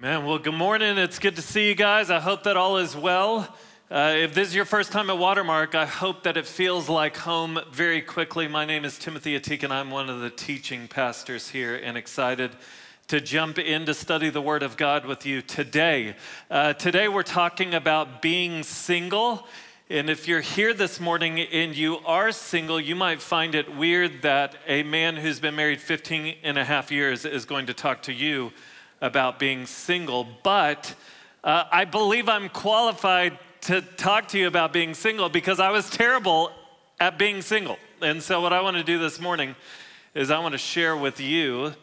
Man, 0.00 0.24
well, 0.24 0.38
good 0.38 0.54
morning. 0.54 0.96
It's 0.96 1.18
good 1.18 1.36
to 1.36 1.42
see 1.42 1.68
you 1.68 1.74
guys. 1.74 2.08
I 2.08 2.20
hope 2.20 2.44
that 2.44 2.56
all 2.56 2.78
is 2.78 2.96
well. 2.96 3.54
Uh, 3.90 4.14
if 4.16 4.32
this 4.32 4.48
is 4.48 4.54
your 4.54 4.64
first 4.64 4.92
time 4.92 5.10
at 5.10 5.18
Watermark, 5.18 5.74
I 5.74 5.84
hope 5.84 6.22
that 6.22 6.38
it 6.38 6.46
feels 6.46 6.88
like 6.88 7.18
home 7.18 7.60
very 7.70 8.00
quickly. 8.00 8.48
My 8.48 8.64
name 8.64 8.86
is 8.86 8.98
Timothy 8.98 9.38
Ateek, 9.38 9.62
and 9.62 9.70
I'm 9.70 9.90
one 9.90 10.08
of 10.08 10.20
the 10.20 10.30
teaching 10.30 10.88
pastors 10.88 11.50
here, 11.50 11.76
and 11.76 11.98
excited 11.98 12.52
to 13.08 13.20
jump 13.20 13.58
in 13.58 13.84
to 13.84 13.92
study 13.92 14.30
the 14.30 14.40
Word 14.40 14.62
of 14.62 14.78
God 14.78 15.04
with 15.04 15.26
you 15.26 15.42
today. 15.42 16.16
Uh, 16.50 16.72
today, 16.72 17.06
we're 17.06 17.22
talking 17.22 17.74
about 17.74 18.22
being 18.22 18.62
single. 18.62 19.46
And 19.90 20.08
if 20.08 20.26
you're 20.26 20.40
here 20.40 20.72
this 20.72 20.98
morning 20.98 21.40
and 21.40 21.76
you 21.76 21.98
are 22.06 22.32
single, 22.32 22.80
you 22.80 22.96
might 22.96 23.20
find 23.20 23.54
it 23.54 23.76
weird 23.76 24.22
that 24.22 24.54
a 24.66 24.82
man 24.82 25.16
who's 25.16 25.40
been 25.40 25.56
married 25.56 25.82
15 25.82 26.36
and 26.42 26.56
a 26.56 26.64
half 26.64 26.90
years 26.90 27.26
is 27.26 27.44
going 27.44 27.66
to 27.66 27.74
talk 27.74 28.04
to 28.04 28.14
you 28.14 28.50
about 29.00 29.38
being 29.38 29.66
single, 29.66 30.26
but 30.42 30.94
uh, 31.42 31.64
I 31.72 31.84
believe 31.84 32.28
I'm 32.28 32.48
qualified 32.48 33.38
to 33.62 33.80
talk 33.82 34.28
to 34.28 34.38
you 34.38 34.46
about 34.46 34.72
being 34.72 34.94
single 34.94 35.28
because 35.28 35.60
I 35.60 35.70
was 35.70 35.88
terrible 35.88 36.52
at 36.98 37.18
being 37.18 37.42
single. 37.42 37.78
And 38.02 38.22
so, 38.22 38.40
what 38.40 38.52
I 38.52 38.60
want 38.60 38.76
to 38.76 38.82
do 38.82 38.98
this 38.98 39.20
morning 39.20 39.54
is 40.14 40.30
I 40.30 40.38
want 40.38 40.52
to 40.52 40.58
share 40.58 40.96
with 40.96 41.20
you 41.20 41.74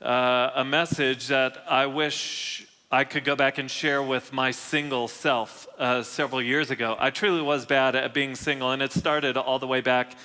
uh, 0.00 0.50
a 0.54 0.64
message 0.64 1.28
that 1.28 1.64
I 1.68 1.86
wish 1.86 2.66
I 2.90 3.04
could 3.04 3.24
go 3.24 3.34
back 3.34 3.58
and 3.58 3.70
share 3.70 4.02
with 4.02 4.32
my 4.32 4.50
single 4.52 5.08
self 5.08 5.66
uh, 5.78 6.02
several 6.02 6.40
years 6.42 6.70
ago. 6.70 6.96
I 6.98 7.10
truly 7.10 7.42
was 7.42 7.66
bad 7.66 7.96
at 7.96 8.14
being 8.14 8.36
single, 8.36 8.70
and 8.70 8.82
it 8.82 8.92
started 8.92 9.36
all 9.36 9.58
the 9.58 9.66
way 9.66 9.80
back 9.80 10.16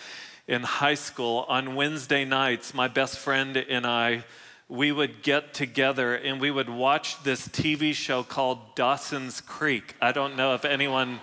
in 0.48 0.62
high 0.62 0.96
school. 0.96 1.46
On 1.48 1.76
Wednesday 1.76 2.26
nights, 2.26 2.74
my 2.74 2.88
best 2.88 3.18
friend 3.18 3.58
and 3.58 3.88
I 3.88 4.24
we 4.70 4.92
would 4.92 5.24
get 5.24 5.54
together 5.54 6.16
and 6.16 6.40
we 6.40 6.52
would 6.52 6.70
watch 6.70 7.22
this 7.24 7.48
TV 7.48 7.92
show 7.94 8.22
called 8.22 8.76
Dawson's 8.76 9.42
Creek. 9.42 9.96
I 10.00 10.12
don't 10.12 10.38
know 10.38 10.54
if 10.54 10.64
anyone 10.64 11.20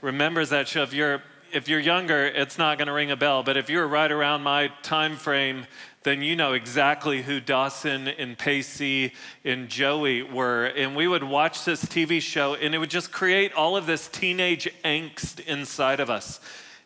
remembers 0.00 0.50
that 0.50 0.68
show. 0.68 0.82
If 0.84 0.94
you're 0.94 1.22
if 1.52 1.68
you're 1.68 1.80
younger, 1.80 2.26
it's 2.26 2.58
not 2.58 2.76
going 2.76 2.88
to 2.88 2.92
ring 2.92 3.10
a 3.10 3.16
bell, 3.16 3.42
but 3.42 3.56
if 3.56 3.70
you're 3.70 3.86
right 3.86 4.10
around 4.10 4.42
my 4.42 4.68
time 4.82 5.16
frame, 5.16 5.66
then 6.02 6.20
you 6.20 6.36
know 6.36 6.52
exactly 6.52 7.22
who 7.22 7.40
Dawson 7.40 8.08
and 8.08 8.36
Pacey 8.36 9.12
and 9.44 9.68
Joey 9.68 10.22
were. 10.22 10.66
And 10.66 10.94
we 10.96 11.08
would 11.08 11.22
watch 11.24 11.64
this 11.64 11.84
TV 11.84 12.20
show, 12.20 12.54
and 12.54 12.74
it 12.74 12.78
would 12.78 12.90
just 12.90 13.12
create 13.12 13.52
all 13.54 13.76
of 13.76 13.86
this 13.86 14.08
teenage 14.08 14.68
angst 14.84 15.40
inside 15.46 16.00
of 16.00 16.10
us. 16.10 16.40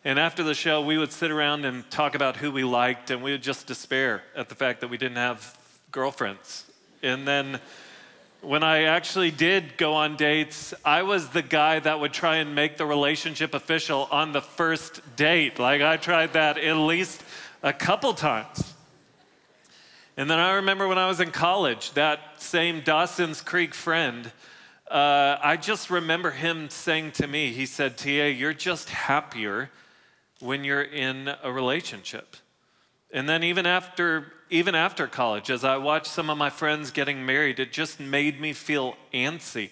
And 0.05 0.17
after 0.19 0.43
the 0.43 0.53
show, 0.53 0.81
we 0.81 0.97
would 0.97 1.11
sit 1.11 1.31
around 1.31 1.65
and 1.65 1.89
talk 1.91 2.15
about 2.15 2.37
who 2.37 2.51
we 2.51 2.63
liked, 2.63 3.11
and 3.11 3.21
we 3.21 3.31
would 3.31 3.43
just 3.43 3.67
despair 3.67 4.23
at 4.35 4.47
the 4.47 4.55
fact 4.55 4.81
that 4.81 4.89
we 4.89 4.97
didn't 4.97 5.17
have 5.17 5.57
girlfriends. 5.91 6.65
And 7.03 7.27
then 7.27 7.59
when 8.41 8.63
I 8.63 8.83
actually 8.83 9.29
did 9.29 9.77
go 9.77 9.93
on 9.93 10.15
dates, 10.15 10.73
I 10.83 11.03
was 11.03 11.29
the 11.29 11.41
guy 11.41 11.79
that 11.79 11.99
would 11.99 12.13
try 12.13 12.37
and 12.37 12.55
make 12.55 12.77
the 12.77 12.85
relationship 12.85 13.53
official 13.53 14.07
on 14.11 14.31
the 14.31 14.41
first 14.41 15.01
date. 15.15 15.59
Like 15.59 15.81
I 15.81 15.97
tried 15.97 16.33
that 16.33 16.57
at 16.57 16.77
least 16.77 17.21
a 17.61 17.73
couple 17.73 18.13
times. 18.13 18.73
And 20.17 20.29
then 20.29 20.39
I 20.39 20.53
remember 20.53 20.87
when 20.87 20.97
I 20.97 21.07
was 21.07 21.19
in 21.19 21.31
college, 21.31 21.91
that 21.93 22.41
same 22.41 22.81
Dawson's 22.81 23.41
Creek 23.41 23.73
friend, 23.73 24.31
uh, 24.89 25.37
I 25.41 25.57
just 25.57 25.89
remember 25.89 26.31
him 26.31 26.69
saying 26.69 27.11
to 27.13 27.27
me, 27.27 27.53
he 27.53 27.65
said, 27.65 27.97
TA, 27.97 28.09
you're 28.27 28.53
just 28.53 28.89
happier 28.89 29.69
when 30.39 30.63
you're 30.63 30.81
in 30.81 31.31
a 31.43 31.51
relationship. 31.51 32.35
And 33.13 33.27
then 33.27 33.43
even 33.43 33.65
after 33.65 34.33
even 34.49 34.75
after 34.75 35.07
college, 35.07 35.49
as 35.49 35.63
I 35.63 35.77
watched 35.77 36.07
some 36.07 36.29
of 36.29 36.37
my 36.37 36.49
friends 36.49 36.91
getting 36.91 37.25
married, 37.25 37.59
it 37.59 37.71
just 37.71 38.01
made 38.01 38.41
me 38.41 38.51
feel 38.51 38.97
antsy. 39.13 39.69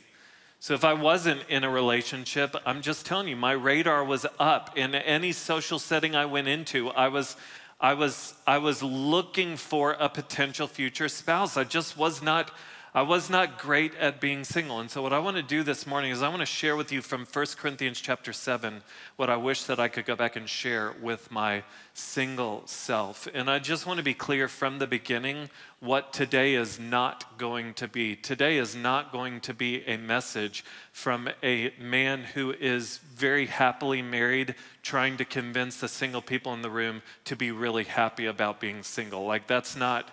So 0.61 0.73
if 0.73 0.85
I 0.85 0.93
wasn't 0.93 1.41
in 1.49 1.65
a 1.65 1.69
relationship, 1.69 2.55
I'm 2.65 2.81
just 2.81 3.05
telling 3.05 3.27
you, 3.27 3.35
my 3.35 3.51
radar 3.51 4.03
was 4.03 4.25
up. 4.39 4.77
In 4.77 4.95
any 4.95 5.33
social 5.33 5.79
setting 5.79 6.15
I 6.15 6.25
went 6.25 6.47
into, 6.47 6.89
I 6.89 7.09
was 7.09 7.35
I 7.79 7.93
was 7.93 8.33
I 8.45 8.57
was 8.57 8.83
looking 8.83 9.55
for 9.55 9.93
a 9.93 10.09
potential 10.09 10.67
future 10.67 11.07
spouse. 11.07 11.55
I 11.55 11.63
just 11.63 11.97
was 11.97 12.21
not 12.21 12.51
I 12.93 13.03
was 13.03 13.29
not 13.29 13.59
great 13.59 13.93
at 13.95 14.19
being 14.19 14.43
single. 14.43 14.79
And 14.79 14.89
so 14.89 15.03
what 15.03 15.13
I 15.13 15.19
want 15.19 15.37
to 15.37 15.43
do 15.43 15.61
this 15.61 15.85
morning 15.85 16.09
is 16.09 16.23
I 16.23 16.29
want 16.29 16.39
to 16.39 16.45
share 16.47 16.75
with 16.75 16.91
you 16.91 17.03
from 17.03 17.27
1 17.31 17.45
Corinthians 17.55 18.01
chapter 18.01 18.33
7 18.33 18.81
what 19.15 19.29
I 19.29 19.37
wish 19.37 19.65
that 19.65 19.79
I 19.79 19.89
could 19.89 20.05
go 20.05 20.15
back 20.15 20.35
and 20.35 20.49
share 20.49 20.95
with 20.99 21.29
my 21.29 21.63
single 21.93 22.63
self. 22.65 23.27
And 23.31 23.47
I 23.47 23.59
just 23.59 23.85
want 23.85 23.97
to 23.99 24.03
be 24.03 24.15
clear 24.15 24.47
from 24.47 24.79
the 24.79 24.87
beginning 24.87 25.51
what 25.81 26.13
today 26.13 26.55
is 26.55 26.79
not 26.79 27.37
going 27.37 27.75
to 27.75 27.87
be. 27.87 28.15
Today 28.15 28.57
is 28.57 28.75
not 28.75 29.11
going 29.11 29.39
to 29.41 29.53
be 29.53 29.85
a 29.85 29.97
message 29.97 30.65
from 30.91 31.29
a 31.43 31.71
man 31.79 32.23
who 32.23 32.53
is 32.53 32.97
very 32.97 33.45
happily 33.45 34.01
married 34.01 34.55
trying 34.81 35.15
to 35.17 35.25
convince 35.25 35.79
the 35.79 35.87
single 35.87 36.23
people 36.23 36.55
in 36.55 36.63
the 36.63 36.71
room 36.71 37.03
to 37.25 37.35
be 37.35 37.51
really 37.51 37.83
happy 37.83 38.25
about 38.25 38.59
being 38.59 38.81
single. 38.81 39.27
Like 39.27 39.45
that's 39.45 39.75
not 39.75 40.09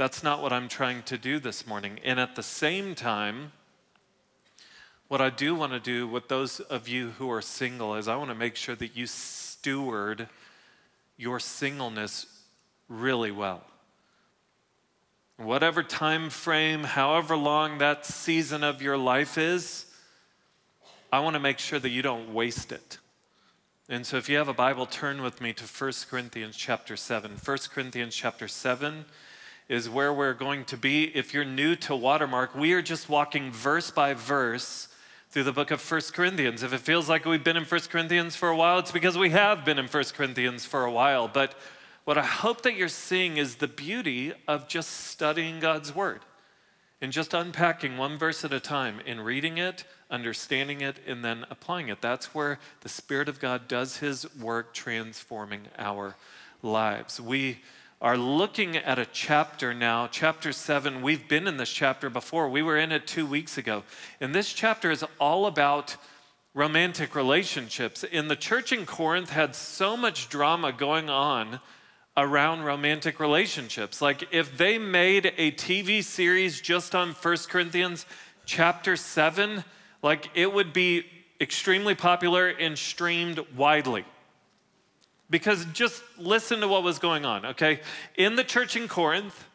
that's 0.00 0.22
not 0.22 0.40
what 0.40 0.50
I'm 0.50 0.66
trying 0.66 1.02
to 1.02 1.18
do 1.18 1.38
this 1.38 1.66
morning. 1.66 2.00
And 2.02 2.18
at 2.18 2.34
the 2.34 2.42
same 2.42 2.94
time, 2.94 3.52
what 5.08 5.20
I 5.20 5.28
do 5.28 5.54
want 5.54 5.72
to 5.72 5.78
do 5.78 6.08
with 6.08 6.26
those 6.28 6.58
of 6.58 6.88
you 6.88 7.10
who 7.18 7.30
are 7.30 7.42
single 7.42 7.94
is 7.94 8.08
I 8.08 8.16
want 8.16 8.30
to 8.30 8.34
make 8.34 8.56
sure 8.56 8.74
that 8.76 8.96
you 8.96 9.06
steward 9.06 10.26
your 11.18 11.38
singleness 11.38 12.24
really 12.88 13.30
well. 13.30 13.62
Whatever 15.36 15.82
time 15.82 16.30
frame, 16.30 16.84
however 16.84 17.36
long 17.36 17.76
that 17.76 18.06
season 18.06 18.64
of 18.64 18.80
your 18.80 18.96
life 18.96 19.36
is, 19.36 19.84
I 21.12 21.20
want 21.20 21.34
to 21.34 21.40
make 21.40 21.58
sure 21.58 21.78
that 21.78 21.90
you 21.90 22.00
don't 22.00 22.32
waste 22.32 22.72
it. 22.72 22.96
And 23.90 24.06
so 24.06 24.16
if 24.16 24.30
you 24.30 24.38
have 24.38 24.48
a 24.48 24.54
Bible, 24.54 24.86
turn 24.86 25.20
with 25.20 25.42
me 25.42 25.52
to 25.52 25.64
1 25.64 25.92
Corinthians 26.08 26.56
chapter 26.56 26.96
7. 26.96 27.32
1 27.44 27.58
Corinthians 27.74 28.14
chapter 28.14 28.48
7 28.48 29.04
is 29.70 29.88
where 29.88 30.12
we're 30.12 30.34
going 30.34 30.64
to 30.64 30.76
be. 30.76 31.04
If 31.16 31.32
you're 31.32 31.44
new 31.44 31.76
to 31.76 31.94
Watermark, 31.94 32.56
we 32.56 32.72
are 32.72 32.82
just 32.82 33.08
walking 33.08 33.52
verse 33.52 33.92
by 33.92 34.14
verse 34.14 34.88
through 35.30 35.44
the 35.44 35.52
book 35.52 35.70
of 35.70 35.80
First 35.80 36.12
Corinthians. 36.12 36.64
If 36.64 36.72
it 36.72 36.80
feels 36.80 37.08
like 37.08 37.24
we've 37.24 37.44
been 37.44 37.56
in 37.56 37.64
First 37.64 37.88
Corinthians 37.88 38.34
for 38.34 38.48
a 38.48 38.56
while, 38.56 38.80
it's 38.80 38.90
because 38.90 39.16
we 39.16 39.30
have 39.30 39.64
been 39.64 39.78
in 39.78 39.86
First 39.86 40.14
Corinthians 40.14 40.64
for 40.64 40.84
a 40.84 40.90
while. 40.90 41.28
But 41.28 41.54
what 42.04 42.18
I 42.18 42.24
hope 42.24 42.62
that 42.62 42.74
you're 42.74 42.88
seeing 42.88 43.36
is 43.36 43.54
the 43.54 43.68
beauty 43.68 44.32
of 44.48 44.66
just 44.66 44.90
studying 44.90 45.60
God's 45.60 45.94
Word 45.94 46.22
and 47.00 47.12
just 47.12 47.32
unpacking 47.32 47.96
one 47.96 48.18
verse 48.18 48.44
at 48.44 48.52
a 48.52 48.58
time 48.58 49.00
and 49.06 49.24
reading 49.24 49.56
it, 49.56 49.84
understanding 50.10 50.80
it, 50.80 50.96
and 51.06 51.24
then 51.24 51.46
applying 51.48 51.88
it. 51.90 52.02
That's 52.02 52.34
where 52.34 52.58
the 52.80 52.88
Spirit 52.88 53.28
of 53.28 53.38
God 53.38 53.68
does 53.68 53.98
His 53.98 54.26
work 54.34 54.74
transforming 54.74 55.68
our 55.78 56.16
lives. 56.60 57.20
We 57.20 57.60
are 58.00 58.16
looking 58.16 58.76
at 58.76 58.98
a 58.98 59.04
chapter 59.04 59.74
now, 59.74 60.06
chapter 60.06 60.52
seven. 60.52 61.02
We've 61.02 61.28
been 61.28 61.46
in 61.46 61.58
this 61.58 61.70
chapter 61.70 62.08
before. 62.08 62.48
We 62.48 62.62
were 62.62 62.78
in 62.78 62.92
it 62.92 63.06
two 63.06 63.26
weeks 63.26 63.58
ago. 63.58 63.82
And 64.20 64.34
this 64.34 64.54
chapter 64.54 64.90
is 64.90 65.04
all 65.18 65.44
about 65.44 65.96
romantic 66.54 67.14
relationships. 67.14 68.02
And 68.10 68.30
the 68.30 68.36
church 68.36 68.72
in 68.72 68.86
Corinth 68.86 69.30
had 69.30 69.54
so 69.54 69.98
much 69.98 70.30
drama 70.30 70.72
going 70.72 71.10
on 71.10 71.60
around 72.16 72.62
romantic 72.62 73.20
relationships. 73.20 74.00
Like 74.00 74.32
if 74.32 74.56
they 74.56 74.78
made 74.78 75.34
a 75.36 75.52
TV 75.52 76.02
series 76.02 76.58
just 76.58 76.94
on 76.94 77.12
First 77.12 77.50
Corinthians 77.50 78.06
chapter 78.46 78.96
7, 78.96 79.62
like 80.02 80.30
it 80.34 80.50
would 80.52 80.72
be 80.72 81.04
extremely 81.38 81.94
popular 81.94 82.48
and 82.48 82.78
streamed 82.78 83.40
widely. 83.54 84.06
Because 85.30 85.64
just 85.66 86.02
listen 86.18 86.60
to 86.60 86.68
what 86.68 86.82
was 86.82 86.98
going 86.98 87.24
on, 87.24 87.46
okay? 87.46 87.80
In 88.16 88.34
the 88.34 88.44
church 88.44 88.76
in 88.76 88.88
Corinth, 88.88 89.46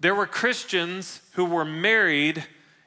there 0.00 0.14
were 0.14 0.26
Christians 0.26 1.20
who 1.32 1.44
were 1.44 1.64
married 1.64 2.44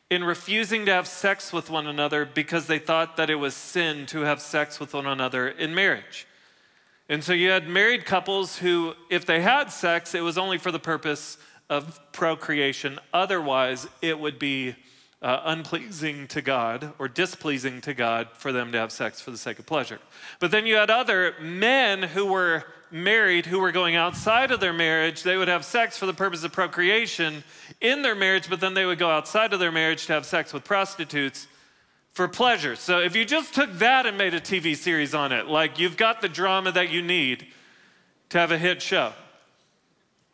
in 0.10 0.24
refusing 0.24 0.86
to 0.86 0.92
have 0.92 1.08
sex 1.08 1.52
with 1.52 1.70
one 1.70 1.88
another 1.88 2.26
because 2.26 2.68
they 2.68 2.80
thought 2.80 3.18
that 3.18 3.30
it 3.30 3.36
was 3.36 3.54
sin 3.54 4.06
to 4.08 4.22
have 4.22 4.42
sex 4.42 4.80
with 4.80 4.94
one 4.94 5.06
another 5.06 5.50
in 5.50 5.76
marriage. 5.76 6.28
And 7.10 7.24
so 7.24 7.34
you 7.34 7.50
had 7.50 7.68
married 7.68 8.06
couples 8.06 8.58
who, 8.58 8.94
if 9.10 9.26
they 9.26 9.42
had 9.42 9.72
sex, 9.72 10.16
it 10.16 10.22
was 10.22 10.38
only 10.38 10.58
for 10.58 10.72
the 10.72 10.80
purpose 10.80 11.38
of 11.70 12.00
procreation. 12.12 13.00
Otherwise, 13.14 13.88
it 14.02 14.20
would 14.20 14.40
be 14.40 14.76
uh, 15.22 15.42
unpleasing 15.46 16.28
to 16.28 16.42
God 16.42 16.94
or 17.00 17.08
displeasing 17.08 17.82
to 17.82 17.94
God 17.94 18.28
for 18.34 18.52
them 18.52 18.72
to 18.72 18.78
have 18.78 18.92
sex 18.92 19.22
for 19.22 19.32
the 19.32 19.38
sake 19.38 19.60
of 19.60 19.66
pleasure. 19.66 20.00
But 20.40 20.52
then 20.52 20.66
you 20.66 20.76
had 20.76 20.90
other 20.90 21.36
men 21.40 22.04
who 22.04 22.26
were 22.26 22.66
married 22.92 23.46
who 23.46 23.60
were 23.60 23.72
going 23.72 23.96
outside 23.96 24.52
of 24.52 24.60
their 24.60 24.74
marriage. 24.74 25.24
They 25.24 25.38
would 25.38 25.48
have 25.48 25.66
sex 25.66 25.98
for 25.98 26.06
the 26.06 26.14
purpose 26.14 26.44
of 26.44 26.52
procreation 26.52 27.44
in 27.82 28.02
their 28.02 28.16
marriage, 28.16 28.50
but 28.50 28.60
then 28.60 28.74
they 28.74 28.86
would 28.86 29.00
go 29.00 29.10
outside 29.10 29.54
of 29.54 29.60
their 29.60 29.72
marriage 29.72 30.06
to 30.06 30.14
have 30.14 30.26
sex 30.26 30.54
with 30.54 30.64
prostitutes 30.64 31.48
for 32.14 32.28
pleasure. 32.28 32.76
So 32.76 33.00
if 33.00 33.16
you 33.16 33.26
just 33.26 33.54
took 33.54 33.72
that 33.74 34.06
and 34.06 34.18
made 34.18 34.34
a 34.34 34.40
TV 34.40 34.76
series 34.76 35.14
on 35.14 35.32
it, 35.32 35.48
like 35.48 35.80
you've 35.80 35.98
got 35.98 36.22
the 36.22 36.30
drama 36.30 36.72
that 36.72 36.90
you 36.90 37.02
need 37.02 37.48
to 38.30 38.38
have 38.38 38.52
a 38.52 38.58
hit 38.58 38.82
show. 38.82 39.12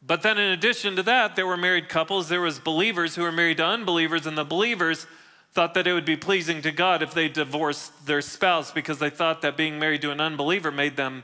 But 0.01 0.23
then, 0.23 0.37
in 0.37 0.51
addition 0.51 0.95
to 0.95 1.03
that, 1.03 1.35
there 1.35 1.45
were 1.45 1.57
married 1.57 1.87
couples, 1.87 2.27
there 2.27 2.41
was 2.41 2.59
believers 2.59 3.15
who 3.15 3.21
were 3.21 3.31
married 3.31 3.57
to 3.57 3.65
unbelievers, 3.65 4.25
and 4.25 4.37
the 4.37 4.43
believers 4.43 5.05
thought 5.53 5.73
that 5.75 5.85
it 5.85 5.93
would 5.93 6.05
be 6.05 6.15
pleasing 6.15 6.61
to 6.63 6.71
God 6.71 7.03
if 7.03 7.13
they 7.13 7.27
divorced 7.27 8.05
their 8.05 8.21
spouse 8.21 8.71
because 8.71 8.99
they 8.99 9.09
thought 9.09 9.41
that 9.41 9.57
being 9.57 9.77
married 9.77 10.01
to 10.01 10.11
an 10.11 10.21
unbeliever 10.21 10.71
made 10.71 10.95
them 10.95 11.23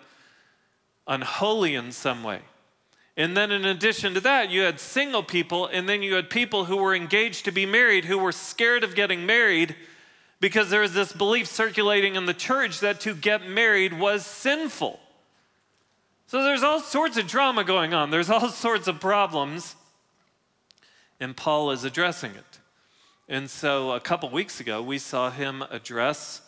unholy 1.08 1.76
in 1.76 1.92
some 1.92 2.24
way. 2.24 2.42
And 3.16 3.36
then, 3.36 3.52
in 3.52 3.66
addition 3.66 4.14
to 4.14 4.20
that, 4.20 4.52
you 4.52 4.62
had 4.62 4.80
single 4.80 5.24
people, 5.24 5.66
and 5.66 5.90
then 5.90 6.04
you 6.04 6.14
had 6.14 6.30
people 6.30 6.66
who 6.66 6.78
were 6.78 6.94
engaged 6.94 7.46
to 7.46 7.52
be 7.52 7.66
married 7.66 8.06
who 8.06 8.20
were 8.20 8.32
scared 8.32 8.84
of 8.84 8.94
getting 8.94 9.26
married 9.26 9.76
because 10.40 10.70
there 10.70 10.82
was 10.82 10.94
this 10.94 11.14
belief 11.14 11.48
circulating 11.48 12.16
in 12.16 12.28
the 12.28 12.34
church 12.34 12.80
that 12.82 13.00
to 13.02 13.16
get 13.16 13.48
married 13.48 13.98
was 13.98 14.24
sinful. 14.24 15.00
So 16.30 16.44
there's 16.44 16.62
all 16.62 16.82
sorts 16.82 17.16
of 17.16 17.26
drama 17.26 17.64
going 17.64 17.94
on, 17.94 18.12
there's 18.12 18.30
all 18.30 18.50
sorts 18.50 18.90
of 18.90 19.00
problems, 19.00 19.78
and 21.22 21.36
Paul 21.38 21.72
is 21.72 21.86
addressing 21.86 22.32
it. 22.32 22.60
And 23.30 23.50
so 23.50 23.92
a 23.92 24.02
couple 24.02 24.30
weeks 24.30 24.60
ago, 24.60 24.82
we 24.84 24.98
saw 24.98 25.32
him 25.32 25.64
address 25.72 26.42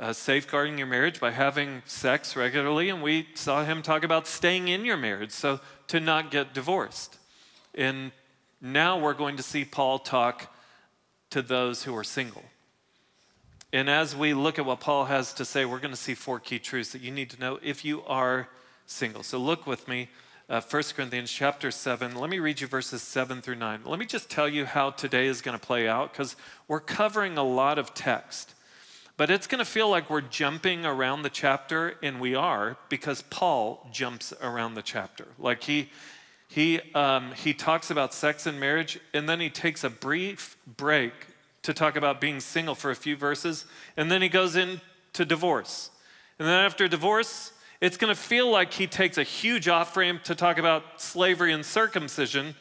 uh, 0.00 0.12
safeguarding 0.12 0.76
your 0.76 0.88
marriage 0.88 1.20
by 1.20 1.30
having 1.30 1.82
sex 1.86 2.34
regularly, 2.34 2.88
and 2.88 3.00
we 3.00 3.28
saw 3.34 3.64
him 3.64 3.80
talk 3.80 4.02
about 4.02 4.26
staying 4.26 4.66
in 4.66 4.84
your 4.84 4.96
marriage, 4.96 5.30
so 5.30 5.60
to 5.86 6.00
not 6.00 6.32
get 6.32 6.52
divorced. 6.52 7.18
And 7.76 8.10
now 8.60 8.98
we're 8.98 9.14
going 9.14 9.36
to 9.36 9.42
see 9.44 9.64
Paul 9.64 10.00
talk 10.00 10.52
to 11.30 11.42
those 11.42 11.84
who 11.84 11.96
are 11.96 12.04
single. 12.04 12.42
And 13.72 13.88
as 13.88 14.16
we 14.16 14.34
look 14.34 14.58
at 14.58 14.66
what 14.66 14.80
Paul 14.80 15.04
has 15.04 15.32
to 15.34 15.44
say, 15.44 15.64
we're 15.64 15.78
going 15.78 15.94
to 15.94 15.96
see 15.96 16.14
four 16.14 16.40
key 16.40 16.58
truths 16.58 16.90
that 16.90 17.02
you 17.02 17.12
need 17.12 17.30
to 17.30 17.40
know 17.40 17.60
if 17.62 17.84
you 17.84 18.02
are 18.02 18.48
single. 18.86 19.22
So 19.22 19.38
look 19.38 19.66
with 19.66 19.88
me, 19.88 20.08
uh, 20.48 20.60
1 20.60 20.82
Corinthians 20.94 21.30
chapter 21.30 21.70
7. 21.70 22.14
Let 22.14 22.30
me 22.30 22.38
read 22.38 22.60
you 22.60 22.66
verses 22.66 23.02
7 23.02 23.40
through 23.40 23.56
9. 23.56 23.82
Let 23.84 23.98
me 23.98 24.06
just 24.06 24.30
tell 24.30 24.48
you 24.48 24.64
how 24.66 24.90
today 24.90 25.26
is 25.26 25.40
going 25.40 25.58
to 25.58 25.64
play 25.64 25.88
out 25.88 26.12
because 26.12 26.36
we're 26.68 26.80
covering 26.80 27.38
a 27.38 27.42
lot 27.42 27.78
of 27.78 27.94
text. 27.94 28.54
But 29.16 29.30
it's 29.30 29.46
going 29.46 29.60
to 29.60 29.64
feel 29.64 29.88
like 29.88 30.10
we're 30.10 30.20
jumping 30.20 30.84
around 30.84 31.22
the 31.22 31.30
chapter, 31.30 31.96
and 32.02 32.20
we 32.20 32.34
are 32.34 32.76
because 32.88 33.22
Paul 33.22 33.86
jumps 33.92 34.32
around 34.42 34.74
the 34.74 34.82
chapter. 34.82 35.28
Like 35.38 35.62
he, 35.62 35.90
he, 36.48 36.80
um, 36.94 37.32
he 37.32 37.54
talks 37.54 37.90
about 37.90 38.14
sex 38.14 38.46
and 38.46 38.58
marriage, 38.58 38.98
and 39.14 39.28
then 39.28 39.38
he 39.38 39.50
takes 39.50 39.84
a 39.84 39.90
brief 39.90 40.56
break 40.66 41.12
to 41.62 41.72
talk 41.72 41.96
about 41.96 42.20
being 42.20 42.40
single 42.40 42.74
for 42.74 42.90
a 42.90 42.96
few 42.96 43.16
verses, 43.16 43.64
and 43.96 44.10
then 44.10 44.22
he 44.22 44.28
goes 44.28 44.56
into 44.56 45.24
divorce. 45.24 45.90
And 46.38 46.48
then 46.48 46.64
after 46.64 46.88
divorce, 46.88 47.51
it's 47.82 47.98
going 47.98 48.14
to 48.14 48.18
feel 48.18 48.50
like 48.50 48.72
he 48.72 48.86
takes 48.86 49.18
a 49.18 49.22
huge 49.22 49.68
off 49.68 49.94
ramp 49.96 50.22
to 50.24 50.34
talk 50.34 50.56
about 50.56 51.00
slavery 51.00 51.52
and 51.52 51.66
circumcision, 51.66 52.54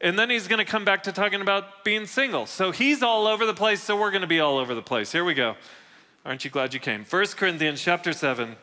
and 0.00 0.16
then 0.16 0.30
he's 0.30 0.46
going 0.46 0.58
to 0.58 0.70
come 0.70 0.84
back 0.84 1.02
to 1.04 1.12
talking 1.12 1.40
about 1.40 1.82
being 1.82 2.06
single. 2.06 2.46
So 2.46 2.70
he's 2.70 3.02
all 3.02 3.26
over 3.26 3.44
the 3.44 3.54
place, 3.54 3.82
so 3.82 3.96
we're 3.96 4.12
going 4.12 4.20
to 4.20 4.28
be 4.28 4.38
all 4.38 4.58
over 4.58 4.74
the 4.74 4.82
place. 4.82 5.10
Here 5.10 5.24
we 5.24 5.34
go. 5.34 5.56
Aren't 6.24 6.44
you 6.44 6.50
glad 6.50 6.74
you 6.74 6.80
came? 6.80 7.04
1 7.04 7.26
Corinthians 7.36 7.82
chapter 7.82 8.12
7, 8.12 8.54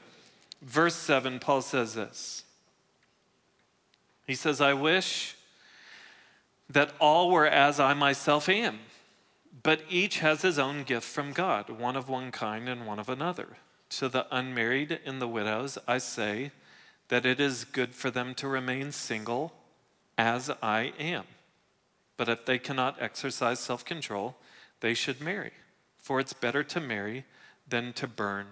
verse 0.62 0.96
7, 0.96 1.40
Paul 1.40 1.62
says 1.62 1.96
this. 1.96 2.46
He 4.26 4.36
says, 4.36 4.62
I 4.62 4.74
wish 4.74 5.36
that 6.70 6.94
all 7.00 7.30
were 7.30 7.48
as 7.48 7.80
I 7.80 7.94
myself 7.94 8.48
am 8.48 8.80
but 9.62 9.82
each 9.90 10.20
has 10.20 10.42
his 10.42 10.58
own 10.58 10.84
gift 10.84 11.06
from 11.06 11.32
God, 11.32 11.70
one 11.70 11.96
of 11.96 12.10
one 12.10 12.32
kind 12.32 12.68
and 12.68 12.88
one 12.88 13.00
of 13.00 13.08
another. 13.08 13.58
To 14.00 14.10
the 14.10 14.26
unmarried 14.36 15.00
and 15.06 15.22
the 15.22 15.28
widows, 15.28 15.78
I 15.88 16.00
say 16.00 16.52
that 17.10 17.26
it 17.26 17.40
is 17.40 17.64
good 17.64 17.94
for 17.94 18.10
them 18.10 18.34
to 18.36 18.48
remain 18.48 18.92
single 18.92 19.54
as 20.18 20.50
I 20.62 20.94
am. 20.98 21.26
But 22.18 22.28
if 22.28 22.46
they 22.46 22.58
cannot 22.58 23.02
exercise 23.02 23.60
self 23.60 23.86
control, 23.86 24.36
they 24.80 24.94
should 24.94 25.22
marry. 25.22 25.52
For 25.98 26.20
it's 26.20 26.34
better 26.34 26.64
to 26.64 26.80
marry 26.82 27.26
than 27.68 27.94
to 27.94 28.08
burn 28.08 28.48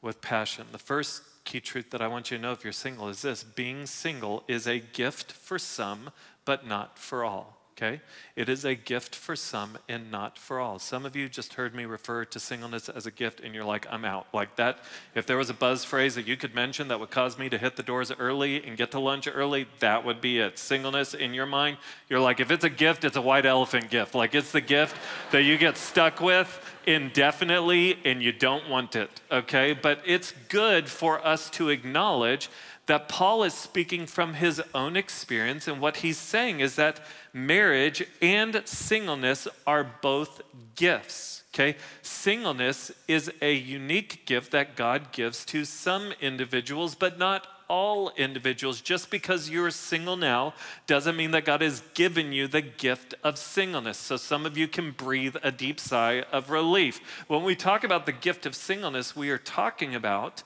with 0.00 0.22
passion. 0.22 0.68
The 0.72 0.78
first 0.78 1.22
key 1.44 1.60
truth 1.60 1.90
that 1.90 2.02
I 2.02 2.08
want 2.08 2.30
you 2.30 2.38
to 2.38 2.42
know 2.42 2.52
if 2.52 2.64
you're 2.64 2.72
single 2.72 3.08
is 3.08 3.22
this 3.22 3.44
being 3.44 3.86
single 3.86 4.44
is 4.48 4.66
a 4.66 4.80
gift 4.80 5.30
for 5.30 5.58
some, 5.58 6.10
but 6.44 6.66
not 6.66 6.98
for 6.98 7.22
all 7.22 7.55
okay? 7.76 8.00
It 8.36 8.48
is 8.48 8.64
a 8.64 8.74
gift 8.74 9.14
for 9.14 9.36
some 9.36 9.76
and 9.88 10.10
not 10.10 10.38
for 10.38 10.58
all. 10.60 10.78
Some 10.78 11.04
of 11.04 11.14
you 11.14 11.28
just 11.28 11.54
heard 11.54 11.74
me 11.74 11.84
refer 11.84 12.24
to 12.24 12.40
singleness 12.40 12.88
as 12.88 13.06
a 13.06 13.10
gift 13.10 13.40
and 13.40 13.54
you're 13.54 13.64
like, 13.64 13.86
I'm 13.90 14.04
out. 14.04 14.26
Like 14.32 14.56
that, 14.56 14.78
if 15.14 15.26
there 15.26 15.36
was 15.36 15.50
a 15.50 15.54
buzz 15.54 15.84
phrase 15.84 16.14
that 16.14 16.26
you 16.26 16.36
could 16.36 16.54
mention 16.54 16.88
that 16.88 16.98
would 16.98 17.10
cause 17.10 17.38
me 17.38 17.48
to 17.50 17.58
hit 17.58 17.76
the 17.76 17.82
doors 17.82 18.10
early 18.18 18.64
and 18.64 18.76
get 18.76 18.92
to 18.92 19.00
lunch 19.00 19.28
early, 19.32 19.66
that 19.80 20.04
would 20.04 20.20
be 20.20 20.38
it. 20.38 20.58
Singleness 20.58 21.12
in 21.12 21.34
your 21.34 21.46
mind, 21.46 21.76
you're 22.08 22.20
like, 22.20 22.40
if 22.40 22.50
it's 22.50 22.64
a 22.64 22.70
gift, 22.70 23.04
it's 23.04 23.16
a 23.16 23.22
white 23.22 23.44
elephant 23.44 23.90
gift. 23.90 24.14
Like 24.14 24.34
it's 24.34 24.52
the 24.52 24.60
gift 24.62 24.96
that 25.30 25.42
you 25.42 25.58
get 25.58 25.76
stuck 25.76 26.20
with 26.20 26.60
indefinitely 26.86 27.98
and 28.04 28.22
you 28.22 28.32
don't 28.32 28.70
want 28.70 28.96
it, 28.96 29.10
okay? 29.30 29.74
But 29.74 30.00
it's 30.06 30.32
good 30.48 30.88
for 30.88 31.24
us 31.26 31.50
to 31.50 31.68
acknowledge 31.68 32.48
that 32.86 33.08
Paul 33.08 33.42
is 33.42 33.54
speaking 33.54 34.06
from 34.06 34.34
his 34.34 34.62
own 34.74 34.96
experience, 34.96 35.66
and 35.68 35.80
what 35.80 35.98
he's 35.98 36.18
saying 36.18 36.60
is 36.60 36.76
that 36.76 37.00
marriage 37.32 38.06
and 38.22 38.62
singleness 38.64 39.48
are 39.66 39.84
both 40.00 40.40
gifts. 40.76 41.42
Okay? 41.52 41.76
Singleness 42.02 42.92
is 43.08 43.30
a 43.40 43.54
unique 43.54 44.26
gift 44.26 44.52
that 44.52 44.76
God 44.76 45.10
gives 45.10 45.44
to 45.46 45.64
some 45.64 46.12
individuals, 46.20 46.94
but 46.94 47.18
not 47.18 47.46
all 47.68 48.12
individuals. 48.16 48.80
Just 48.80 49.10
because 49.10 49.50
you're 49.50 49.70
single 49.70 50.16
now 50.16 50.54
doesn't 50.86 51.16
mean 51.16 51.30
that 51.32 51.44
God 51.44 51.62
has 51.62 51.82
given 51.94 52.32
you 52.32 52.46
the 52.46 52.60
gift 52.60 53.14
of 53.24 53.38
singleness. 53.38 53.98
So 53.98 54.16
some 54.16 54.46
of 54.46 54.56
you 54.56 54.68
can 54.68 54.92
breathe 54.92 55.36
a 55.42 55.50
deep 55.50 55.80
sigh 55.80 56.24
of 56.30 56.50
relief. 56.50 57.00
When 57.26 57.42
we 57.42 57.56
talk 57.56 57.84
about 57.84 58.06
the 58.06 58.12
gift 58.12 58.46
of 58.46 58.54
singleness, 58.54 59.16
we 59.16 59.30
are 59.30 59.38
talking 59.38 59.94
about 59.94 60.42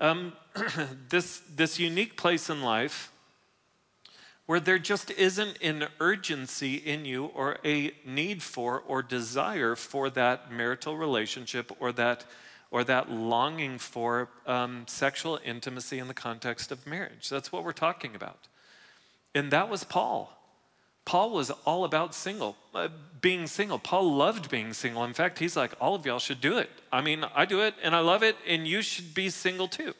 um, 0.00 0.32
this, 1.08 1.40
this 1.54 1.78
unique 1.78 2.16
place 2.16 2.50
in 2.50 2.62
life 2.62 3.12
where 4.46 4.60
there 4.60 4.78
just 4.78 5.10
isn't 5.12 5.56
an 5.62 5.86
urgency 6.00 6.74
in 6.74 7.04
you 7.04 7.26
or 7.26 7.58
a 7.64 7.92
need 8.04 8.42
for 8.42 8.80
or 8.80 9.02
desire 9.02 9.74
for 9.76 10.10
that 10.10 10.52
marital 10.52 10.96
relationship 10.96 11.72
or 11.80 11.92
that 11.92 12.24
or 12.70 12.82
that 12.84 13.10
longing 13.10 13.78
for 13.78 14.30
um, 14.46 14.84
sexual 14.88 15.38
intimacy 15.44 15.98
in 15.98 16.08
the 16.08 16.14
context 16.14 16.72
of 16.72 16.86
marriage. 16.86 17.28
That's 17.28 17.52
what 17.52 17.64
we're 17.64 17.72
talking 17.72 18.14
about. 18.14 18.48
And 19.34 19.50
that 19.50 19.68
was 19.68 19.84
Paul. 19.84 20.36
Paul 21.04 21.30
was 21.32 21.50
all 21.66 21.84
about 21.84 22.14
single, 22.14 22.56
uh, 22.74 22.88
being 23.20 23.46
single. 23.46 23.78
Paul 23.78 24.14
loved 24.14 24.50
being 24.50 24.72
single. 24.72 25.04
In 25.04 25.12
fact, 25.12 25.38
he's 25.38 25.56
like, 25.56 25.72
all 25.80 25.94
of 25.94 26.06
y'all 26.06 26.18
should 26.18 26.40
do 26.40 26.56
it. 26.58 26.70
I 26.90 27.02
mean, 27.02 27.24
I 27.34 27.44
do 27.44 27.60
it 27.60 27.74
and 27.82 27.94
I 27.94 28.00
love 28.00 28.22
it, 28.22 28.36
and 28.46 28.66
you 28.66 28.80
should 28.80 29.12
be 29.14 29.28
single 29.28 29.68
too. 29.68 29.94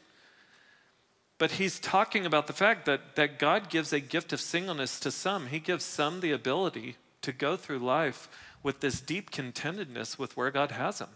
But 1.43 1.59
he's 1.59 1.81
talking 1.81 2.25
about 2.25 2.47
the 2.47 2.53
fact 2.53 2.87
that, 2.87 3.17
that 3.17 3.41
God 3.41 3.69
gives 3.69 3.93
a 3.93 3.99
gift 3.99 4.33
of 4.33 4.41
singleness 4.41 5.01
to 5.01 5.11
some. 5.11 5.49
He 5.49 5.59
gives 5.59 5.85
some 5.85 6.21
the 6.21 6.31
ability 6.31 6.95
to 7.23 7.33
go 7.33 7.57
through 7.57 7.81
life 7.81 8.29
with 8.63 8.79
this 8.79 9.01
deep 9.01 9.33
contentedness 9.33 10.17
with 10.21 10.37
where 10.37 10.53
God 10.53 10.71
has 10.71 11.01
them, 11.01 11.09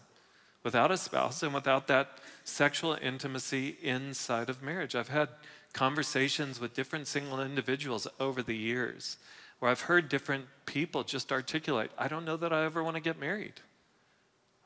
without 0.64 0.90
a 0.90 0.96
spouse 0.96 1.44
and 1.44 1.54
without 1.54 1.86
that 1.86 2.18
sexual 2.42 2.98
intimacy 3.00 3.76
inside 3.80 4.50
of 4.50 4.64
marriage. 4.64 4.96
I've 4.96 5.10
had 5.10 5.28
conversations 5.72 6.58
with 6.58 6.74
different 6.74 7.06
single 7.06 7.40
individuals 7.40 8.08
over 8.18 8.42
the 8.42 8.56
years 8.56 9.18
where 9.60 9.70
I've 9.70 9.82
heard 9.82 10.08
different 10.08 10.46
people 10.64 11.04
just 11.04 11.30
articulate, 11.30 11.92
I 11.96 12.08
don't 12.08 12.24
know 12.24 12.36
that 12.38 12.52
I 12.52 12.64
ever 12.64 12.82
want 12.82 12.96
to 12.96 13.00
get 13.00 13.20
married. 13.20 13.60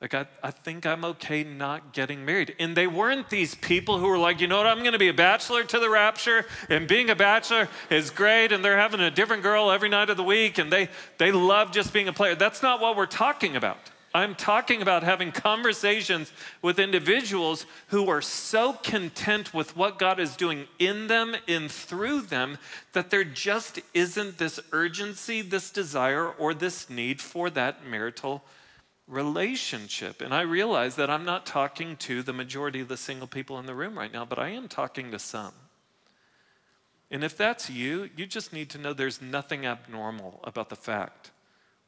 Like, 0.01 0.15
I, 0.15 0.27
I 0.43 0.51
think 0.51 0.87
I'm 0.87 1.05
okay 1.05 1.45
not 1.45 1.93
getting 1.93 2.25
married. 2.25 2.55
And 2.59 2.75
they 2.75 2.87
weren't 2.87 3.29
these 3.29 3.55
people 3.55 3.99
who 3.99 4.07
were 4.07 4.17
like, 4.17 4.41
you 4.41 4.47
know 4.47 4.57
what, 4.57 4.67
I'm 4.67 4.83
gonna 4.83 4.99
be 4.99 5.09
a 5.09 5.15
bachelor 5.15 5.63
to 5.63 5.79
the 5.79 5.91
rapture, 5.91 6.47
and 6.71 6.89
being 6.89 7.11
a 7.11 7.15
bachelor 7.15 7.69
is 7.91 8.09
great, 8.09 8.51
and 8.53 8.65
they're 8.65 8.79
having 8.79 9.01
a 9.01 9.11
different 9.11 9.43
girl 9.43 9.71
every 9.71 9.91
night 9.91 10.09
of 10.09 10.17
the 10.17 10.25
week, 10.25 10.57
and 10.57 10.73
they, 10.73 10.89
they 11.19 11.33
love 11.33 11.71
just 11.71 11.93
being 11.93 12.09
a 12.09 12.15
player. 12.15 12.35
That's 12.35 12.63
not 12.63 12.81
what 12.81 12.97
we're 12.97 13.05
talking 13.05 13.57
about. 13.57 13.77
I'm 14.13 14.35
talking 14.35 14.83
about 14.83 15.05
having 15.05 15.31
conversations 15.31 16.33
with 16.63 16.81
individuals 16.81 17.65
who 17.89 18.09
are 18.09 18.23
so 18.23 18.73
content 18.73 19.55
with 19.55 19.77
what 19.77 20.01
God 20.01 20.19
is 20.19 20.35
doing 20.35 20.67
in 20.81 21.07
them 21.07 21.37
and 21.47 21.71
through 21.71 22.23
them 22.23 22.59
that 22.93 23.11
there 23.11 23.23
just 23.23 23.79
isn't 23.95 24.39
this 24.39 24.59
urgency, 24.73 25.43
this 25.43 25.71
desire, 25.71 26.27
or 26.27 26.55
this 26.55 26.91
need 26.91 27.21
for 27.21 27.51
that 27.51 27.87
marital 27.87 28.37
relationship. 28.37 28.60
And 30.25 30.35
I 30.35 30.43
realize 30.43 30.97
that 30.97 31.11
I'm 31.11 31.25
not 31.25 31.45
talking 31.45 31.97
to 31.99 32.23
the 32.23 32.33
majority 32.33 32.81
of 32.81 32.89
the 32.89 32.97
single 32.97 33.27
people 33.27 33.59
in 33.59 33.67
the 33.67 33.75
room 33.75 33.99
right 33.99 34.13
now, 34.13 34.25
but 34.25 34.39
I 34.39 34.51
am 34.51 34.69
talking 34.69 35.11
to 35.11 35.19
some. 35.19 35.53
And 37.11 37.25
if 37.25 37.37
that's 37.37 37.69
you, 37.69 38.09
you 38.17 38.27
just 38.27 38.53
need 38.53 38.71
to 38.71 38.79
know 38.79 38.93
there's 38.93 39.21
nothing 39.21 39.67
abnormal 39.67 40.41
about 40.45 40.69
the 40.69 40.77
fact 40.77 41.33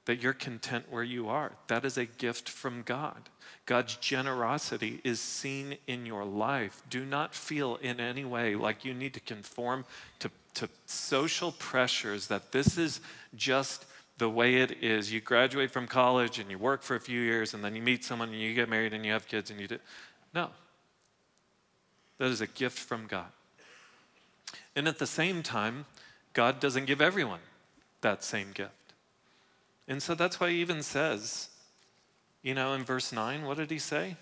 that 0.05 0.21
you're 0.21 0.33
content 0.33 0.87
where 0.91 1.05
you 1.05 1.29
are. 1.29 1.53
That 1.69 1.85
is 1.85 1.97
a 1.97 2.07
gift 2.07 2.49
from 2.49 2.83
God. 2.83 3.29
God's 3.67 3.95
generosity 3.97 5.01
is 5.05 5.21
seen 5.21 5.77
in 5.87 6.07
your 6.07 6.25
life. 6.25 6.83
Do 6.91 7.05
not 7.05 7.35
feel 7.35 7.77
in 7.77 8.01
any 8.01 8.25
way 8.25 8.57
like 8.57 8.85
you 8.85 8.95
need 8.95 9.15
to 9.15 9.21
conform 9.21 9.85
to, 10.19 10.31
to 10.55 10.69
social 10.87 11.53
pressures, 11.53 12.27
that 12.27 12.51
this 12.51 12.77
is 12.77 13.01
just 13.37 13.87
the 14.19 14.29
way 14.29 14.57
it 14.57 14.83
is. 14.83 15.13
You 15.13 15.21
graduate 15.21 15.71
from 15.71 15.87
college 15.87 16.39
and 16.39 16.51
you 16.51 16.59
work 16.59 16.83
for 16.83 16.95
a 16.95 17.01
few 17.01 17.21
years 17.21 17.55
and 17.55 17.65
then 17.65 17.75
you 17.75 17.83
meet 17.83 18.05
someone 18.05 18.29
and 18.29 18.41
you 18.41 18.55
get 18.55 18.69
married 18.69 18.93
and 18.93 19.05
you 19.05 19.13
have 19.13 19.27
kids 19.27 19.51
and 19.51 19.61
you 19.61 19.69
do. 19.69 19.79
No. 20.35 20.51
That 22.19 22.31
is 22.31 22.41
a 22.41 22.47
gift 22.47 22.79
from 22.79 23.07
God. 23.07 23.27
And 24.77 24.87
at 24.87 24.99
the 24.99 25.07
same 25.07 25.43
time, 25.43 25.87
God 26.33 26.61
doesn't 26.61 26.87
give 26.87 27.01
everyone 27.01 27.41
that 28.01 28.25
same 28.25 28.53
gift. 28.53 28.71
And 29.89 30.03
so 30.03 30.15
that's 30.15 30.41
why 30.41 30.51
he 30.51 30.61
even 30.61 30.83
says, 30.83 31.49
you 32.43 32.55
know, 32.55 32.75
in 32.75 32.85
verse 32.85 33.13
9, 33.13 33.45
what 33.45 33.57
did 33.57 33.71
he 33.71 33.79
say? 33.79 34.17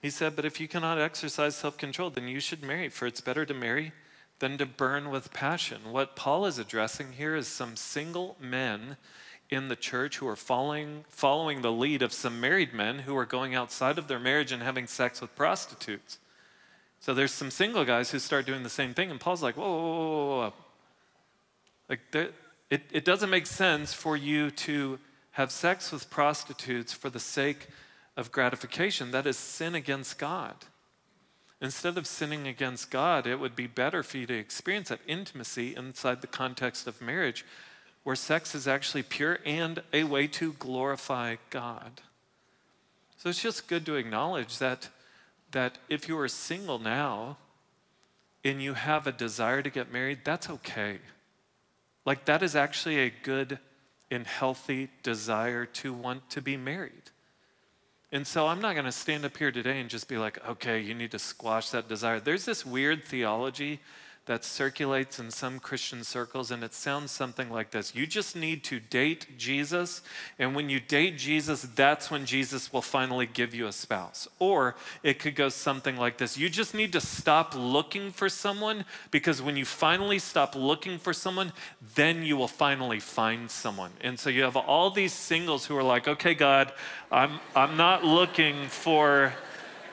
He 0.00 0.10
said, 0.10 0.34
But 0.34 0.44
if 0.44 0.60
you 0.60 0.68
cannot 0.68 0.98
exercise 0.98 1.54
self 1.56 1.76
control, 1.76 2.10
then 2.10 2.26
you 2.26 2.40
should 2.40 2.62
marry, 2.62 2.88
for 2.88 3.06
it's 3.06 3.20
better 3.20 3.44
to 3.44 3.54
marry 3.54 3.92
than 4.40 4.58
to 4.58 4.66
burn 4.66 5.10
with 5.10 5.32
passion. 5.32 5.92
What 5.92 6.16
Paul 6.16 6.46
is 6.46 6.58
addressing 6.58 7.12
here 7.12 7.36
is 7.36 7.46
some 7.46 7.76
single 7.76 8.36
men 8.40 8.96
in 9.50 9.68
the 9.68 9.76
church 9.76 10.18
who 10.18 10.28
are 10.28 10.36
following, 10.36 11.04
following 11.08 11.62
the 11.62 11.72
lead 11.72 12.02
of 12.02 12.12
some 12.12 12.40
married 12.40 12.72
men 12.72 13.00
who 13.00 13.16
are 13.16 13.26
going 13.26 13.54
outside 13.54 13.98
of 13.98 14.08
their 14.08 14.18
marriage 14.18 14.52
and 14.52 14.62
having 14.62 14.86
sex 14.86 15.20
with 15.20 15.34
prostitutes. 15.36 16.18
So 17.00 17.14
there's 17.14 17.32
some 17.32 17.50
single 17.50 17.84
guys 17.84 18.10
who 18.10 18.18
start 18.18 18.46
doing 18.46 18.62
the 18.62 18.68
same 18.68 18.94
thing, 18.94 19.10
and 19.10 19.20
Paul's 19.20 19.42
like, 19.42 19.56
whoa, 19.56 19.64
whoa, 19.64 19.92
whoa, 19.92 20.36
whoa. 20.38 20.52
Like, 21.88 22.00
it, 22.70 22.82
it 22.92 23.04
doesn't 23.04 23.30
make 23.30 23.46
sense 23.46 23.92
for 23.92 24.16
you 24.16 24.50
to 24.52 24.98
have 25.32 25.50
sex 25.50 25.90
with 25.92 26.10
prostitutes 26.10 26.92
for 26.92 27.10
the 27.10 27.20
sake 27.20 27.68
of 28.16 28.30
gratification. 28.30 29.10
That 29.10 29.26
is 29.26 29.36
sin 29.36 29.74
against 29.74 30.18
God. 30.18 30.54
Instead 31.60 31.98
of 31.98 32.06
sinning 32.06 32.46
against 32.46 32.90
God, 32.90 33.26
it 33.26 33.38
would 33.38 33.54
be 33.54 33.66
better 33.66 34.02
for 34.02 34.16
you 34.16 34.26
to 34.26 34.34
experience 34.34 34.88
that 34.88 35.00
intimacy 35.06 35.76
inside 35.76 36.20
the 36.22 36.26
context 36.26 36.86
of 36.86 37.02
marriage, 37.02 37.44
where 38.02 38.16
sex 38.16 38.54
is 38.54 38.66
actually 38.66 39.02
pure 39.02 39.38
and 39.44 39.82
a 39.92 40.04
way 40.04 40.26
to 40.26 40.54
glorify 40.54 41.36
God. 41.50 42.00
So 43.18 43.28
it's 43.28 43.42
just 43.42 43.68
good 43.68 43.84
to 43.84 43.96
acknowledge 43.96 44.56
that, 44.58 44.88
that 45.50 45.76
if 45.90 46.08
you 46.08 46.18
are 46.18 46.28
single 46.28 46.78
now 46.78 47.36
and 48.42 48.62
you 48.62 48.72
have 48.72 49.06
a 49.06 49.12
desire 49.12 49.60
to 49.60 49.68
get 49.68 49.92
married, 49.92 50.20
that's 50.24 50.48
okay. 50.48 50.98
Like, 52.06 52.24
that 52.24 52.42
is 52.42 52.56
actually 52.56 52.98
a 53.00 53.12
good 53.22 53.58
and 54.10 54.26
healthy 54.26 54.88
desire 55.02 55.66
to 55.66 55.92
want 55.92 56.30
to 56.30 56.40
be 56.40 56.56
married. 56.56 57.09
And 58.12 58.26
so 58.26 58.48
I'm 58.48 58.60
not 58.60 58.72
going 58.72 58.86
to 58.86 58.92
stand 58.92 59.24
up 59.24 59.36
here 59.36 59.52
today 59.52 59.80
and 59.80 59.88
just 59.88 60.08
be 60.08 60.18
like, 60.18 60.44
okay, 60.48 60.80
you 60.80 60.94
need 60.94 61.12
to 61.12 61.18
squash 61.18 61.70
that 61.70 61.88
desire. 61.88 62.18
There's 62.18 62.44
this 62.44 62.66
weird 62.66 63.04
theology 63.04 63.80
that 64.30 64.44
circulates 64.44 65.18
in 65.18 65.28
some 65.28 65.58
Christian 65.58 66.04
circles, 66.04 66.52
and 66.52 66.62
it 66.62 66.72
sounds 66.72 67.10
something 67.10 67.50
like 67.50 67.72
this 67.72 67.96
You 67.96 68.06
just 68.06 68.36
need 68.36 68.62
to 68.62 68.78
date 68.78 69.26
Jesus, 69.36 70.02
and 70.38 70.54
when 70.54 70.70
you 70.70 70.78
date 70.78 71.18
Jesus, 71.18 71.62
that's 71.62 72.12
when 72.12 72.24
Jesus 72.24 72.72
will 72.72 72.80
finally 72.80 73.26
give 73.26 73.56
you 73.56 73.66
a 73.66 73.72
spouse. 73.72 74.28
Or 74.38 74.76
it 75.02 75.18
could 75.18 75.34
go 75.34 75.48
something 75.48 75.96
like 75.96 76.18
this 76.18 76.38
You 76.38 76.48
just 76.48 76.74
need 76.76 76.92
to 76.92 77.00
stop 77.00 77.56
looking 77.56 78.12
for 78.12 78.28
someone, 78.28 78.84
because 79.10 79.42
when 79.42 79.56
you 79.56 79.64
finally 79.64 80.20
stop 80.20 80.54
looking 80.54 80.96
for 80.96 81.12
someone, 81.12 81.52
then 81.96 82.22
you 82.22 82.36
will 82.36 82.46
finally 82.46 83.00
find 83.00 83.50
someone. 83.50 83.90
And 84.00 84.16
so 84.16 84.30
you 84.30 84.44
have 84.44 84.56
all 84.56 84.92
these 84.92 85.12
singles 85.12 85.66
who 85.66 85.76
are 85.76 85.82
like, 85.82 86.06
Okay, 86.06 86.34
God, 86.34 86.72
I'm, 87.10 87.40
I'm 87.56 87.76
not 87.76 88.04
looking 88.04 88.68
for. 88.68 89.32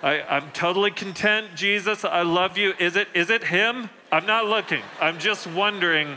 I, 0.04 0.22
I'm 0.22 0.52
totally 0.52 0.92
content, 0.92 1.56
Jesus. 1.56 2.06
I 2.06 2.22
love 2.22 2.56
you. 2.56 2.76
Is 2.78 2.96
it, 2.96 3.08
is 3.16 3.32
it 3.32 3.46
him? 3.46 3.90
I'm 4.12 4.26
not 4.26 4.46
looking. 4.46 4.82
I'm 5.02 5.20
just 5.20 5.48
wondering. 5.48 6.16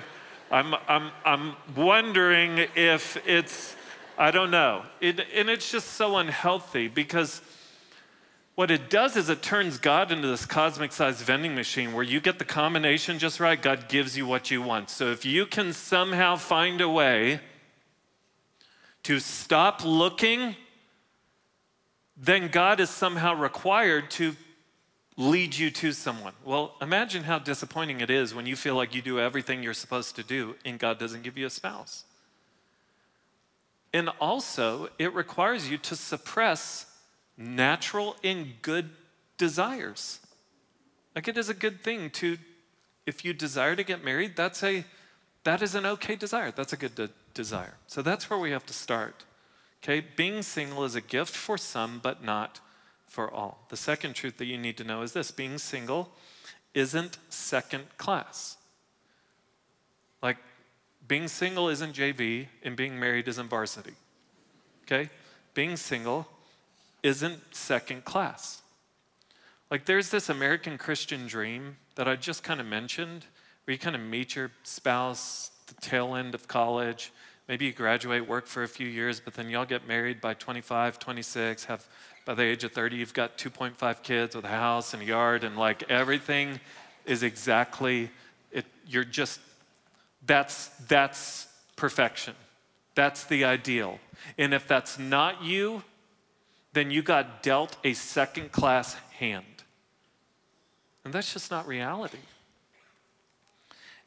I'm, 0.51 0.75
I'm, 0.89 1.11
I'm 1.25 1.57
wondering 1.77 2.67
if 2.77 3.17
it's, 3.27 3.75
I 4.19 4.31
don't 4.31 4.51
know. 4.51 4.83
It, 5.01 5.21
and 5.35 5.49
it's 5.49 5.71
just 5.71 5.91
so 5.91 6.17
unhealthy 6.17 6.89
because 6.89 7.41
what 8.55 8.71
it 8.71 8.91
does 8.91 9.17
is 9.17 9.29
it 9.29 9.43
turns 9.43 9.79
God 9.79 10.13
into 10.13 10.29
this 10.29 10.47
cosmic 10.47 10.93
sized 10.93 11.21
vending 11.21 11.55
machine 11.55 11.93
where 11.93 12.05
you 12.05 12.21
get 12.21 12.39
the 12.39 12.45
combination 12.45 13.19
just 13.19 13.41
right, 13.41 13.61
God 13.61 13.89
gives 13.89 14.17
you 14.17 14.27
what 14.27 14.51
you 14.51 14.61
want. 14.61 14.91
So 14.91 15.11
if 15.11 15.25
you 15.25 15.47
can 15.47 15.73
somehow 15.73 16.37
find 16.37 16.81
a 16.81 16.89
way 16.89 17.41
to 19.05 19.19
stop 19.19 19.85
looking, 19.85 20.57
then 22.17 22.49
God 22.49 22.81
is 22.81 22.91
somehow 22.91 23.35
required 23.35 24.11
to 24.13 24.37
lead 25.17 25.57
you 25.57 25.71
to 25.71 25.93
someone. 25.93 26.33
Well, 26.45 26.75
imagine 26.81 27.25
how 27.25 27.39
disappointing 27.39 28.01
it 28.01 28.11
is 28.11 28.35
when 28.35 28.47
you 28.47 28.57
feel 28.57 28.75
like 28.75 28.95
you 28.95 29.03
do 29.03 29.21
everything 29.21 29.63
you're 29.63 29.75
supposed 29.75 30.17
to 30.17 30.23
do 30.23 30.55
and 30.65 30.79
God 30.79 30.99
doesn't 30.99 31.23
give 31.23 31.37
you 31.37 31.47
a 31.47 31.51
spouse. 31.51 32.05
And 33.93 34.09
also, 34.21 34.89
it 34.99 35.13
requires 35.15 35.69
you 35.69 35.77
to 35.79 35.97
suppress 35.97 36.87
natural 37.37 38.17
and 38.23 38.53
good 38.63 38.91
desires. 39.37 40.21
Like 41.15 41.27
it 41.27 41.37
is 41.37 41.49
a 41.49 41.55
good 41.55 41.83
thing 41.83 42.11
to, 42.11 42.39
if 43.05 43.25
you 43.25 43.33
desire 43.33 43.75
to 43.75 43.83
get 43.83 44.05
married, 44.05 44.37
that's 44.37 44.63
a, 44.63 44.85
that 45.45 45.61
is 45.61 45.75
an 45.75 45.87
okay 45.87 46.15
desire. 46.15 46.53
That's 46.53 46.73
a 46.73 46.77
good 46.77 46.95
de- 46.95 47.11
desire. 47.35 47.75
So 47.89 48.01
that's 48.01 48.31
where 48.31 48.39
we 48.39 48.53
have 48.53 48.67
to 48.67 48.73
start. 48.73 49.25
Okay, 49.83 50.05
being 50.15 50.43
single 50.43 50.85
is 50.85 50.95
a 50.95 51.01
gift 51.01 51.35
for 51.35 51.59
some, 51.59 52.01
but 52.03 52.23
not 52.23 52.61
for 53.11 53.31
all. 53.31 53.67
The 53.69 53.77
second 53.77 54.15
truth 54.15 54.39
that 54.39 54.47
you 54.47 54.57
need 54.57 54.77
to 54.79 54.85
know 54.85 55.03
is 55.03 55.13
this 55.13 55.33
being 55.33 55.59
single 55.59 56.11
isn't 56.73 57.19
second 57.29 57.85
class. 57.99 58.57
Like, 60.23 60.37
being 61.09 61.27
single 61.27 61.69
isn't 61.69 61.95
JV, 61.95 62.47
and 62.63 62.77
being 62.77 62.99
married 62.99 63.27
isn't 63.27 63.49
varsity. 63.49 63.95
Okay? 64.85 65.11
Being 65.55 65.77
single 65.77 66.29
isn't 67.03 67.41
second 67.51 68.05
class. 68.05 68.63
Like, 69.73 69.87
there's 69.87 70.11
this 70.11 70.29
American 70.29 70.79
Christian 70.79 71.27
dream 71.27 71.79
that 71.97 72.07
I 72.07 72.15
just 72.15 72.45
kind 72.45 72.61
of 72.61 72.67
mentioned, 72.67 73.27
where 73.65 73.73
you 73.73 73.79
kind 73.79 73.97
of 73.97 74.03
meet 74.03 74.37
your 74.37 74.53
spouse 74.63 75.51
the 75.67 75.75
tail 75.81 76.15
end 76.15 76.35
of 76.35 76.47
college. 76.47 77.13
Maybe 77.49 77.65
you 77.65 77.73
graduate, 77.73 78.29
work 78.29 78.47
for 78.47 78.63
a 78.63 78.69
few 78.69 78.87
years, 78.87 79.19
but 79.19 79.35
then 79.35 79.51
y'all 79.51 79.65
get 79.65 79.89
married 79.89 80.21
by 80.21 80.35
25, 80.35 81.01
26, 81.01 81.65
have 81.65 81.89
by 82.25 82.35
the 82.35 82.43
age 82.43 82.65
of 82.65 82.73
30, 82.73 82.97
you've 82.97 83.15
got 83.15 83.39
2.5 83.39 84.03
kids 84.03 84.37
with 84.37 84.45
a 84.45 84.49
house 84.49 84.95
and 84.95 85.03
a 85.03 85.07
yard, 85.07 85.45
and 85.45 85.57
like 85.57 85.91
everything 85.91 86.61
is 87.07 87.23
exactly, 87.23 88.11
it, 88.53 88.67
you're 88.87 89.05
just, 89.05 89.41
that's, 90.27 90.69
that's 90.89 91.49
perfection. 91.77 92.35
That's 92.95 93.25
the 93.25 93.45
ideal. 93.45 93.99
And 94.39 94.53
if 94.53 94.69
that's 94.69 94.99
not 94.99 95.43
you, 95.43 95.83
then 96.73 96.91
you 96.91 97.03
got 97.03 97.43
dealt 97.43 97.77
a 97.85 97.95
second 97.95 98.53
class 98.53 98.95
hand. 99.19 99.45
And 101.05 101.13
that's 101.13 101.33
just 101.33 101.51
not 101.51 101.67
reality. 101.67 102.19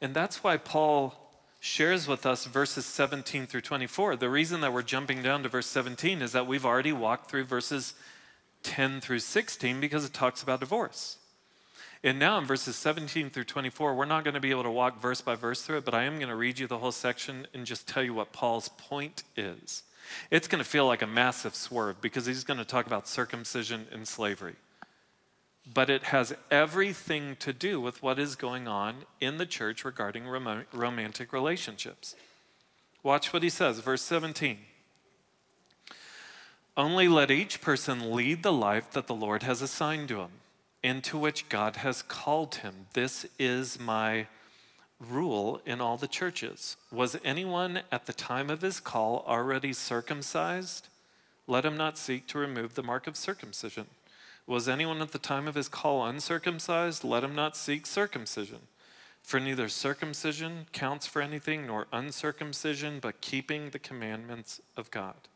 And 0.00 0.14
that's 0.14 0.44
why 0.44 0.56
Paul 0.56 1.14
shares 1.64 2.06
with 2.06 2.26
us 2.26 2.44
verses 2.44 2.84
17 2.84 3.46
through 3.46 3.62
24. 3.62 4.16
The 4.16 4.28
reason 4.28 4.60
that 4.60 4.74
we're 4.74 4.82
jumping 4.82 5.22
down 5.22 5.42
to 5.42 5.48
verse 5.48 5.66
17 5.66 6.20
is 6.20 6.32
that 6.32 6.46
we've 6.46 6.66
already 6.66 6.92
walked 6.92 7.30
through 7.30 7.44
verses 7.44 7.94
10 8.64 9.00
through 9.00 9.20
16 9.20 9.80
because 9.80 10.04
it 10.04 10.12
talks 10.12 10.42
about 10.42 10.60
divorce. 10.60 11.16
And 12.02 12.18
now 12.18 12.36
in 12.36 12.44
verses 12.44 12.76
17 12.76 13.30
through 13.30 13.44
24, 13.44 13.94
we're 13.94 14.04
not 14.04 14.24
going 14.24 14.34
to 14.34 14.40
be 14.40 14.50
able 14.50 14.64
to 14.64 14.70
walk 14.70 15.00
verse 15.00 15.22
by 15.22 15.36
verse 15.36 15.62
through 15.62 15.78
it, 15.78 15.86
but 15.86 15.94
I 15.94 16.02
am 16.02 16.16
going 16.16 16.28
to 16.28 16.36
read 16.36 16.58
you 16.58 16.66
the 16.66 16.76
whole 16.76 16.92
section 16.92 17.46
and 17.54 17.64
just 17.64 17.88
tell 17.88 18.02
you 18.02 18.12
what 18.12 18.34
Paul's 18.34 18.68
point 18.68 19.24
is. 19.34 19.84
It's 20.30 20.48
going 20.48 20.62
to 20.62 20.68
feel 20.68 20.86
like 20.86 21.00
a 21.00 21.06
massive 21.06 21.54
swerve 21.54 21.98
because 22.02 22.26
he's 22.26 22.44
going 22.44 22.58
to 22.58 22.66
talk 22.66 22.86
about 22.86 23.08
circumcision 23.08 23.86
and 23.90 24.06
slavery 24.06 24.56
but 25.72 25.88
it 25.88 26.04
has 26.04 26.34
everything 26.50 27.36
to 27.36 27.52
do 27.52 27.80
with 27.80 28.02
what 28.02 28.18
is 28.18 28.36
going 28.36 28.68
on 28.68 29.04
in 29.20 29.38
the 29.38 29.46
church 29.46 29.84
regarding 29.84 30.26
rom- 30.26 30.64
romantic 30.72 31.32
relationships. 31.32 32.14
Watch 33.02 33.32
what 33.32 33.42
he 33.42 33.48
says, 33.48 33.80
verse 33.80 34.02
17. 34.02 34.58
Only 36.76 37.08
let 37.08 37.30
each 37.30 37.60
person 37.60 38.12
lead 38.12 38.42
the 38.42 38.52
life 38.52 38.90
that 38.92 39.06
the 39.06 39.14
Lord 39.14 39.42
has 39.44 39.62
assigned 39.62 40.08
to 40.08 40.20
him, 40.20 40.32
into 40.82 41.16
which 41.16 41.48
God 41.48 41.76
has 41.76 42.02
called 42.02 42.56
him. 42.56 42.86
This 42.94 43.26
is 43.38 43.78
my 43.78 44.26
rule 45.00 45.60
in 45.64 45.80
all 45.80 45.96
the 45.96 46.08
churches. 46.08 46.76
Was 46.90 47.16
anyone 47.24 47.80
at 47.92 48.06
the 48.06 48.12
time 48.12 48.50
of 48.50 48.62
his 48.62 48.80
call 48.80 49.24
already 49.26 49.72
circumcised? 49.72 50.88
Let 51.46 51.64
him 51.64 51.76
not 51.76 51.98
seek 51.98 52.26
to 52.28 52.38
remove 52.38 52.74
the 52.74 52.82
mark 52.82 53.06
of 53.06 53.16
circumcision. 53.16 53.86
Was 54.46 54.68
anyone 54.68 55.00
at 55.00 55.12
the 55.12 55.18
time 55.18 55.48
of 55.48 55.54
his 55.54 55.68
call 55.68 56.04
uncircumcised? 56.06 57.02
Let 57.02 57.24
him 57.24 57.34
not 57.34 57.56
seek 57.56 57.86
circumcision. 57.86 58.68
For 59.22 59.40
neither 59.40 59.70
circumcision 59.70 60.66
counts 60.72 61.06
for 61.06 61.22
anything 61.22 61.66
nor 61.66 61.86
uncircumcision, 61.92 63.00
but 63.00 63.22
keeping 63.22 63.70
the 63.70 63.78
commandments 63.78 64.60
of 64.76 64.90
God. 64.90 65.28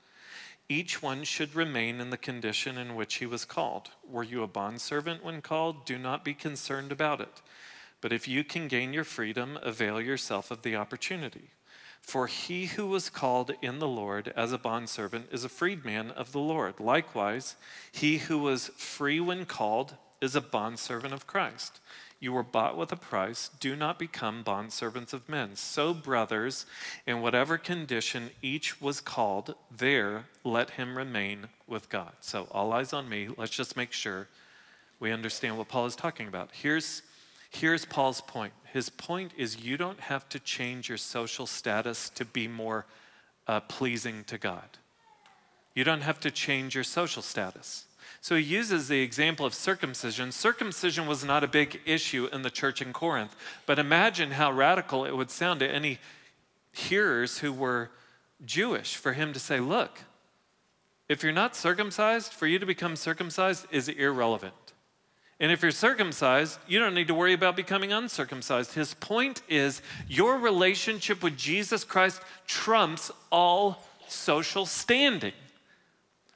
Each 0.69 1.03
one 1.03 1.25
should 1.25 1.55
remain 1.55 1.99
in 1.99 2.11
the 2.11 2.19
condition 2.19 2.77
in 2.77 2.95
which 2.95 3.15
he 3.15 3.25
was 3.27 3.47
called. 3.47 3.89
Were 4.07 4.23
you 4.23 4.43
a 4.43 4.47
bondservant 4.47 5.25
when 5.25 5.41
called? 5.41 5.87
Do 5.87 5.97
not 5.97 6.23
be 6.23 6.35
concerned 6.35 6.93
about 6.93 7.23
it. 7.23 7.41
But 8.03 8.13
if 8.13 8.29
you 8.29 8.45
can 8.45 8.69
gain 8.69 8.93
your 8.93 9.05
freedom, 9.05 9.59
avail 9.63 10.03
yourself 10.03 10.51
of 10.51 10.61
the 10.61 10.77
opportunity. 10.77 11.53
For 12.01 12.27
he 12.27 12.67
who 12.67 12.87
was 12.87 13.11
called 13.11 13.53
in 13.61 13.79
the 13.79 13.89
Lord 13.89 14.33
as 14.35 14.53
a 14.53 14.59
bondservant 14.59 15.29
is 15.31 15.45
a 15.45 15.49
freedman 15.49 16.11
of 16.13 16.33
the 16.33 16.39
Lord. 16.39 16.81
Likewise, 16.81 17.57
he 17.93 18.19
who 18.19 18.39
was 18.39 18.69
free 18.77 19.21
when 19.21 19.45
called 19.45 19.95
is 20.21 20.35
a 20.35 20.41
bondservant 20.41 21.13
of 21.13 21.27
Christ. 21.27 21.81
You 22.21 22.33
were 22.33 22.43
bought 22.43 22.77
with 22.77 22.91
a 22.91 22.97
price. 22.97 23.51
Do 23.61 23.77
not 23.77 23.99
become 23.99 24.43
bondservants 24.43 25.13
of 25.13 25.29
men. 25.29 25.55
So, 25.55 25.95
brothers, 25.95 26.67
in 27.07 27.21
whatever 27.21 27.59
condition 27.59 28.31
each 28.43 28.81
was 28.81 29.01
called, 29.01 29.55
there 29.71 30.25
let 30.43 30.71
him 30.71 30.97
remain 30.97 31.49
with 31.69 31.89
God. 31.89 32.13
So, 32.21 32.49
all 32.51 32.73
eyes 32.73 32.93
on 32.93 33.09
me. 33.09 33.29
Let's 33.37 33.53
just 33.53 33.77
make 33.77 33.93
sure 33.93 34.27
we 34.99 35.13
understand 35.13 35.59
what 35.59 35.69
Paul 35.69 35.87
is 35.87 35.95
talking 35.95 36.27
about. 36.27 36.51
Here's, 36.53 37.03
here's 37.51 37.85
Paul's 37.85 38.21
point. 38.21 38.53
His 38.73 38.89
point 38.91 39.33
is 39.37 39.65
you 39.65 39.77
don't 39.77 40.01
have 40.01 40.29
to 40.31 40.39
change 40.39 40.89
your 40.89 40.99
social 40.99 41.47
status 41.47 42.11
to 42.11 42.25
be 42.25 42.49
more 42.49 42.87
uh, 43.47 43.61
pleasing 43.61 44.25
to 44.25 44.39
God. 44.39 44.79
You 45.75 45.85
don't 45.85 46.03
have 46.03 46.21
to 46.21 46.31
change 46.31 46.75
your 46.75 46.85
social 46.85 47.23
status. 47.23 47.87
So 48.21 48.35
he 48.35 48.43
uses 48.43 48.89
the 48.89 49.01
example 49.01 49.47
of 49.47 49.55
circumcision. 49.55 50.33
Circumcision 50.33 51.07
was 51.07 51.25
not 51.25 51.45
a 51.45 51.49
big 51.49 51.81
issue 51.87 52.29
in 52.33 52.43
the 52.43 52.51
church 52.51 52.83
in 52.83 52.93
Corinth, 52.93 53.35
but 53.65 53.79
imagine 53.79 54.33
how 54.33 54.51
radical 54.51 55.05
it 55.05 55.17
would 55.17 55.31
sound 55.31 55.61
to 55.61 55.69
any 55.69 55.99
hearers 56.73 57.39
who 57.39 57.53
were 57.53 57.91
Jewish 58.45 58.97
for 58.97 59.13
him 59.13 59.33
to 59.33 59.39
say, 59.39 59.61
Look, 59.61 60.01
if 61.09 61.23
you're 61.23 61.33
not 61.33 61.57
circumcised, 61.57 62.33
for 62.33 62.47
you 62.47 62.59
to 62.59 62.67
become 62.67 62.97
circumcised 62.97 63.67
is 63.71 63.89
irrelevant. 63.89 64.68
And 65.41 65.53
if 65.53 65.63
you're 65.63 65.71
circumcised, 65.71 66.59
you 66.67 66.81
don't 66.81 66.95
need 66.95 67.09
to 67.09 67.15
worry 67.15 67.33
about 67.33 67.55
becoming 67.55 67.93
uncircumcised. 67.93 68.73
His 68.73 68.95
point 68.95 69.43
is 69.49 69.83
your 70.09 70.39
relationship 70.39 71.23
with 71.23 71.37
Jesus 71.37 71.85
Christ 71.85 72.21
trumps 72.47 73.13
all 73.31 73.85
social 74.09 74.67
standing. 74.67 75.33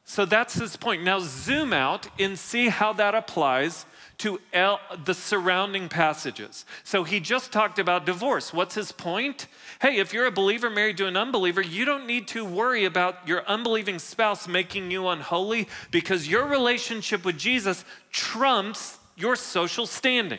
So 0.04 0.24
that's 0.24 0.54
his 0.54 0.76
point. 0.76 1.02
Now, 1.02 1.18
zoom 1.20 1.72
out 1.72 2.06
and 2.20 2.38
see 2.38 2.68
how 2.68 2.92
that 2.94 3.14
applies 3.14 3.86
to 4.18 4.40
El, 4.52 4.80
the 5.04 5.14
surrounding 5.14 5.88
passages. 5.88 6.64
So 6.84 7.04
he 7.04 7.20
just 7.20 7.52
talked 7.52 7.78
about 7.78 8.06
divorce. 8.06 8.52
What's 8.52 8.74
his 8.74 8.92
point? 8.92 9.46
Hey, 9.80 9.96
if 9.98 10.12
you're 10.12 10.26
a 10.26 10.30
believer 10.30 10.70
married 10.70 10.96
to 10.98 11.06
an 11.06 11.16
unbeliever, 11.16 11.60
you 11.60 11.84
don't 11.84 12.06
need 12.06 12.28
to 12.28 12.44
worry 12.44 12.84
about 12.84 13.26
your 13.26 13.44
unbelieving 13.46 13.98
spouse 13.98 14.46
making 14.46 14.90
you 14.90 15.08
unholy 15.08 15.68
because 15.90 16.28
your 16.28 16.46
relationship 16.46 17.24
with 17.24 17.38
Jesus 17.38 17.84
trumps 18.10 18.98
your 19.16 19.36
social 19.36 19.86
standing. 19.86 20.38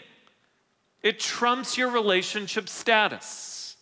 It 1.01 1.19
trumps 1.19 1.77
your 1.77 1.89
relationship 1.89 2.69
status. 2.69 3.75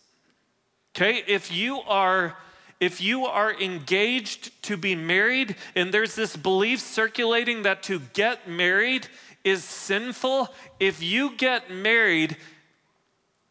Okay? 0.94 1.22
If 1.26 1.52
you 1.52 1.80
are 1.80 2.36
if 2.80 3.00
you 3.00 3.26
are 3.26 3.54
engaged 3.60 4.50
to 4.64 4.76
be 4.76 4.96
married 4.96 5.54
and 5.76 5.94
there's 5.94 6.16
this 6.16 6.36
belief 6.36 6.80
circulating 6.80 7.62
that 7.62 7.84
to 7.84 8.00
get 8.12 8.48
married 8.48 9.06
is 9.44 9.64
sinful, 9.64 10.48
if 10.78 11.02
you 11.02 11.36
get 11.36 11.70
married, 11.70 12.36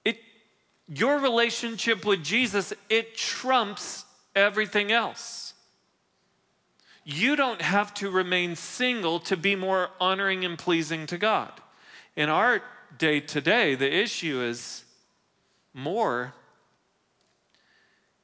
it, 0.06 0.18
your 0.88 1.20
relationship 1.20 2.06
with 2.06 2.24
Jesus, 2.24 2.74
it 2.90 3.16
trumps 3.16 4.06
everything 4.36 4.92
else. 4.92 5.54
You 7.04 7.36
don't 7.36 7.62
have 7.62 7.94
to 7.96 8.10
remain 8.10 8.56
single 8.56 9.20
to 9.22 9.36
be 9.36 9.56
more 9.56 9.90
honoring 10.00 10.46
and 10.46 10.58
pleasing 10.58 11.08
to 11.08 11.18
God. 11.18 11.52
In 12.16 12.30
our 12.30 12.62
day 12.98 13.20
today, 13.20 13.76
the 13.76 13.92
issue 13.94 14.42
is 14.42 14.84
more 15.74 16.34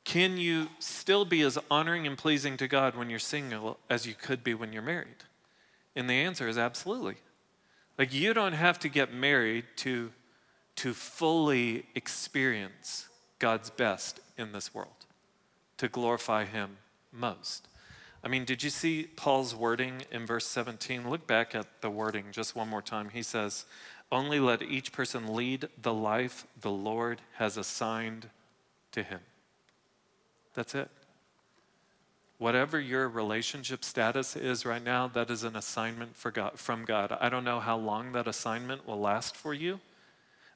can 0.07 0.37
you 0.37 0.69
still 0.79 1.25
be 1.25 1.41
as 1.41 1.57
honoring 1.69 2.07
and 2.07 2.17
pleasing 2.17 2.55
to 2.57 2.67
God 2.69 2.95
when 2.95 3.09
you're 3.09 3.19
single 3.19 3.77
as 3.89 4.05
you 4.05 4.13
could 4.13 4.41
be 4.41 4.53
when 4.53 4.71
you're 4.71 4.81
married? 4.81 5.25
And 5.97 6.09
the 6.09 6.13
answer 6.13 6.47
is 6.47 6.57
absolutely. 6.57 7.17
Like, 7.97 8.13
you 8.13 8.33
don't 8.33 8.53
have 8.53 8.79
to 8.79 8.89
get 8.89 9.13
married 9.13 9.65
to, 9.77 10.11
to 10.77 10.93
fully 10.93 11.85
experience 11.95 13.09
God's 13.39 13.69
best 13.69 14.19
in 14.37 14.51
this 14.51 14.73
world, 14.73 15.05
to 15.77 15.87
glorify 15.87 16.45
Him 16.45 16.77
most. 17.11 17.67
I 18.23 18.27
mean, 18.27 18.45
did 18.45 18.63
you 18.63 18.69
see 18.69 19.03
Paul's 19.15 19.55
wording 19.55 20.03
in 20.11 20.25
verse 20.25 20.45
17? 20.47 21.09
Look 21.09 21.27
back 21.27 21.55
at 21.55 21.81
the 21.81 21.89
wording 21.89 22.25
just 22.31 22.55
one 22.55 22.67
more 22.67 22.81
time. 22.81 23.09
He 23.09 23.23
says, 23.23 23.65
Only 24.11 24.39
let 24.39 24.61
each 24.61 24.91
person 24.91 25.33
lead 25.33 25.69
the 25.81 25.93
life 25.93 26.45
the 26.59 26.71
Lord 26.71 27.21
has 27.35 27.57
assigned 27.57 28.29
to 28.91 29.03
him. 29.03 29.21
That's 30.53 30.75
it. 30.75 30.89
Whatever 32.37 32.79
your 32.79 33.09
relationship 33.09 33.83
status 33.83 34.35
is 34.35 34.65
right 34.65 34.83
now, 34.83 35.07
that 35.07 35.31
is 35.31 35.43
an 35.43 35.55
assignment 35.55 36.15
God, 36.33 36.59
from 36.59 36.85
God. 36.85 37.17
I 37.19 37.29
don't 37.29 37.43
know 37.43 37.59
how 37.59 37.77
long 37.77 38.11
that 38.11 38.27
assignment 38.27 38.87
will 38.87 38.99
last 38.99 39.35
for 39.35 39.53
you, 39.53 39.79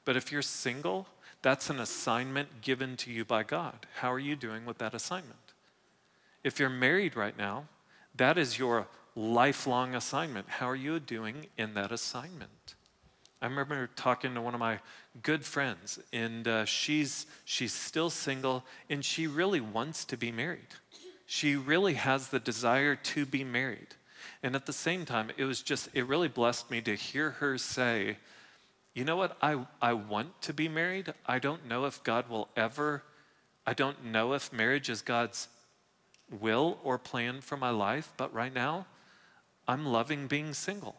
but 0.04 0.16
if 0.16 0.30
you're 0.30 0.42
single, 0.42 1.08
that's 1.42 1.70
an 1.70 1.80
assignment 1.80 2.62
given 2.62 2.96
to 2.98 3.10
you 3.10 3.24
by 3.24 3.42
God. 3.42 3.86
How 3.96 4.12
are 4.12 4.18
you 4.18 4.36
doing 4.36 4.64
with 4.64 4.78
that 4.78 4.94
assignment? 4.94 5.34
If 6.44 6.60
you're 6.60 6.70
married 6.70 7.16
right 7.16 7.36
now, 7.36 7.64
that 8.16 8.38
is 8.38 8.58
your 8.58 8.86
lifelong 9.16 9.96
assignment. 9.96 10.48
How 10.48 10.68
are 10.68 10.76
you 10.76 11.00
doing 11.00 11.46
in 11.58 11.74
that 11.74 11.90
assignment? 11.90 12.76
I 13.40 13.46
remember 13.46 13.90
talking 13.96 14.34
to 14.34 14.40
one 14.40 14.54
of 14.54 14.60
my 14.60 14.78
good 15.24 15.44
friends, 15.44 15.98
and 16.12 16.46
uh, 16.46 16.64
she's, 16.64 17.26
she's 17.44 17.72
still 17.72 18.08
single, 18.08 18.64
and 18.88 19.04
she 19.04 19.26
really 19.26 19.60
wants 19.60 20.04
to 20.06 20.16
be 20.16 20.30
married. 20.30 20.60
She 21.26 21.56
really 21.56 21.94
has 21.94 22.28
the 22.28 22.40
desire 22.40 22.96
to 22.96 23.26
be 23.26 23.44
married. 23.44 23.94
And 24.42 24.54
at 24.56 24.66
the 24.66 24.72
same 24.72 25.04
time, 25.04 25.30
it 25.36 25.44
was 25.44 25.62
just, 25.62 25.88
it 25.94 26.06
really 26.06 26.28
blessed 26.28 26.70
me 26.70 26.80
to 26.82 26.94
hear 26.94 27.30
her 27.32 27.58
say, 27.58 28.16
You 28.94 29.04
know 29.04 29.16
what? 29.16 29.36
I, 29.40 29.66
I 29.80 29.92
want 29.94 30.40
to 30.42 30.52
be 30.52 30.68
married. 30.68 31.14
I 31.26 31.38
don't 31.38 31.66
know 31.66 31.86
if 31.86 32.02
God 32.02 32.28
will 32.28 32.48
ever, 32.56 33.02
I 33.66 33.74
don't 33.74 34.04
know 34.04 34.32
if 34.32 34.52
marriage 34.52 34.90
is 34.90 35.02
God's 35.02 35.48
will 36.40 36.78
or 36.82 36.98
plan 36.98 37.40
for 37.40 37.56
my 37.56 37.70
life, 37.70 38.12
but 38.16 38.32
right 38.32 38.52
now, 38.52 38.86
I'm 39.68 39.86
loving 39.86 40.26
being 40.26 40.54
single. 40.54 40.96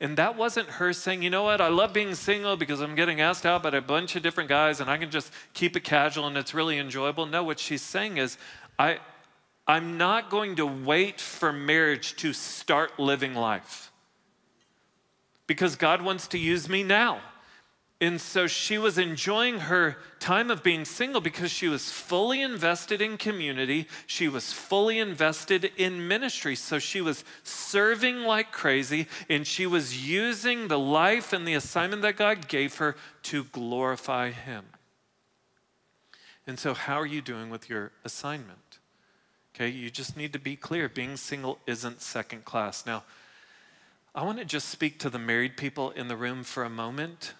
And 0.00 0.16
that 0.16 0.36
wasn't 0.36 0.68
her 0.68 0.92
saying, 0.92 1.22
you 1.22 1.30
know 1.30 1.42
what, 1.42 1.60
I 1.60 1.68
love 1.68 1.92
being 1.92 2.14
single 2.14 2.56
because 2.56 2.80
I'm 2.80 2.94
getting 2.94 3.20
asked 3.20 3.44
out 3.44 3.62
by 3.62 3.70
a 3.70 3.82
bunch 3.82 4.16
of 4.16 4.22
different 4.22 4.48
guys 4.48 4.80
and 4.80 4.90
I 4.90 4.96
can 4.96 5.10
just 5.10 5.30
keep 5.52 5.76
it 5.76 5.84
casual 5.84 6.26
and 6.26 6.36
it's 6.38 6.54
really 6.54 6.78
enjoyable. 6.78 7.26
No, 7.26 7.44
what 7.44 7.58
she's 7.58 7.82
saying 7.82 8.16
is, 8.16 8.38
I, 8.78 8.98
I'm 9.70 9.96
not 9.96 10.30
going 10.30 10.56
to 10.56 10.66
wait 10.66 11.20
for 11.20 11.52
marriage 11.52 12.16
to 12.16 12.32
start 12.32 12.98
living 12.98 13.34
life 13.34 13.92
because 15.46 15.76
God 15.76 16.02
wants 16.02 16.26
to 16.28 16.38
use 16.38 16.68
me 16.68 16.82
now. 16.82 17.20
And 18.00 18.20
so 18.20 18.48
she 18.48 18.78
was 18.78 18.98
enjoying 18.98 19.60
her 19.60 19.96
time 20.18 20.50
of 20.50 20.64
being 20.64 20.84
single 20.84 21.20
because 21.20 21.52
she 21.52 21.68
was 21.68 21.88
fully 21.88 22.42
invested 22.42 23.00
in 23.00 23.16
community. 23.16 23.86
She 24.06 24.26
was 24.26 24.52
fully 24.52 24.98
invested 24.98 25.70
in 25.76 26.08
ministry. 26.08 26.56
So 26.56 26.80
she 26.80 27.00
was 27.00 27.22
serving 27.44 28.22
like 28.22 28.50
crazy 28.50 29.06
and 29.28 29.46
she 29.46 29.66
was 29.66 30.08
using 30.08 30.66
the 30.66 30.80
life 30.80 31.32
and 31.32 31.46
the 31.46 31.54
assignment 31.54 32.02
that 32.02 32.16
God 32.16 32.48
gave 32.48 32.78
her 32.78 32.96
to 33.24 33.44
glorify 33.44 34.30
Him. 34.30 34.64
And 36.44 36.58
so, 36.58 36.74
how 36.74 36.98
are 36.98 37.06
you 37.06 37.20
doing 37.20 37.50
with 37.50 37.68
your 37.68 37.92
assignment? 38.04 38.69
Okay, 39.60 39.68
you 39.68 39.90
just 39.90 40.16
need 40.16 40.32
to 40.32 40.38
be 40.38 40.56
clear 40.56 40.88
being 40.88 41.18
single 41.18 41.58
isn't 41.66 42.00
second 42.00 42.46
class. 42.46 42.86
Now, 42.86 43.04
I 44.14 44.22
want 44.22 44.38
to 44.38 44.44
just 44.46 44.70
speak 44.70 44.98
to 45.00 45.10
the 45.10 45.18
married 45.18 45.58
people 45.58 45.90
in 45.90 46.08
the 46.08 46.16
room 46.16 46.44
for 46.44 46.64
a 46.64 46.70
moment 46.70 47.34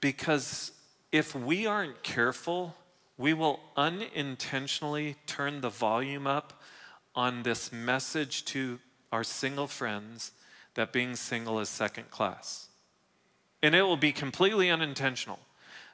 because 0.00 0.72
if 1.12 1.34
we 1.34 1.66
aren't 1.66 2.02
careful, 2.02 2.76
we 3.18 3.34
will 3.34 3.60
unintentionally 3.76 5.16
turn 5.26 5.60
the 5.60 5.68
volume 5.68 6.26
up 6.26 6.62
on 7.14 7.42
this 7.42 7.70
message 7.70 8.46
to 8.46 8.78
our 9.12 9.22
single 9.22 9.66
friends 9.66 10.32
that 10.76 10.94
being 10.94 11.14
single 11.14 11.60
is 11.60 11.68
second 11.68 12.10
class. 12.10 12.68
And 13.62 13.74
it 13.74 13.82
will 13.82 13.98
be 13.98 14.12
completely 14.12 14.70
unintentional. 14.70 15.40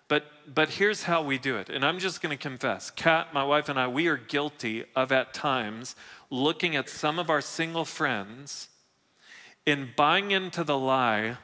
But, 0.09 0.27
but 0.53 0.71
here's 0.71 1.05
how 1.05 1.23
we 1.23 1.39
do 1.39 1.57
it. 1.57 1.69
And 1.69 1.85
I'm 1.85 1.99
just 1.99 2.23
going 2.23 2.37
to 2.37 2.41
confess 2.41 2.91
Kat, 2.91 3.35
my 3.35 3.43
wife, 3.43 3.69
and 3.69 3.79
I, 3.79 3.89
we 3.89 4.07
are 4.07 4.17
guilty 4.17 4.85
of 4.95 5.11
at 5.11 5.35
times 5.35 5.97
looking 6.31 6.77
at 6.77 6.89
some 6.89 7.19
of 7.19 7.29
our 7.29 7.41
single 7.41 7.85
friends 7.85 8.69
and 9.67 9.95
buying 9.97 10.31
into 10.31 10.63
the 10.63 10.79
lie 10.79 11.39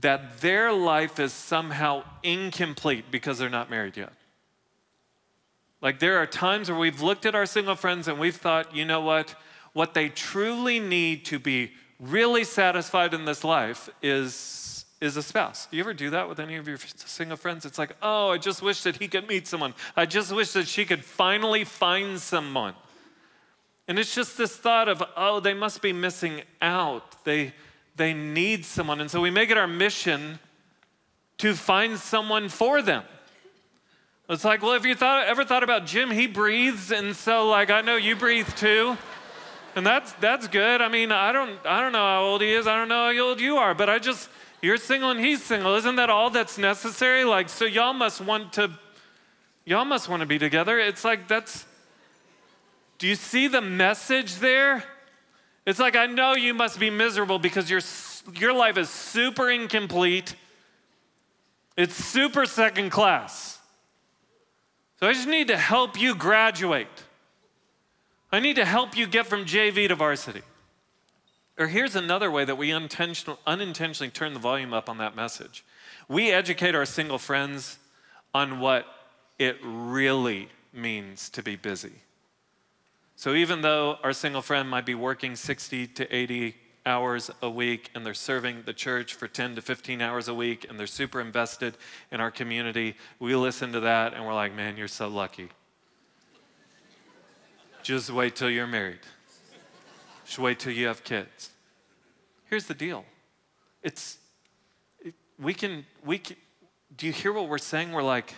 that 0.00 0.40
their 0.40 0.72
life 0.72 1.18
is 1.18 1.32
somehow 1.32 2.04
incomplete 2.22 3.06
because 3.10 3.38
they're 3.38 3.50
not 3.50 3.68
married 3.68 3.96
yet. 3.96 4.12
Like 5.82 5.98
there 5.98 6.18
are 6.18 6.26
times 6.26 6.70
where 6.70 6.78
we've 6.78 7.00
looked 7.00 7.26
at 7.26 7.34
our 7.34 7.46
single 7.46 7.74
friends 7.74 8.06
and 8.06 8.18
we've 8.18 8.36
thought, 8.36 8.74
you 8.74 8.84
know 8.84 9.00
what? 9.00 9.34
What 9.72 9.94
they 9.94 10.08
truly 10.08 10.78
need 10.78 11.24
to 11.26 11.38
be 11.38 11.72
really 11.98 12.44
satisfied 12.44 13.14
in 13.14 13.24
this 13.24 13.44
life 13.44 13.88
is, 14.02 14.79
is 15.00 15.16
a 15.16 15.22
spouse. 15.22 15.66
Do 15.70 15.76
you 15.76 15.82
ever 15.82 15.94
do 15.94 16.10
that 16.10 16.28
with 16.28 16.38
any 16.38 16.56
of 16.56 16.68
your 16.68 16.76
single 16.78 17.36
friends? 17.36 17.64
It's 17.64 17.78
like, 17.78 17.96
oh, 18.02 18.30
I 18.30 18.38
just 18.38 18.62
wish 18.62 18.82
that 18.82 18.96
he 18.96 19.08
could 19.08 19.26
meet 19.28 19.46
someone. 19.46 19.74
I 19.96 20.06
just 20.06 20.32
wish 20.32 20.52
that 20.52 20.68
she 20.68 20.84
could 20.84 21.04
finally 21.04 21.64
find 21.64 22.18
someone. 22.18 22.74
And 23.88 23.98
it's 23.98 24.14
just 24.14 24.36
this 24.36 24.54
thought 24.54 24.88
of, 24.88 25.02
oh, 25.16 25.40
they 25.40 25.54
must 25.54 25.80
be 25.82 25.92
missing 25.92 26.42
out. 26.60 27.24
They, 27.24 27.54
they 27.96 28.12
need 28.12 28.64
someone. 28.64 29.00
And 29.00 29.10
so 29.10 29.20
we 29.20 29.30
make 29.30 29.50
it 29.50 29.56
our 29.56 29.66
mission 29.66 30.38
to 31.38 31.54
find 31.54 31.98
someone 31.98 32.48
for 32.50 32.82
them. 32.82 33.02
It's 34.28 34.44
like, 34.44 34.62
well, 34.62 34.74
if 34.74 34.84
you 34.84 34.94
thought, 34.94 35.26
ever 35.26 35.44
thought 35.44 35.64
about 35.64 35.86
Jim, 35.86 36.08
he 36.10 36.28
breathes, 36.28 36.92
and 36.92 37.16
so 37.16 37.48
like 37.48 37.68
I 37.68 37.80
know 37.80 37.96
you 37.96 38.14
breathe 38.14 38.48
too. 38.54 38.96
And 39.74 39.84
that's 39.84 40.12
that's 40.14 40.46
good. 40.46 40.80
I 40.80 40.86
mean, 40.86 41.10
I 41.10 41.32
don't 41.32 41.58
I 41.66 41.80
don't 41.80 41.90
know 41.90 41.98
how 41.98 42.22
old 42.22 42.40
he 42.40 42.52
is. 42.52 42.68
I 42.68 42.76
don't 42.76 42.88
know 42.88 43.12
how 43.12 43.26
old 43.26 43.40
you 43.40 43.56
are, 43.56 43.74
but 43.74 43.90
I 43.90 43.98
just 43.98 44.28
you're 44.62 44.76
single 44.76 45.10
and 45.10 45.20
he's 45.20 45.42
single. 45.42 45.74
Isn't 45.76 45.96
that 45.96 46.10
all 46.10 46.30
that's 46.30 46.58
necessary? 46.58 47.24
Like, 47.24 47.48
so 47.48 47.64
y'all 47.64 47.92
must 47.92 48.20
want 48.20 48.52
to 48.54 48.70
y'all 49.64 49.84
must 49.84 50.08
want 50.08 50.20
to 50.20 50.26
be 50.26 50.38
together. 50.38 50.78
It's 50.78 51.04
like 51.04 51.28
that's 51.28 51.66
do 53.00 53.08
you 53.08 53.14
see 53.14 53.48
the 53.48 53.62
message 53.62 54.36
there? 54.36 54.84
It's 55.66 55.78
like, 55.78 55.96
I 55.96 56.04
know 56.04 56.34
you 56.34 56.52
must 56.52 56.78
be 56.78 56.90
miserable 56.90 57.38
because 57.38 57.70
your, 57.70 57.80
your 58.38 58.52
life 58.52 58.76
is 58.76 58.90
super 58.90 59.50
incomplete. 59.50 60.34
It's 61.78 61.94
super 61.94 62.44
second 62.44 62.90
class. 62.90 63.58
So 64.98 65.08
I 65.08 65.14
just 65.14 65.28
need 65.28 65.48
to 65.48 65.56
help 65.56 65.98
you 65.98 66.14
graduate. 66.14 66.88
I 68.30 68.38
need 68.38 68.56
to 68.56 68.66
help 68.66 68.94
you 68.94 69.06
get 69.06 69.26
from 69.26 69.46
JV 69.46 69.88
to 69.88 69.94
varsity. 69.94 70.42
Or 71.60 71.66
here's 71.66 71.94
another 71.94 72.30
way 72.30 72.46
that 72.46 72.56
we 72.56 72.72
unintentionally 72.72 74.10
turn 74.10 74.32
the 74.32 74.40
volume 74.40 74.72
up 74.72 74.88
on 74.88 74.96
that 74.96 75.14
message. 75.14 75.62
We 76.08 76.32
educate 76.32 76.74
our 76.74 76.86
single 76.86 77.18
friends 77.18 77.78
on 78.34 78.60
what 78.60 78.86
it 79.38 79.58
really 79.62 80.48
means 80.72 81.28
to 81.28 81.42
be 81.42 81.56
busy. 81.56 81.92
So 83.14 83.34
even 83.34 83.60
though 83.60 83.98
our 84.02 84.14
single 84.14 84.40
friend 84.40 84.70
might 84.70 84.86
be 84.86 84.94
working 84.94 85.36
60 85.36 85.88
to 85.88 86.16
80 86.16 86.56
hours 86.86 87.30
a 87.42 87.50
week 87.50 87.90
and 87.94 88.06
they're 88.06 88.14
serving 88.14 88.62
the 88.64 88.72
church 88.72 89.12
for 89.12 89.28
10 89.28 89.56
to 89.56 89.60
15 89.60 90.00
hours 90.00 90.28
a 90.28 90.34
week 90.34 90.64
and 90.66 90.80
they're 90.80 90.86
super 90.86 91.20
invested 91.20 91.76
in 92.10 92.20
our 92.20 92.30
community, 92.30 92.96
we 93.18 93.34
listen 93.36 93.70
to 93.72 93.80
that 93.80 94.14
and 94.14 94.24
we're 94.24 94.32
like, 94.32 94.54
man, 94.54 94.78
you're 94.78 94.88
so 94.88 95.08
lucky. 95.08 95.50
Just 97.82 98.08
wait 98.08 98.34
till 98.34 98.48
you're 98.48 98.66
married. 98.66 99.00
Just 100.30 100.38
wait 100.38 100.60
till 100.60 100.72
you 100.72 100.86
have 100.86 101.02
kids. 101.02 101.50
Here's 102.48 102.66
the 102.66 102.74
deal. 102.74 103.04
It's 103.82 104.18
it, 105.00 105.12
we 105.40 105.52
can 105.52 105.84
we 106.04 106.18
can, 106.18 106.36
do 106.96 107.08
you 107.08 107.12
hear 107.12 107.32
what 107.32 107.48
we're 107.48 107.58
saying? 107.58 107.90
We're 107.90 108.04
like 108.04 108.32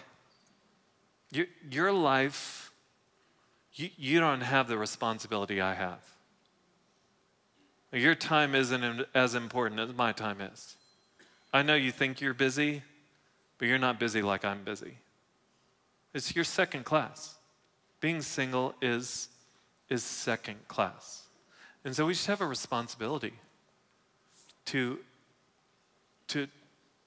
your, 1.33 1.45
your 1.71 1.93
life 1.93 2.73
you, 3.75 3.91
you 3.99 4.21
don't 4.21 4.41
have 4.41 4.69
the 4.69 4.79
responsibility 4.79 5.61
I 5.61 5.75
have. 5.75 5.99
Your 7.93 8.15
time 8.15 8.55
isn't 8.55 9.07
as 9.15 9.35
important 9.35 9.79
as 9.79 9.93
my 9.93 10.13
time 10.13 10.41
is. 10.41 10.77
I 11.53 11.61
know 11.61 11.75
you 11.75 11.93
think 11.93 12.23
you're 12.23 12.33
busy, 12.33 12.83
but 13.59 13.69
you're 13.69 13.79
not 13.79 14.01
busy 14.01 14.23
like 14.23 14.47
I'm 14.47 14.65
busy. 14.65 14.97
It's 16.15 16.35
your 16.35 16.47
second 16.47 16.87
class. 16.87 17.35
Being 18.01 18.23
single 18.23 18.75
is, 18.81 19.29
is 19.91 20.03
second 20.03 20.57
class. 20.69 21.22
And 21.85 21.97
so 21.97 22.07
we 22.07 22.13
just 22.13 22.27
have 22.27 22.41
a 22.41 22.47
responsibility 22.47 23.35
to, 24.67 24.99
to, 26.29 26.47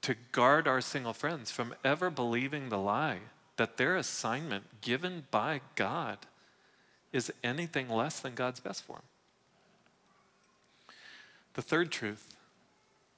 to 0.01 0.15
guard 0.31 0.67
our 0.67 0.81
single 0.81 1.13
friends 1.13 1.51
from 1.51 1.73
ever 1.83 2.09
believing 2.09 2.69
the 2.69 2.77
lie 2.77 3.19
that 3.57 3.77
their 3.77 3.95
assignment 3.95 4.81
given 4.81 5.27
by 5.31 5.61
God 5.75 6.19
is 7.13 7.31
anything 7.43 7.89
less 7.89 8.19
than 8.19 8.35
God's 8.35 8.59
best 8.59 8.83
for 8.83 8.97
them. 8.97 9.05
The 11.53 11.61
third 11.61 11.89
truth 11.89 12.35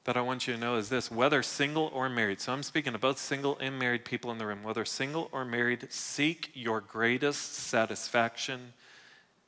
that 0.03 0.15
I 0.15 0.21
want 0.21 0.47
you 0.47 0.53
to 0.53 0.59
know 0.59 0.75
is 0.75 0.89
this 0.89 1.09
whether 1.09 1.41
single 1.41 1.89
or 1.91 2.07
married, 2.07 2.39
so 2.39 2.53
I'm 2.53 2.61
speaking 2.61 2.93
to 2.93 2.99
both 2.99 3.17
single 3.17 3.57
and 3.59 3.79
married 3.79 4.05
people 4.05 4.31
in 4.31 4.37
the 4.37 4.45
room, 4.45 4.61
whether 4.61 4.85
single 4.85 5.27
or 5.31 5.43
married, 5.43 5.87
seek 5.91 6.51
your 6.53 6.79
greatest 6.79 7.55
satisfaction 7.55 8.73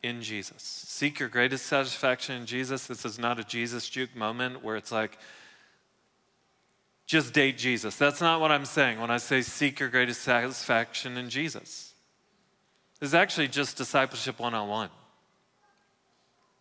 in 0.03 0.21
Jesus. 0.21 0.62
Seek 0.62 1.19
your 1.19 1.29
greatest 1.29 1.65
satisfaction 1.65 2.35
in 2.35 2.45
Jesus. 2.45 2.88
This 2.88 3.05
is 3.05 3.19
not 3.19 3.39
a 3.39 3.43
Jesus 3.43 3.89
juke 3.89 4.15
moment 4.15 4.63
where 4.63 4.75
it's 4.75 4.91
like, 4.91 5.17
just 7.05 7.33
date 7.33 7.57
Jesus. 7.57 7.95
That's 7.95 8.21
not 8.21 8.39
what 8.39 8.51
I'm 8.51 8.65
saying 8.65 8.99
when 8.99 9.09
I 9.09 9.17
say 9.17 9.41
seek 9.41 9.79
your 9.79 9.89
greatest 9.89 10.21
satisfaction 10.21 11.17
in 11.17 11.29
Jesus. 11.29 11.93
Is 13.01 13.13
actually 13.13 13.47
just 13.47 13.77
discipleship 13.77 14.39
101. 14.39 14.89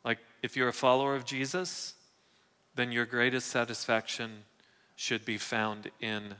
Like, 0.04 0.18
if 0.42 0.56
you're 0.56 0.68
a 0.68 0.72
follower 0.72 1.16
of 1.16 1.24
Jesus, 1.24 1.94
then 2.76 2.92
your 2.92 3.04
greatest 3.04 3.48
satisfaction 3.48 4.44
should 4.96 5.24
be 5.24 5.36
found 5.36 5.90
in 6.00 6.34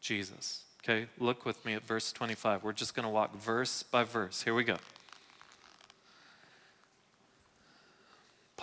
Jesus. 0.00 0.62
Okay, 0.82 1.06
look 1.18 1.44
with 1.44 1.64
me 1.64 1.74
at 1.74 1.84
verse 1.84 2.12
25. 2.12 2.64
We're 2.64 2.72
just 2.72 2.94
going 2.94 3.04
to 3.04 3.10
walk 3.10 3.36
verse 3.36 3.82
by 3.82 4.04
verse. 4.04 4.42
Here 4.42 4.54
we 4.54 4.64
go. 4.64 4.76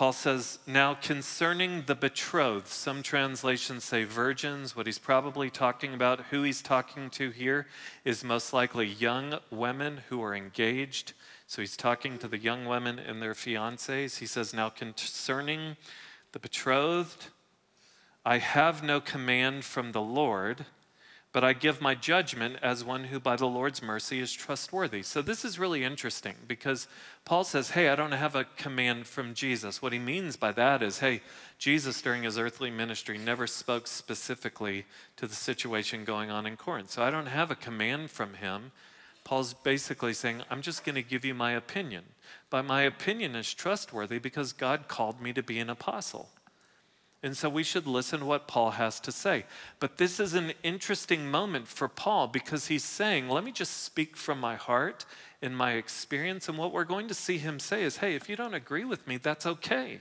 Paul 0.00 0.14
says, 0.14 0.60
Now 0.66 0.94
concerning 0.94 1.82
the 1.82 1.94
betrothed, 1.94 2.68
some 2.68 3.02
translations 3.02 3.84
say 3.84 4.04
virgins. 4.04 4.74
What 4.74 4.86
he's 4.86 4.98
probably 4.98 5.50
talking 5.50 5.92
about, 5.92 6.20
who 6.30 6.42
he's 6.42 6.62
talking 6.62 7.10
to 7.10 7.28
here, 7.28 7.66
is 8.02 8.24
most 8.24 8.54
likely 8.54 8.86
young 8.86 9.38
women 9.50 10.00
who 10.08 10.22
are 10.22 10.34
engaged. 10.34 11.12
So 11.46 11.60
he's 11.60 11.76
talking 11.76 12.16
to 12.16 12.28
the 12.28 12.38
young 12.38 12.64
women 12.64 12.98
and 12.98 13.20
their 13.20 13.34
fiancés. 13.34 14.20
He 14.20 14.24
says, 14.24 14.54
Now 14.54 14.70
concerning 14.70 15.76
the 16.32 16.38
betrothed, 16.38 17.26
I 18.24 18.38
have 18.38 18.82
no 18.82 19.02
command 19.02 19.66
from 19.66 19.92
the 19.92 20.00
Lord 20.00 20.64
but 21.32 21.44
I 21.44 21.52
give 21.52 21.80
my 21.80 21.94
judgment 21.94 22.56
as 22.60 22.84
one 22.84 23.04
who, 23.04 23.20
by 23.20 23.36
the 23.36 23.46
Lord's 23.46 23.82
mercy, 23.82 24.18
is 24.18 24.32
trustworthy. 24.32 25.02
So, 25.02 25.22
this 25.22 25.44
is 25.44 25.60
really 25.60 25.84
interesting 25.84 26.34
because 26.48 26.88
Paul 27.24 27.44
says, 27.44 27.70
Hey, 27.70 27.88
I 27.88 27.94
don't 27.94 28.12
have 28.12 28.34
a 28.34 28.46
command 28.56 29.06
from 29.06 29.34
Jesus. 29.34 29.80
What 29.80 29.92
he 29.92 29.98
means 30.00 30.36
by 30.36 30.50
that 30.52 30.82
is, 30.82 30.98
Hey, 30.98 31.22
Jesus, 31.58 32.02
during 32.02 32.24
his 32.24 32.36
earthly 32.36 32.70
ministry, 32.70 33.16
never 33.16 33.46
spoke 33.46 33.86
specifically 33.86 34.86
to 35.16 35.28
the 35.28 35.34
situation 35.34 36.04
going 36.04 36.30
on 36.30 36.46
in 36.46 36.56
Corinth. 36.56 36.90
So, 36.90 37.02
I 37.02 37.10
don't 37.10 37.26
have 37.26 37.52
a 37.52 37.56
command 37.56 38.10
from 38.10 38.34
him. 38.34 38.72
Paul's 39.22 39.54
basically 39.54 40.14
saying, 40.14 40.42
I'm 40.50 40.62
just 40.62 40.84
going 40.84 40.96
to 40.96 41.02
give 41.02 41.24
you 41.24 41.34
my 41.34 41.52
opinion. 41.52 42.04
But 42.48 42.64
my 42.64 42.82
opinion 42.82 43.36
is 43.36 43.54
trustworthy 43.54 44.18
because 44.18 44.52
God 44.52 44.88
called 44.88 45.20
me 45.20 45.32
to 45.34 45.42
be 45.42 45.60
an 45.60 45.70
apostle. 45.70 46.30
And 47.22 47.36
so 47.36 47.50
we 47.50 47.62
should 47.62 47.86
listen 47.86 48.20
to 48.20 48.26
what 48.26 48.48
Paul 48.48 48.72
has 48.72 48.98
to 49.00 49.12
say. 49.12 49.44
But 49.78 49.98
this 49.98 50.18
is 50.18 50.32
an 50.32 50.54
interesting 50.62 51.30
moment 51.30 51.68
for 51.68 51.86
Paul 51.86 52.28
because 52.28 52.68
he's 52.68 52.84
saying, 52.84 53.28
let 53.28 53.44
me 53.44 53.52
just 53.52 53.84
speak 53.84 54.16
from 54.16 54.40
my 54.40 54.56
heart 54.56 55.04
and 55.42 55.54
my 55.54 55.72
experience. 55.72 56.48
And 56.48 56.56
what 56.56 56.72
we're 56.72 56.84
going 56.84 57.08
to 57.08 57.14
see 57.14 57.36
him 57.36 57.58
say 57.58 57.82
is, 57.82 57.98
hey, 57.98 58.14
if 58.14 58.28
you 58.30 58.36
don't 58.36 58.54
agree 58.54 58.84
with 58.84 59.06
me, 59.06 59.18
that's 59.18 59.44
okay. 59.44 60.00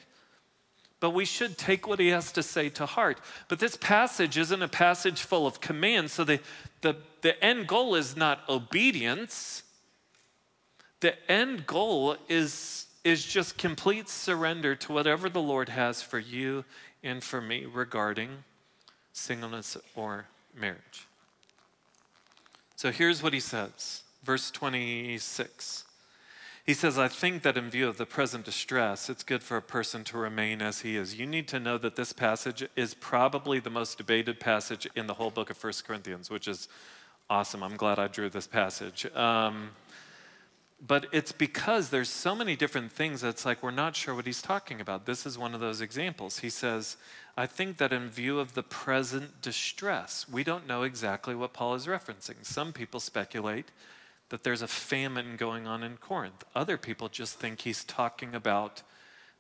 But 1.01 1.11
we 1.11 1.25
should 1.25 1.57
take 1.57 1.87
what 1.87 1.99
he 1.99 2.07
has 2.09 2.31
to 2.33 2.43
say 2.43 2.69
to 2.69 2.85
heart. 2.85 3.19
But 3.49 3.59
this 3.59 3.75
passage 3.75 4.37
isn't 4.37 4.61
a 4.61 4.67
passage 4.69 5.21
full 5.21 5.45
of 5.45 5.59
commands. 5.59 6.13
So 6.13 6.23
the, 6.23 6.39
the, 6.81 6.95
the 7.21 7.41
end 7.43 7.67
goal 7.67 7.95
is 7.95 8.15
not 8.15 8.47
obedience, 8.47 9.63
the 11.01 11.31
end 11.31 11.65
goal 11.65 12.17
is, 12.27 12.87
is 13.05 13.23
just 13.25 13.57
complete 13.57 14.09
surrender 14.09 14.75
to 14.75 14.91
whatever 14.91 15.29
the 15.29 15.41
Lord 15.41 15.69
has 15.69 16.01
for 16.01 16.19
you 16.19 16.65
and 17.03 17.23
for 17.23 17.41
me 17.41 17.65
regarding 17.65 18.43
singleness 19.13 19.77
or 19.95 20.25
marriage. 20.55 21.07
So 22.75 22.91
here's 22.91 23.21
what 23.21 23.33
he 23.33 23.39
says, 23.39 24.03
verse 24.23 24.51
26. 24.51 25.85
He 26.65 26.73
says, 26.73 26.99
I 26.99 27.07
think 27.07 27.41
that 27.43 27.57
in 27.57 27.69
view 27.69 27.87
of 27.87 27.97
the 27.97 28.05
present 28.05 28.45
distress, 28.45 29.09
it's 29.09 29.23
good 29.23 29.41
for 29.41 29.57
a 29.57 29.61
person 29.61 30.03
to 30.05 30.17
remain 30.17 30.61
as 30.61 30.81
he 30.81 30.95
is. 30.95 31.17
You 31.17 31.25
need 31.25 31.47
to 31.47 31.59
know 31.59 31.77
that 31.79 31.95
this 31.95 32.13
passage 32.13 32.63
is 32.75 32.93
probably 32.93 33.59
the 33.59 33.71
most 33.71 33.97
debated 33.97 34.39
passage 34.39 34.87
in 34.95 35.07
the 35.07 35.15
whole 35.15 35.31
book 35.31 35.49
of 35.49 35.61
1 35.61 35.73
Corinthians, 35.85 36.29
which 36.29 36.47
is 36.47 36.67
awesome. 37.29 37.63
I'm 37.63 37.75
glad 37.75 37.97
I 37.97 38.07
drew 38.07 38.29
this 38.29 38.45
passage. 38.47 39.07
Um, 39.15 39.71
but 40.85 41.07
it's 41.11 41.31
because 41.31 41.89
there's 41.89 42.09
so 42.09 42.33
many 42.33 42.55
different 42.55 42.91
things 42.91 43.21
that's 43.21 43.45
like 43.45 43.61
we're 43.61 43.71
not 43.71 43.95
sure 43.95 44.15
what 44.15 44.25
he's 44.25 44.41
talking 44.41 44.79
about. 44.79 45.05
This 45.05 45.25
is 45.25 45.37
one 45.37 45.53
of 45.53 45.59
those 45.59 45.81
examples. 45.81 46.39
He 46.39 46.49
says, 46.49 46.95
I 47.35 47.47
think 47.47 47.77
that 47.77 47.91
in 47.91 48.09
view 48.09 48.39
of 48.39 48.53
the 48.53 48.63
present 48.63 49.41
distress, 49.41 50.25
we 50.29 50.43
don't 50.43 50.67
know 50.67 50.83
exactly 50.83 51.35
what 51.35 51.53
Paul 51.53 51.75
is 51.75 51.85
referencing. 51.85 52.45
Some 52.45 52.71
people 52.71 52.99
speculate 52.99 53.71
that 54.29 54.43
there's 54.43 54.61
a 54.61 54.67
famine 54.67 55.35
going 55.35 55.67
on 55.67 55.83
in 55.83 55.97
Corinth. 55.97 56.43
Other 56.55 56.77
people 56.77 57.09
just 57.09 57.39
think 57.39 57.61
he's 57.61 57.83
talking 57.83 58.33
about 58.33 58.83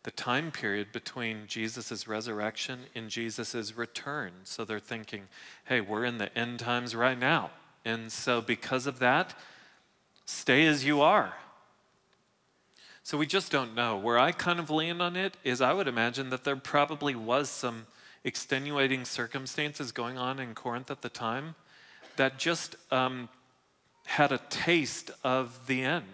the 0.03 0.11
time 0.11 0.51
period 0.51 0.91
between 0.91 1.45
Jesus' 1.47 2.07
resurrection 2.07 2.79
and 2.95 3.09
Jesus' 3.09 3.75
return. 3.77 4.31
So 4.43 4.65
they're 4.65 4.79
thinking, 4.79 5.23
hey, 5.65 5.81
we're 5.81 6.05
in 6.05 6.17
the 6.17 6.35
end 6.37 6.59
times 6.59 6.95
right 6.95 7.19
now. 7.19 7.51
And 7.85 8.11
so 8.11 8.41
because 8.41 8.87
of 8.87 8.99
that, 8.99 9.35
stay 10.29 10.67
as 10.67 10.85
you 10.85 11.01
are. 11.01 11.33
So 13.01 13.17
we 13.17 13.25
just 13.25 13.51
don't 13.51 13.73
know. 13.73 13.97
Where 13.97 14.19
I 14.19 14.31
kind 14.31 14.59
of 14.59 14.69
land 14.69 15.01
on 15.01 15.15
it 15.15 15.35
is 15.43 15.61
I 15.61 15.73
would 15.73 15.87
imagine 15.87 16.29
that 16.29 16.43
there 16.43 16.55
probably 16.55 17.15
was 17.15 17.49
some 17.49 17.87
extenuating 18.23 19.05
circumstances 19.05 19.91
going 19.91 20.19
on 20.19 20.39
in 20.39 20.53
Corinth 20.53 20.91
at 20.91 21.01
the 21.01 21.09
time 21.09 21.55
that 22.17 22.37
just 22.37 22.75
um, 22.91 23.29
had 24.05 24.31
a 24.31 24.39
taste 24.49 25.09
of 25.23 25.65
the 25.65 25.81
end. 25.81 26.05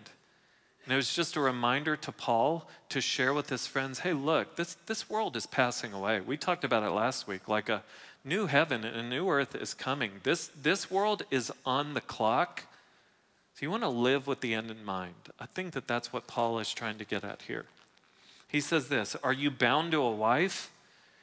And 0.85 0.93
it 0.93 0.95
was 0.95 1.13
just 1.13 1.35
a 1.35 1.41
reminder 1.41 1.97
to 1.97 2.11
Paul 2.11 2.69
to 2.89 3.01
share 3.01 3.33
with 3.33 3.49
his 3.49 3.67
friends 3.67 3.99
hey, 3.99 4.13
look, 4.13 4.55
this, 4.55 4.77
this 4.85 5.09
world 5.09 5.35
is 5.35 5.45
passing 5.45 5.91
away. 5.91 6.21
We 6.21 6.37
talked 6.37 6.63
about 6.63 6.83
it 6.83 6.91
last 6.91 7.27
week. 7.27 7.49
Like 7.49 7.67
a 7.67 7.83
new 8.23 8.45
heaven 8.45 8.85
and 8.85 8.95
a 8.95 9.03
new 9.03 9.27
earth 9.29 9.55
is 9.55 9.73
coming. 9.73 10.11
This, 10.23 10.49
this 10.61 10.89
world 10.89 11.23
is 11.31 11.51
on 11.65 11.95
the 11.95 12.01
clock. 12.01 12.63
So 13.55 13.59
you 13.61 13.71
want 13.71 13.83
to 13.83 13.89
live 13.89 14.27
with 14.27 14.41
the 14.41 14.53
end 14.53 14.69
in 14.69 14.83
mind. 14.83 15.15
I 15.39 15.45
think 15.45 15.71
that 15.73 15.87
that's 15.87 16.11
what 16.11 16.27
Paul 16.27 16.59
is 16.59 16.73
trying 16.73 16.97
to 16.97 17.05
get 17.05 17.23
at 17.23 17.43
here. 17.43 17.63
He 18.49 18.59
says 18.59 18.89
this 18.89 19.15
Are 19.23 19.31
you 19.31 19.49
bound 19.49 19.93
to 19.93 20.01
a 20.01 20.11
wife? 20.11 20.71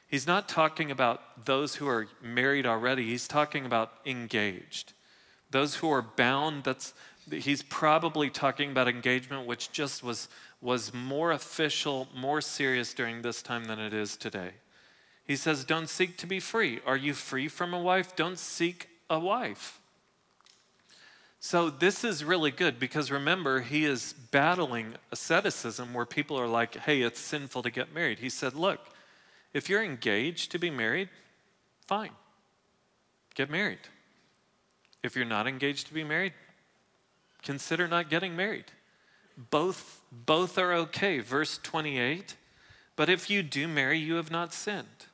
He's 0.07 0.25
not 0.25 0.49
talking 0.49 0.89
about 0.89 1.45
those 1.45 1.75
who 1.75 1.87
are 1.87 2.07
married 2.23 2.65
already, 2.65 3.05
he's 3.05 3.27
talking 3.27 3.67
about 3.67 3.91
engaged. 4.03 4.93
Those 5.51 5.75
who 5.75 5.91
are 5.91 6.01
bound, 6.01 6.63
that's 6.63 6.95
he's 7.29 7.61
probably 7.61 8.31
talking 8.31 8.71
about 8.71 8.87
engagement, 8.87 9.45
which 9.45 9.71
just 9.71 10.03
was, 10.03 10.27
was 10.59 10.91
more 10.91 11.31
official, 11.31 12.07
more 12.15 12.41
serious 12.41 12.95
during 12.95 13.21
this 13.21 13.43
time 13.43 13.65
than 13.65 13.79
it 13.79 13.93
is 13.93 14.17
today. 14.17 14.53
He 15.23 15.35
says, 15.35 15.63
Don't 15.63 15.87
seek 15.87 16.17
to 16.17 16.25
be 16.25 16.39
free. 16.39 16.79
Are 16.83 16.97
you 16.97 17.13
free 17.13 17.47
from 17.47 17.75
a 17.75 17.79
wife? 17.79 18.15
Don't 18.15 18.39
seek 18.39 18.89
a 19.07 19.19
wife. 19.19 19.79
So, 21.45 21.69
this 21.69 22.05
is 22.05 22.23
really 22.23 22.51
good 22.51 22.79
because 22.79 23.11
remember, 23.11 23.59
he 23.59 23.83
is 23.83 24.13
battling 24.31 24.93
asceticism 25.11 25.93
where 25.93 26.05
people 26.05 26.39
are 26.39 26.47
like, 26.47 26.77
hey, 26.77 27.01
it's 27.01 27.19
sinful 27.19 27.63
to 27.63 27.69
get 27.69 27.93
married. 27.93 28.19
He 28.19 28.29
said, 28.29 28.53
look, 28.53 28.79
if 29.53 29.67
you're 29.67 29.83
engaged 29.83 30.53
to 30.53 30.57
be 30.57 30.69
married, 30.69 31.09
fine, 31.85 32.11
get 33.35 33.49
married. 33.49 33.79
If 35.03 35.17
you're 35.17 35.25
not 35.25 35.45
engaged 35.45 35.87
to 35.87 35.93
be 35.93 36.05
married, 36.05 36.31
consider 37.41 37.89
not 37.89 38.09
getting 38.09 38.37
married. 38.37 38.71
Both, 39.51 39.99
both 40.13 40.57
are 40.57 40.71
okay. 40.73 41.19
Verse 41.19 41.59
28 41.61 42.37
But 42.95 43.09
if 43.09 43.29
you 43.29 43.43
do 43.43 43.67
marry, 43.67 43.99
you 43.99 44.13
have 44.13 44.31
not 44.31 44.53
sinned. 44.53 45.07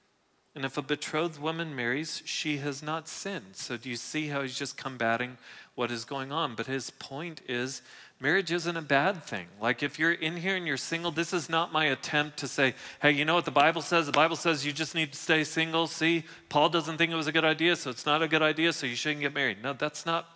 And 0.59 0.65
if 0.65 0.77
a 0.77 0.81
betrothed 0.81 1.39
woman 1.39 1.73
marries, 1.73 2.21
she 2.25 2.57
has 2.57 2.83
not 2.83 3.07
sinned. 3.07 3.55
So 3.55 3.77
do 3.77 3.89
you 3.89 3.95
see 3.95 4.27
how 4.27 4.41
he's 4.41 4.59
just 4.59 4.75
combating 4.75 5.37
what 5.75 5.89
is 5.89 6.03
going 6.03 6.33
on? 6.33 6.55
But 6.55 6.65
his 6.65 6.89
point 6.89 7.39
is 7.47 7.81
marriage 8.19 8.51
isn't 8.51 8.75
a 8.75 8.81
bad 8.81 9.23
thing. 9.23 9.47
Like 9.61 9.83
if 9.83 9.97
you're 9.97 10.11
in 10.11 10.35
here 10.35 10.57
and 10.57 10.67
you're 10.67 10.75
single, 10.75 11.11
this 11.11 11.31
is 11.31 11.47
not 11.47 11.71
my 11.71 11.85
attempt 11.85 12.35
to 12.39 12.47
say, 12.49 12.73
hey, 13.01 13.11
you 13.11 13.23
know 13.23 13.35
what 13.35 13.45
the 13.45 13.51
Bible 13.51 13.81
says? 13.81 14.05
The 14.05 14.11
Bible 14.11 14.35
says 14.35 14.65
you 14.65 14.73
just 14.73 14.95
need 14.95 15.13
to 15.13 15.17
stay 15.17 15.45
single. 15.45 15.87
See, 15.87 16.25
Paul 16.49 16.67
doesn't 16.67 16.97
think 16.97 17.09
it 17.09 17.15
was 17.15 17.27
a 17.27 17.31
good 17.31 17.45
idea, 17.45 17.77
so 17.77 17.89
it's 17.89 18.05
not 18.05 18.21
a 18.21 18.27
good 18.27 18.41
idea, 18.41 18.73
so 18.73 18.85
you 18.85 18.97
shouldn't 18.97 19.21
get 19.21 19.33
married. 19.33 19.63
No, 19.63 19.71
that's 19.71 20.05
not, 20.05 20.27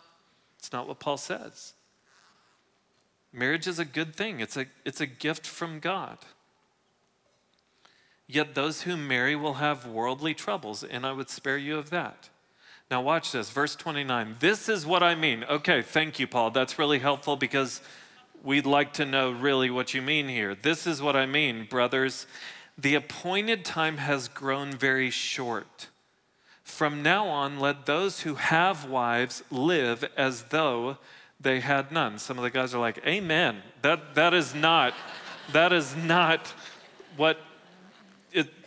that's 0.58 0.72
not 0.72 0.88
what 0.88 1.00
Paul 1.00 1.18
says. 1.18 1.74
Marriage 3.34 3.68
is 3.68 3.78
a 3.78 3.84
good 3.84 4.16
thing, 4.16 4.40
it's 4.40 4.56
a, 4.56 4.68
it's 4.86 5.02
a 5.02 5.06
gift 5.06 5.46
from 5.46 5.82
God. 5.82 6.20
Yet 8.28 8.56
those 8.56 8.84
who 8.84 8.96
marry 8.96 9.36
will 9.36 9.56
have 9.56 9.86
worldly 9.86 10.34
troubles, 10.34 10.84
and 10.84 11.06
I 11.06 11.12
would 11.12 11.30
spare 11.30 11.58
you 11.58 11.78
of 11.78 11.90
that. 11.90 12.30
Now, 12.90 13.02
watch 13.02 13.32
this, 13.32 13.50
verse 13.50 13.76
29. 13.76 14.38
This 14.40 14.70
is 14.70 14.86
what 14.86 15.04
I 15.04 15.16
mean. 15.16 15.44
Okay, 15.46 15.82
thank 15.82 16.20
you, 16.20 16.28
Paul. 16.28 16.52
That's 16.52 16.78
really 16.78 17.00
helpful 17.00 17.36
because 17.36 17.82
we'd 18.44 18.66
like 18.66 18.94
to 18.94 19.06
know 19.06 19.32
really 19.32 19.70
what 19.70 19.94
you 19.94 20.02
mean 20.02 20.28
here. 20.28 20.54
This 20.54 20.86
is 20.86 21.02
what 21.02 21.16
I 21.16 21.26
mean, 21.26 21.66
brothers. 21.66 22.28
The 22.78 22.96
appointed 22.96 23.66
time 23.66 23.98
has 23.98 24.28
grown 24.28 24.72
very 24.74 25.10
short. 25.10 25.88
From 26.64 27.04
now 27.04 27.28
on, 27.28 27.60
let 27.60 27.86
those 27.86 28.22
who 28.22 28.36
have 28.36 28.90
wives 28.90 29.44
live 29.52 30.06
as 30.18 30.44
though 30.44 30.98
they 31.40 31.60
had 31.60 31.92
none. 31.92 32.18
Some 32.20 32.38
of 32.38 32.44
the 32.44 32.50
guys 32.50 32.74
are 32.74 32.80
like, 32.80 33.00
Amen. 33.06 33.62
That, 33.82 34.16
that 34.16 34.34
is 34.34 34.56
not, 34.56 34.94
that 35.52 35.74
is 35.74 35.96
not 35.96 36.54
what 37.18 37.38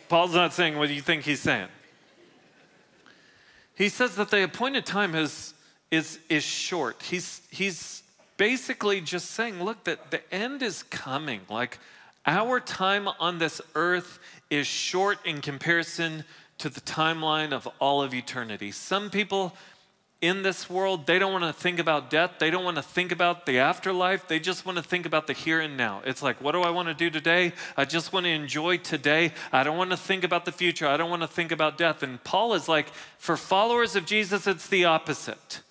Paul's 0.09 0.33
not 0.33 0.53
saying 0.53 0.77
what 0.77 0.89
you 0.89 1.01
think 1.01 1.23
he's 1.23 1.41
saying. 1.41 1.67
He 3.75 3.89
says 3.89 4.15
that 4.15 4.29
the 4.29 4.43
appointed 4.43 4.85
time 4.85 5.13
is, 5.13 5.53
is, 5.91 6.19
is 6.29 6.43
short. 6.43 7.03
He's, 7.03 7.41
he's 7.51 8.03
basically 8.37 9.01
just 9.01 9.31
saying, 9.31 9.63
look, 9.63 9.83
that 9.83 10.11
the 10.11 10.33
end 10.33 10.63
is 10.63 10.83
coming. 10.83 11.41
Like 11.49 11.77
our 12.25 12.59
time 12.59 13.07
on 13.19 13.37
this 13.37 13.61
earth 13.75 14.19
is 14.49 14.65
short 14.65 15.23
in 15.25 15.41
comparison 15.41 16.23
to 16.57 16.69
the 16.69 16.81
timeline 16.81 17.51
of 17.51 17.67
all 17.79 18.01
of 18.01 18.13
eternity. 18.13 18.71
Some 18.71 19.09
people 19.09 19.53
in 20.19 20.41
this 20.41 20.67
world, 20.69 21.05
they 21.05 21.19
don't 21.19 21.31
want 21.31 21.43
to 21.43 21.53
think 21.53 21.77
about 21.77 22.09
death. 22.09 22.33
They 22.39 22.49
don't 22.49 22.63
want 22.63 22.77
to 22.77 22.83
think 22.83 23.11
about 23.11 23.45
the 23.45 23.59
afterlife. 23.59 24.27
They 24.27 24.39
just 24.39 24.65
want 24.65 24.77
to 24.77 24.83
think 24.83 25.05
about 25.05 25.27
the 25.27 25.33
here 25.33 25.61
and 25.61 25.77
now. 25.77 26.01
It's 26.05 26.23
like, 26.23 26.41
what 26.41 26.53
do 26.53 26.61
I 26.61 26.71
want 26.71 26.87
to 26.87 26.95
do 26.95 27.11
today? 27.11 27.53
I 27.75 27.85
just 27.85 28.11
want 28.11 28.25
to 28.25 28.31
enjoy 28.31 28.77
today. 28.77 29.33
I 29.51 29.63
don't 29.63 29.77
want 29.77 29.91
to 29.91 29.97
think 29.97 30.23
about 30.23 30.45
the 30.45 30.51
future. 30.51 30.87
I 30.87 30.97
don't 30.97 31.11
want 31.11 31.21
to 31.21 31.27
think 31.27 31.51
about 31.51 31.77
death. 31.77 32.01
And 32.01 32.23
Paul 32.23 32.55
is 32.55 32.67
like, 32.67 32.87
for 33.19 33.37
followers 33.37 33.95
of 33.95 34.07
Jesus, 34.07 34.47
it's 34.47 34.67
the 34.67 34.85
opposite. 34.85 35.61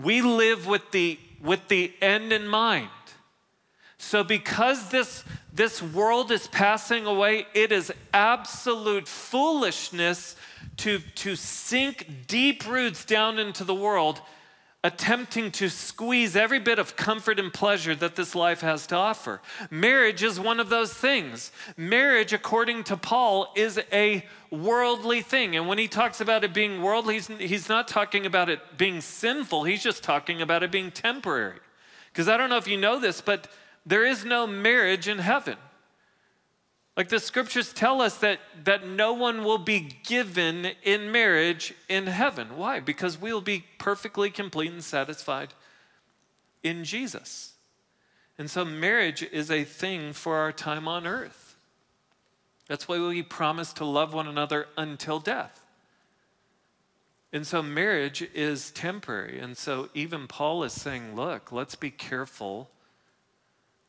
We 0.00 0.22
live 0.22 0.68
with 0.68 0.92
the, 0.92 1.18
with 1.42 1.66
the 1.66 1.92
end 2.00 2.32
in 2.32 2.46
mind. 2.46 2.88
So, 4.02 4.24
because 4.24 4.88
this, 4.88 5.24
this 5.52 5.82
world 5.82 6.32
is 6.32 6.46
passing 6.48 7.04
away, 7.04 7.46
it 7.52 7.70
is 7.70 7.92
absolute 8.14 9.06
foolishness 9.06 10.36
to, 10.78 11.00
to 11.16 11.36
sink 11.36 12.26
deep 12.26 12.66
roots 12.66 13.04
down 13.04 13.38
into 13.38 13.62
the 13.62 13.74
world, 13.74 14.22
attempting 14.82 15.50
to 15.52 15.68
squeeze 15.68 16.34
every 16.34 16.58
bit 16.58 16.78
of 16.78 16.96
comfort 16.96 17.38
and 17.38 17.52
pleasure 17.52 17.94
that 17.94 18.16
this 18.16 18.34
life 18.34 18.62
has 18.62 18.86
to 18.86 18.96
offer. 18.96 19.42
Marriage 19.70 20.22
is 20.22 20.40
one 20.40 20.60
of 20.60 20.70
those 20.70 20.94
things. 20.94 21.52
Marriage, 21.76 22.32
according 22.32 22.84
to 22.84 22.96
Paul, 22.96 23.52
is 23.54 23.78
a 23.92 24.24
worldly 24.50 25.20
thing. 25.20 25.56
And 25.56 25.68
when 25.68 25.76
he 25.76 25.88
talks 25.88 26.22
about 26.22 26.42
it 26.42 26.54
being 26.54 26.80
worldly, 26.80 27.14
he's, 27.14 27.26
he's 27.26 27.68
not 27.68 27.86
talking 27.86 28.24
about 28.24 28.48
it 28.48 28.78
being 28.78 29.02
sinful, 29.02 29.64
he's 29.64 29.82
just 29.82 30.02
talking 30.02 30.40
about 30.40 30.62
it 30.62 30.72
being 30.72 30.90
temporary. 30.90 31.58
Because 32.10 32.28
I 32.28 32.38
don't 32.38 32.48
know 32.48 32.56
if 32.56 32.66
you 32.66 32.78
know 32.78 32.98
this, 32.98 33.20
but 33.20 33.46
there 33.86 34.04
is 34.04 34.24
no 34.24 34.46
marriage 34.46 35.08
in 35.08 35.18
heaven. 35.18 35.56
Like 36.96 37.08
the 37.08 37.20
scriptures 37.20 37.72
tell 37.72 38.00
us 38.00 38.18
that, 38.18 38.40
that 38.64 38.86
no 38.86 39.12
one 39.12 39.44
will 39.44 39.58
be 39.58 39.88
given 40.04 40.72
in 40.82 41.10
marriage 41.10 41.72
in 41.88 42.06
heaven. 42.06 42.56
Why? 42.56 42.80
Because 42.80 43.18
we'll 43.18 43.40
be 43.40 43.64
perfectly 43.78 44.30
complete 44.30 44.72
and 44.72 44.84
satisfied 44.84 45.54
in 46.62 46.84
Jesus. 46.84 47.52
And 48.38 48.50
so 48.50 48.64
marriage 48.64 49.22
is 49.22 49.50
a 49.50 49.64
thing 49.64 50.12
for 50.12 50.36
our 50.36 50.52
time 50.52 50.88
on 50.88 51.06
earth. 51.06 51.56
That's 52.68 52.86
why 52.86 52.98
we 52.98 53.22
promise 53.22 53.72
to 53.74 53.84
love 53.84 54.12
one 54.12 54.28
another 54.28 54.66
until 54.76 55.20
death. 55.20 55.66
And 57.32 57.46
so 57.46 57.62
marriage 57.62 58.22
is 58.34 58.70
temporary. 58.72 59.38
And 59.38 59.56
so 59.56 59.88
even 59.94 60.26
Paul 60.26 60.64
is 60.64 60.72
saying, 60.72 61.14
look, 61.14 61.52
let's 61.52 61.76
be 61.76 61.90
careful 61.90 62.70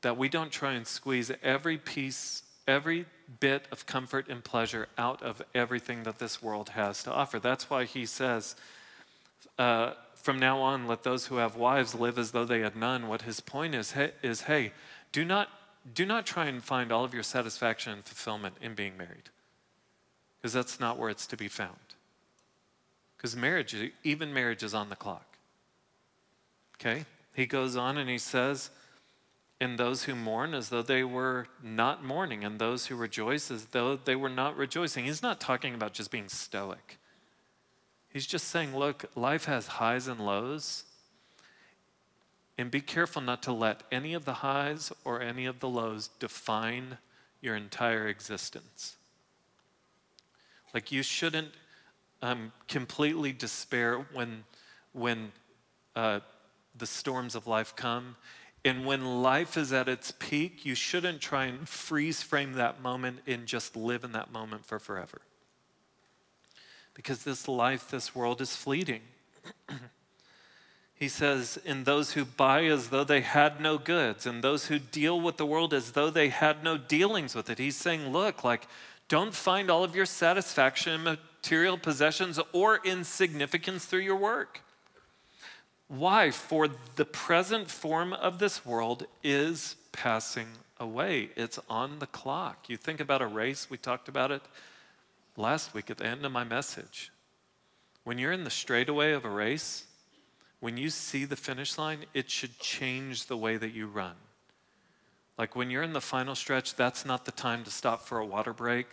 that 0.02 0.18
we 0.18 0.30
don't 0.30 0.52
try 0.52 0.74
and 0.74 0.86
squeeze 0.88 1.32
every 1.44 1.78
piece 1.78 2.44
every 2.68 3.06
bit 3.40 3.68
of 3.72 3.86
comfort 3.86 4.28
and 4.28 4.44
pleasure 4.44 4.88
out 4.98 5.22
of 5.22 5.42
everything 5.56 6.04
that 6.04 6.20
this 6.20 6.42
world 6.42 6.70
has 6.70 7.04
to 7.04 7.12
offer. 7.12 7.40
That's 7.40 7.70
why 7.70 7.86
he 7.86 8.06
says, 8.06 8.56
uh, 9.58 9.94
from 10.16 10.40
now 10.40 10.60
on, 10.60 10.88
let 10.88 11.04
those 11.04 11.28
who 11.28 11.38
have 11.38 11.56
wives 11.56 11.96
live 11.96 12.18
as 12.18 12.32
though 12.32 12.46
they 12.46 12.60
had 12.60 12.76
none. 12.76 13.08
What 13.08 13.24
his 13.24 13.40
point 13.40 13.74
is, 13.74 13.92
hey, 13.92 14.12
is 14.22 14.42
hey, 14.42 14.74
do 15.12 15.26
not, 15.26 15.50
do 15.94 16.06
not 16.06 16.26
try 16.26 16.46
and 16.46 16.64
find 16.64 16.92
all 16.92 17.04
of 17.04 17.14
your 17.14 17.24
satisfaction 17.24 17.94
and 17.94 18.06
fulfillment 18.06 18.56
in 18.62 18.76
being 18.76 18.98
married, 18.98 19.30
because 20.38 20.54
that's 20.54 20.80
not 20.80 20.98
where 20.98 21.10
it's 21.10 21.28
to 21.28 21.38
be 21.38 21.48
found. 21.48 21.76
Because 23.18 23.36
marriage, 23.36 23.76
even 24.04 24.34
marriage, 24.34 24.64
is 24.64 24.74
on 24.74 24.90
the 24.90 24.96
clock. 24.96 25.38
Okay? 26.76 27.06
He 27.34 27.46
goes 27.46 27.76
on 27.76 27.98
and 27.98 28.10
he 28.10 28.18
says, 28.18 28.72
and 29.62 29.78
those 29.78 30.06
who 30.06 30.16
mourn 30.16 30.56
as 30.56 30.70
though 30.70 30.82
they 30.82 31.04
were 31.04 31.46
not 31.62 32.04
mourning, 32.04 32.44
and 32.44 32.58
those 32.58 32.88
who 32.88 32.96
rejoice 32.96 33.52
as 33.52 33.66
though 33.66 33.96
they 33.96 34.16
were 34.16 34.28
not 34.28 34.58
rejoicing. 34.58 35.06
He's 35.06 35.22
not 35.22 35.40
talking 35.40 35.76
about 35.76 35.94
just 35.94 36.10
being 36.10 36.30
stoic. 36.30 36.98
He's 38.10 38.26
just 38.26 38.48
saying, 38.48 38.76
look, 38.76 39.06
life 39.16 39.46
has 39.46 39.68
highs 39.68 40.08
and 40.08 40.20
lows, 40.20 40.86
and 42.58 42.72
be 42.72 42.82
careful 42.82 43.22
not 43.22 43.44
to 43.44 43.54
let 43.54 43.84
any 43.92 44.16
of 44.16 44.26
the 44.26 44.34
highs 44.34 44.92
or 45.06 45.22
any 45.22 45.46
of 45.46 45.60
the 45.60 45.70
lows 45.70 46.10
define 46.20 46.98
your 47.40 47.56
entire 47.56 48.08
existence. 48.08 48.96
Like, 50.74 50.92
you 50.92 51.04
shouldn't 51.04 51.50
um, 52.24 52.52
completely 52.68 53.32
despair 53.32 54.08
when, 54.12 54.44
when 54.94 55.32
uh, 55.96 56.22
the 56.76 56.88
storms 56.88 57.36
of 57.36 57.46
life 57.46 57.76
come 57.76 58.16
and 58.64 58.86
when 58.86 59.24
life 59.24 59.58
is 59.58 59.74
at 59.74 59.90
its 59.90 60.12
peak, 60.12 60.66
you 60.66 60.76
shouldn't 60.76 61.20
try 61.20 61.46
and 61.46 61.68
freeze 61.68 62.22
frame 62.22 62.54
that 62.54 62.82
moment 62.82 63.20
and 63.26 63.48
just 63.48 63.76
live 63.76 64.04
in 64.04 64.12
that 64.12 64.32
moment 64.32 64.66
for 64.66 64.78
forever. 64.78 65.22
Because 66.94 67.24
this 67.24 67.48
life, 67.48 67.90
this 67.90 68.14
world 68.14 68.40
is 68.40 68.56
fleeting. 68.56 69.02
he 70.94 71.08
says, 71.08 71.58
In 71.66 71.86
those 71.86 72.12
who 72.12 72.24
buy 72.24 72.66
as 72.66 72.90
though 72.90 73.04
they 73.04 73.22
had 73.22 73.60
no 73.60 73.80
goods, 73.80 74.28
and 74.28 74.44
those 74.44 74.68
who 74.68 74.78
deal 74.78 75.20
with 75.20 75.38
the 75.38 75.46
world 75.46 75.74
as 75.74 75.94
though 75.94 76.12
they 76.12 76.30
had 76.30 76.64
no 76.64 76.78
dealings 76.78 77.34
with 77.34 77.50
it. 77.50 77.58
He's 77.58 77.78
saying, 77.78 78.10
Look, 78.10 78.44
like, 78.44 78.68
don't 79.08 79.34
find 79.34 79.72
all 79.72 79.84
of 79.84 79.96
your 79.96 80.06
satisfaction 80.06 80.94
in 80.94 81.04
material 81.04 81.78
possessions 81.80 82.40
or 82.54 82.78
in 82.78 83.04
significance 83.04 83.86
through 83.86 84.02
your 84.02 84.16
work. 84.16 84.62
Why? 85.92 86.32
For 86.32 86.70
the 86.96 87.04
present 87.04 87.70
form 87.70 88.14
of 88.14 88.40
this 88.40 88.66
world 88.66 89.08
is 89.26 89.76
passing 89.92 90.48
away. 90.80 91.32
It's 91.36 91.60
on 91.70 92.00
the 92.00 92.08
clock. 92.08 92.70
You 92.70 92.78
think 92.78 93.02
about 93.02 93.22
a 93.22 93.28
race, 93.28 93.70
we 93.70 93.78
talked 93.78 94.08
about 94.08 94.32
it 94.32 94.42
last 95.36 95.74
week 95.74 95.92
at 95.92 95.98
the 95.98 96.06
end 96.06 96.26
of 96.26 96.32
my 96.32 96.46
message. 96.46 97.12
When 98.06 98.18
you're 98.18 98.32
in 98.32 98.46
the 98.46 98.50
straightaway 98.50 99.12
of 99.12 99.26
a 99.26 99.30
race, 99.30 99.84
when 100.62 100.78
you 100.78 100.90
see 100.90 101.26
the 101.26 101.36
finish 101.36 101.78
line, 101.78 102.06
it 102.14 102.30
should 102.30 102.58
change 102.58 103.26
the 103.26 103.36
way 103.36 103.58
that 103.58 103.74
you 103.74 103.86
run. 103.86 104.16
Like 105.38 105.58
when 105.58 105.70
you're 105.70 105.84
in 105.84 105.92
the 105.92 106.00
final 106.00 106.36
stretch, 106.36 106.74
that's 106.76 107.06
not 107.06 107.26
the 107.26 107.34
time 107.34 107.66
to 107.66 107.70
stop 107.70 108.04
for 108.04 108.18
a 108.18 108.26
water 108.26 108.54
break. 108.54 108.88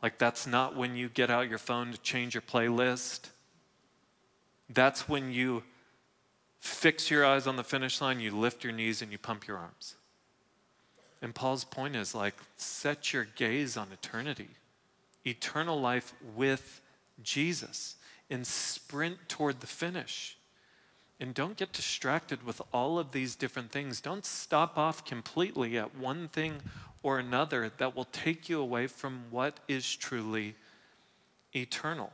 Like 0.00 0.16
that's 0.16 0.46
not 0.46 0.76
when 0.76 0.94
you 0.94 1.08
get 1.08 1.28
out 1.28 1.48
your 1.48 1.58
phone 1.58 1.90
to 1.90 1.98
change 1.98 2.34
your 2.36 2.42
playlist. 2.42 3.30
That's 4.70 5.08
when 5.08 5.32
you 5.32 5.64
fix 6.68 7.10
your 7.10 7.24
eyes 7.24 7.46
on 7.46 7.56
the 7.56 7.64
finish 7.64 8.00
line, 8.00 8.20
you 8.20 8.30
lift 8.30 8.64
your 8.64 8.72
knees 8.72 9.02
and 9.02 9.10
you 9.10 9.18
pump 9.18 9.46
your 9.46 9.58
arms. 9.58 9.96
And 11.20 11.34
Paul's 11.34 11.64
point 11.64 11.96
is 11.96 12.14
like, 12.14 12.34
set 12.56 13.12
your 13.12 13.24
gaze 13.24 13.76
on 13.76 13.88
eternity, 13.92 14.50
eternal 15.26 15.80
life 15.80 16.14
with 16.36 16.80
Jesus, 17.22 17.96
and 18.30 18.46
sprint 18.46 19.28
toward 19.28 19.60
the 19.60 19.66
finish. 19.66 20.36
And 21.20 21.34
don't 21.34 21.56
get 21.56 21.72
distracted 21.72 22.44
with 22.44 22.62
all 22.72 22.98
of 22.98 23.10
these 23.10 23.34
different 23.34 23.72
things. 23.72 24.00
Don't 24.00 24.24
stop 24.24 24.78
off 24.78 25.04
completely 25.04 25.76
at 25.76 25.96
one 25.96 26.28
thing 26.28 26.60
or 27.02 27.18
another 27.18 27.72
that 27.78 27.96
will 27.96 28.04
take 28.04 28.48
you 28.48 28.60
away 28.60 28.86
from 28.86 29.24
what 29.30 29.58
is 29.66 29.96
truly 29.96 30.54
eternal. 31.54 32.12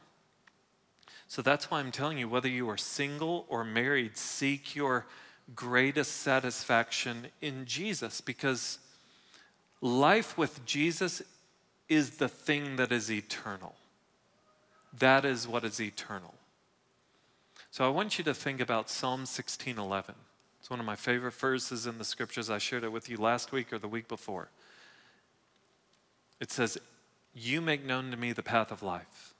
So 1.29 1.43
that's 1.43 1.71
why 1.71 1.81
I'm 1.81 1.91
telling 1.91 2.19
you 2.19 2.29
whether 2.29 2.49
you 2.49 2.69
are 2.69 2.77
single 2.77 3.47
or 3.49 3.65
married, 3.65 4.17
seek 4.17 4.77
your 4.77 5.07
greatest 5.55 6.19
satisfaction 6.19 7.29
in 7.41 7.65
Jesus 7.67 8.21
because 8.21 8.79
life 9.81 10.39
with 10.39 10.65
Jesus 10.65 11.23
is 11.89 12.19
the 12.19 12.29
thing 12.29 12.77
that 12.77 12.93
is 12.93 13.11
eternal. 13.11 13.75
That 14.99 15.25
is 15.25 15.47
what 15.49 15.65
is 15.65 15.81
eternal. 15.81 16.35
So 17.71 17.85
I 17.85 17.89
want 17.89 18.19
you 18.19 18.25
to 18.25 18.35
think 18.35 18.61
about 18.61 18.89
Psalm 18.89 19.27
16:11. 19.27 20.15
It's 20.61 20.71
one 20.71 20.81
of 20.81 20.87
my 20.87 20.97
favorite 20.97 21.35
verses 21.35 21.87
in 21.87 21.99
the 21.99 22.05
scriptures. 22.05 22.49
I 22.49 22.59
shared 22.59 22.85
it 22.85 22.93
with 22.93 23.11
you 23.11 23.17
last 23.17 23.53
week 23.53 23.73
or 23.73 23.79
the 23.79 23.89
week 23.89 24.09
before. 24.09 24.49
It 26.41 26.51
says, 26.51 26.79
"You 27.35 27.61
make 27.61 27.85
known 27.85 28.11
to 28.13 28.17
me 28.17 28.33
the 28.33 28.43
path 28.43 28.71
of 28.71 28.83
life." 28.83 29.34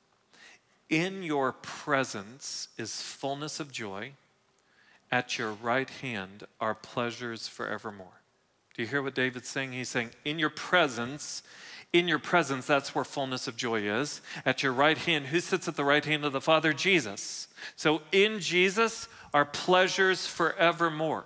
In 0.91 1.23
your 1.23 1.53
presence 1.53 2.69
is 2.77 3.01
fullness 3.01 3.61
of 3.61 3.73
joy. 3.73 4.13
At 5.11 5.39
your 5.39 5.53
right 5.53 5.89
hand 5.89 6.45
are 6.61 6.75
pleasures 6.75 7.49
forevermore. 7.49 8.21
Do 8.75 8.83
you 8.83 8.89
hear 8.89 9.03
what 9.03 9.15
David's 9.15 9.49
saying? 9.49 9.73
He's 9.73 9.89
saying, 9.89 10.11
In 10.25 10.39
your 10.39 10.51
presence, 10.51 11.43
in 11.93 12.09
your 12.09 12.19
presence, 12.19 12.67
that's 12.67 12.95
where 12.95 13.05
fullness 13.05 13.47
of 13.47 13.57
joy 13.57 13.83
is. 13.83 14.21
At 14.45 14.65
your 14.65 14.73
right 14.73 14.99
hand, 14.99 15.27
who 15.27 15.39
sits 15.39 15.69
at 15.69 15.77
the 15.77 15.85
right 15.85 16.05
hand 16.05 16.25
of 16.25 16.33
the 16.33 16.41
Father? 16.41 16.73
Jesus. 16.73 17.47
So 17.77 18.03
in 18.11 18.41
Jesus 18.41 19.07
are 19.33 19.45
pleasures 19.45 20.27
forevermore. 20.27 21.25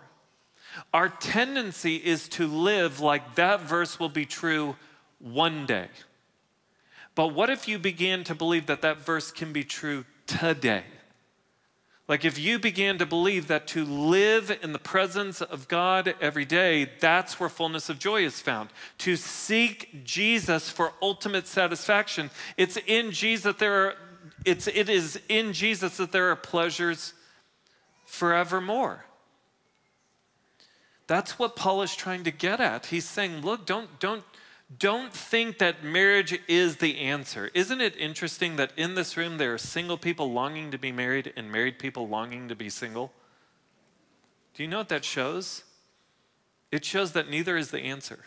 Our 0.92 1.08
tendency 1.08 1.96
is 1.96 2.28
to 2.30 2.46
live 2.46 3.00
like 3.00 3.36
that 3.36 3.62
verse 3.62 3.98
will 3.98 4.10
be 4.10 4.26
true 4.26 4.76
one 5.18 5.64
day. 5.64 5.88
But 7.18 7.34
what 7.34 7.50
if 7.50 7.66
you 7.66 7.80
began 7.80 8.22
to 8.22 8.34
believe 8.36 8.66
that 8.66 8.80
that 8.82 8.98
verse 8.98 9.32
can 9.32 9.52
be 9.52 9.64
true 9.64 10.04
today? 10.28 10.84
Like 12.06 12.24
if 12.24 12.38
you 12.38 12.60
began 12.60 12.96
to 12.98 13.06
believe 13.06 13.48
that 13.48 13.66
to 13.68 13.84
live 13.84 14.56
in 14.62 14.72
the 14.72 14.78
presence 14.78 15.42
of 15.42 15.66
God 15.66 16.14
every 16.20 16.44
day, 16.44 16.88
that's 17.00 17.40
where 17.40 17.48
fullness 17.48 17.88
of 17.88 17.98
joy 17.98 18.24
is 18.24 18.40
found. 18.40 18.68
To 18.98 19.16
seek 19.16 20.04
Jesus 20.04 20.70
for 20.70 20.92
ultimate 21.02 21.48
satisfaction, 21.48 22.30
it's 22.56 22.78
in 22.86 23.10
Jesus 23.10 23.42
that 23.42 23.58
there 23.58 23.74
are 23.74 23.94
it's 24.44 24.68
it 24.68 24.88
is 24.88 25.20
in 25.28 25.52
Jesus 25.52 25.96
that 25.96 26.12
there 26.12 26.30
are 26.30 26.36
pleasures 26.36 27.14
forevermore. 28.06 29.06
That's 31.08 31.36
what 31.36 31.56
Paul 31.56 31.82
is 31.82 31.96
trying 31.96 32.22
to 32.22 32.30
get 32.30 32.60
at. 32.60 32.86
He's 32.86 33.08
saying, 33.08 33.40
look, 33.40 33.66
don't 33.66 33.98
don't 33.98 34.22
don't 34.76 35.12
think 35.12 35.58
that 35.58 35.82
marriage 35.82 36.38
is 36.46 36.76
the 36.76 36.98
answer. 36.98 37.50
Isn't 37.54 37.80
it 37.80 37.96
interesting 37.96 38.56
that 38.56 38.72
in 38.76 38.94
this 38.94 39.16
room 39.16 39.38
there 39.38 39.54
are 39.54 39.58
single 39.58 39.96
people 39.96 40.30
longing 40.30 40.70
to 40.72 40.78
be 40.78 40.92
married 40.92 41.32
and 41.36 41.50
married 41.50 41.78
people 41.78 42.06
longing 42.06 42.48
to 42.48 42.54
be 42.54 42.68
single? 42.68 43.12
Do 44.54 44.62
you 44.62 44.68
know 44.68 44.78
what 44.78 44.90
that 44.90 45.04
shows? 45.04 45.64
It 46.70 46.84
shows 46.84 47.12
that 47.12 47.30
neither 47.30 47.56
is 47.56 47.70
the 47.70 47.80
answer. 47.80 48.26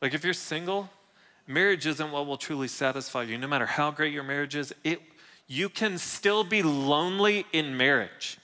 Like 0.00 0.14
if 0.14 0.22
you're 0.22 0.34
single, 0.34 0.88
marriage 1.48 1.86
isn't 1.86 2.12
what 2.12 2.26
will 2.26 2.36
truly 2.36 2.68
satisfy 2.68 3.22
you. 3.24 3.36
No 3.36 3.48
matter 3.48 3.66
how 3.66 3.90
great 3.90 4.12
your 4.12 4.22
marriage 4.22 4.54
is, 4.54 4.72
it, 4.84 5.00
you 5.48 5.68
can 5.68 5.98
still 5.98 6.44
be 6.44 6.62
lonely 6.62 7.44
in 7.52 7.76
marriage. 7.76 8.38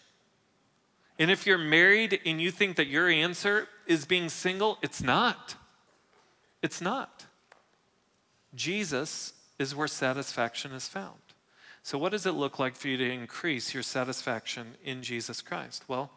And 1.21 1.31
if 1.31 1.47
you're 1.47 1.59
married 1.59 2.19
and 2.25 2.41
you 2.41 2.51
think 2.51 2.77
that 2.77 2.89
your 2.89 3.09
answer 3.09 3.69
is 3.87 4.07
being 4.07 4.29
single, 4.29 4.79
it's 4.83 5.03
not. 5.03 5.55
It's 6.63 6.81
not. 6.81 7.27
Jesus 8.55 9.33
is 9.59 9.75
where 9.75 9.89
satisfaction 9.89 10.73
is 10.73 10.89
found. 10.89 11.21
So, 11.83 11.97
what 11.97 12.13
does 12.13 12.27
it 12.27 12.33
look 12.33 12.59
like 12.59 12.77
for 12.77 12.89
you 12.89 12.97
to 12.99 13.11
increase 13.11 13.73
your 13.73 13.83
satisfaction 13.83 14.75
in 14.85 15.03
Jesus 15.03 15.41
Christ? 15.41 15.85
Well, 15.89 16.11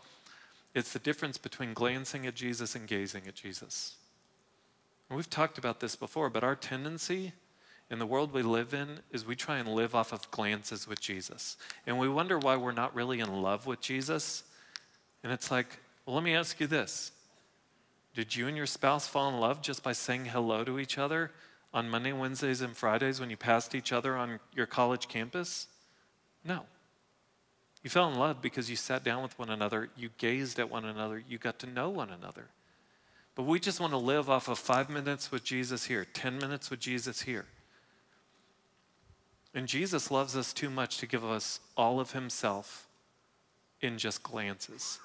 it's 0.74 0.92
the 0.92 1.00
difference 1.00 1.38
between 1.38 1.74
glancing 1.74 2.26
at 2.26 2.36
Jesus 2.36 2.76
and 2.76 2.88
gazing 2.88 3.28
at 3.28 3.36
Jesus. 3.36 3.96
And 5.10 5.16
we've 5.16 5.30
talked 5.30 5.58
about 5.58 5.80
this 5.80 5.96
before, 5.96 6.30
but 6.30 6.44
our 6.44 6.56
tendency 6.56 7.34
in 7.92 8.00
the 8.00 8.06
world 8.06 8.34
we 8.34 8.42
live 8.42 8.74
in 8.74 9.00
is 9.12 9.26
we 9.26 9.36
try 9.36 9.58
and 9.58 9.70
live 9.70 9.94
off 9.94 10.12
of 10.12 10.30
glances 10.32 10.88
with 10.88 11.00
Jesus. 11.00 11.58
And 11.86 12.00
we 12.00 12.10
wonder 12.10 12.40
why 12.40 12.56
we're 12.58 12.72
not 12.72 12.96
really 12.96 13.20
in 13.20 13.42
love 13.42 13.68
with 13.68 13.80
Jesus. 13.80 14.44
And 15.24 15.32
it's 15.32 15.52
like, 15.52 15.80
well, 16.06 16.16
let 16.16 16.24
me 16.24 16.36
ask 16.36 16.60
you 16.60 16.68
this 16.68 17.12
did 18.14 18.36
you 18.36 18.48
and 18.48 18.56
your 18.56 18.66
spouse 18.66 19.08
fall 19.08 19.30
in 19.30 19.40
love 19.40 19.62
just 19.62 19.84
by 19.84 19.94
saying 19.94 20.26
hello 20.26 20.64
to 20.64 20.80
each 20.80 20.98
other 20.98 21.32
on 21.74 21.90
Monday, 21.90 22.14
Wednesdays, 22.14 22.62
and 22.62 22.78
Fridays 22.78 23.20
when 23.20 23.30
you 23.30 23.38
passed 23.38 23.74
each 23.74 23.92
other 23.92 24.16
on 24.16 24.40
your 24.56 24.68
college 24.68 25.08
campus? 25.08 25.68
No. 26.46 26.62
You 27.84 27.90
fell 27.90 28.10
in 28.10 28.18
love 28.18 28.42
because 28.42 28.70
you 28.70 28.76
sat 28.76 29.04
down 29.04 29.24
with 29.24 29.38
one 29.38 29.50
another, 29.50 29.90
you 29.98 30.10
gazed 30.18 30.60
at 30.60 30.70
one 30.70 30.86
another, 30.86 31.22
you 31.28 31.38
got 31.38 31.60
to 31.60 31.68
know 31.68 31.90
one 31.90 32.12
another. 32.12 32.46
But 33.36 33.44
we 33.44 33.60
just 33.60 33.80
want 33.80 33.92
to 33.94 33.98
live 33.98 34.30
off 34.30 34.48
of 34.48 34.60
five 34.60 34.90
minutes 34.90 35.32
with 35.32 35.44
Jesus 35.44 35.86
here, 35.86 36.06
10 36.06 36.38
minutes 36.38 36.70
with 36.70 36.80
Jesus 36.80 37.24
here. 37.24 37.46
And 39.56 39.68
Jesus 39.68 40.12
loves 40.12 40.36
us 40.36 40.54
too 40.54 40.70
much 40.70 40.98
to 41.00 41.08
give 41.08 41.26
us 41.26 41.60
all 41.76 42.00
of 42.00 42.12
himself 42.12 42.88
in 43.82 43.98
just 43.98 44.24
glances. 44.24 45.00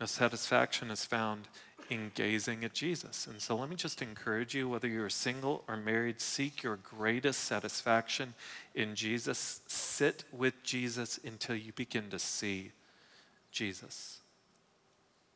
No 0.00 0.06
satisfaction 0.06 0.90
is 0.90 1.04
found 1.04 1.48
in 1.92 2.10
gazing 2.14 2.64
at 2.64 2.72
Jesus. 2.72 3.26
And 3.26 3.40
so 3.40 3.54
let 3.56 3.68
me 3.68 3.76
just 3.76 4.00
encourage 4.00 4.54
you, 4.54 4.68
whether 4.68 4.88
you're 4.88 5.10
single 5.10 5.62
or 5.68 5.76
married, 5.76 6.20
seek 6.20 6.62
your 6.62 6.76
greatest 6.76 7.44
satisfaction 7.44 8.32
in 8.74 8.94
Jesus. 8.94 9.60
Sit 9.66 10.24
with 10.32 10.62
Jesus 10.62 11.20
until 11.22 11.54
you 11.54 11.72
begin 11.72 12.08
to 12.10 12.18
see 12.18 12.72
Jesus. 13.50 14.20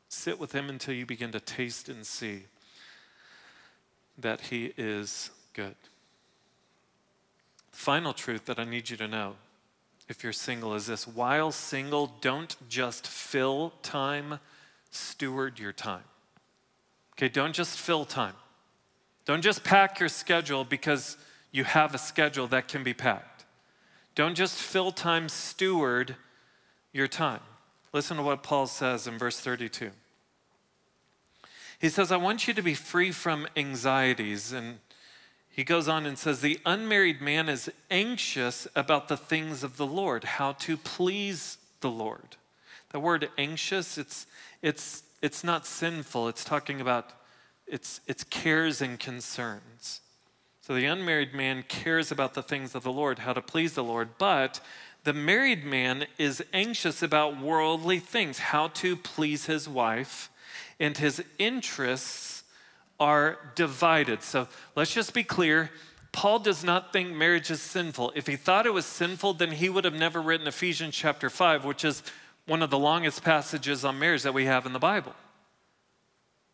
Sit 0.09 0.39
with 0.39 0.53
Him 0.53 0.69
until 0.69 0.95
you 0.95 1.05
begin 1.05 1.31
to 1.31 1.39
taste 1.39 1.89
and 1.89 2.05
see 2.05 2.43
that 4.17 4.41
He 4.41 4.73
is 4.77 5.29
good. 5.53 5.75
Final 7.71 8.13
truth 8.13 8.45
that 8.45 8.57
I 8.57 8.63
need 8.63 8.89
you 8.89 8.97
to 8.97 9.07
know 9.07 9.35
if 10.09 10.23
you're 10.23 10.33
single 10.33 10.73
is 10.73 10.87
this 10.87 11.05
while 11.05 11.51
single, 11.51 12.07
don't 12.21 12.55
just 12.69 13.05
fill 13.05 13.73
time, 13.83 14.39
steward 14.89 15.59
your 15.59 15.73
time. 15.73 16.03
Okay, 17.17 17.29
don't 17.29 17.53
just 17.53 17.79
fill 17.79 18.05
time. 18.05 18.35
Don't 19.25 19.41
just 19.41 19.63
pack 19.63 19.99
your 19.99 20.09
schedule 20.09 20.63
because 20.63 21.17
you 21.51 21.63
have 21.63 21.95
a 21.95 21.97
schedule 21.97 22.47
that 22.47 22.67
can 22.67 22.83
be 22.83 22.93
packed. 22.93 23.45
Don't 24.15 24.35
just 24.35 24.55
fill 24.55 24.91
time, 24.91 25.27
steward 25.27 26.15
your 26.93 27.07
time. 27.07 27.41
Listen 27.91 28.17
to 28.17 28.23
what 28.23 28.43
Paul 28.43 28.67
says 28.67 29.07
in 29.07 29.17
verse 29.17 29.39
32. 29.39 29.91
He 31.79 31.89
says, 31.89 32.11
I 32.11 32.17
want 32.17 32.47
you 32.47 32.53
to 32.53 32.61
be 32.61 32.73
free 32.73 33.11
from 33.11 33.47
anxieties. 33.55 34.51
And 34.51 34.79
he 35.49 35.63
goes 35.63 35.87
on 35.87 36.05
and 36.05 36.17
says, 36.17 36.41
The 36.41 36.59
unmarried 36.65 37.21
man 37.21 37.49
is 37.49 37.69
anxious 37.89 38.67
about 38.75 39.07
the 39.07 39.17
things 39.17 39.63
of 39.63 39.77
the 39.77 39.85
Lord, 39.85 40.23
how 40.23 40.53
to 40.53 40.77
please 40.77 41.57
the 41.81 41.89
Lord. 41.89 42.37
The 42.91 42.99
word 42.99 43.29
anxious, 43.37 43.97
it's, 43.97 44.27
it's, 44.61 45.03
it's 45.27 45.43
not 45.43 45.65
sinful. 45.65 46.29
It's 46.29 46.45
talking 46.45 46.79
about 46.79 47.11
its, 47.67 47.99
its 48.07 48.23
cares 48.23 48.81
and 48.81 48.97
concerns. 48.97 49.99
So 50.61 50.73
the 50.73 50.85
unmarried 50.85 51.33
man 51.33 51.65
cares 51.67 52.13
about 52.13 52.33
the 52.33 52.41
things 52.41 52.75
of 52.75 52.83
the 52.83 52.93
Lord, 52.93 53.19
how 53.19 53.33
to 53.33 53.41
please 53.41 53.73
the 53.73 53.83
Lord, 53.83 54.11
but 54.17 54.61
the 55.03 55.11
married 55.11 55.65
man 55.65 56.05
is 56.17 56.41
anxious 56.53 57.03
about 57.03 57.41
worldly 57.41 57.99
things, 57.99 58.39
how 58.39 58.69
to 58.69 58.95
please 58.95 59.47
his 59.47 59.67
wife, 59.67 60.29
and 60.79 60.97
his 60.97 61.21
interests 61.37 62.43
are 62.97 63.37
divided. 63.55 64.23
So 64.23 64.47
let's 64.77 64.93
just 64.93 65.13
be 65.13 65.23
clear. 65.23 65.71
Paul 66.13 66.39
does 66.39 66.63
not 66.63 66.93
think 66.93 67.13
marriage 67.13 67.51
is 67.51 67.61
sinful. 67.61 68.13
If 68.15 68.27
he 68.27 68.37
thought 68.37 68.65
it 68.65 68.73
was 68.73 68.85
sinful, 68.85 69.33
then 69.33 69.51
he 69.51 69.67
would 69.67 69.83
have 69.83 69.93
never 69.93 70.21
written 70.21 70.47
Ephesians 70.47 70.95
chapter 70.95 71.29
5, 71.29 71.65
which 71.65 71.83
is 71.83 72.01
one 72.47 72.63
of 72.63 72.69
the 72.69 72.79
longest 72.79 73.23
passages 73.23 73.85
on 73.85 73.99
marriage 73.99 74.23
that 74.23 74.33
we 74.33 74.45
have 74.45 74.65
in 74.65 74.73
the 74.73 74.79
Bible. 74.79 75.13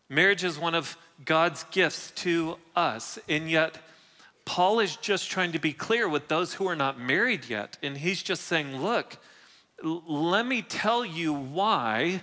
Marriage 0.10 0.44
is 0.44 0.60
one 0.60 0.76
of 0.76 0.98
God's 1.24 1.64
gifts 1.72 2.12
to 2.12 2.58
us, 2.76 3.18
and 3.30 3.50
yet 3.50 3.78
Paul 4.46 4.80
is 4.80 4.98
just 4.98 5.30
trying 5.30 5.54
to 5.54 5.60
be 5.60 5.72
clear 5.72 6.10
with 6.10 6.28
those 6.28 6.56
who 6.56 6.68
are 6.68 6.76
not 6.76 7.00
married 7.00 7.48
yet. 7.48 7.78
And 7.82 7.98
he's 7.98 8.22
just 8.22 8.44
saying, 8.44 8.82
look, 8.82 9.18
let 9.82 10.46
me 10.46 10.62
tell 10.62 11.06
you 11.06 11.34
why 11.34 12.22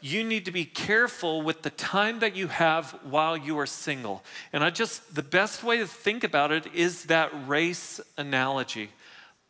you 0.00 0.24
need 0.24 0.44
to 0.44 0.52
be 0.52 0.64
careful 0.64 1.42
with 1.42 1.62
the 1.62 1.70
time 1.70 2.20
that 2.20 2.36
you 2.36 2.48
have 2.48 2.90
while 3.04 3.36
you 3.36 3.58
are 3.58 3.66
single. 3.66 4.22
And 4.52 4.62
I 4.62 4.70
just, 4.70 5.14
the 5.14 5.22
best 5.22 5.62
way 5.62 5.78
to 5.78 5.86
think 5.86 6.24
about 6.24 6.52
it 6.52 6.66
is 6.74 7.04
that 7.04 7.30
race 7.46 8.00
analogy. 8.16 8.90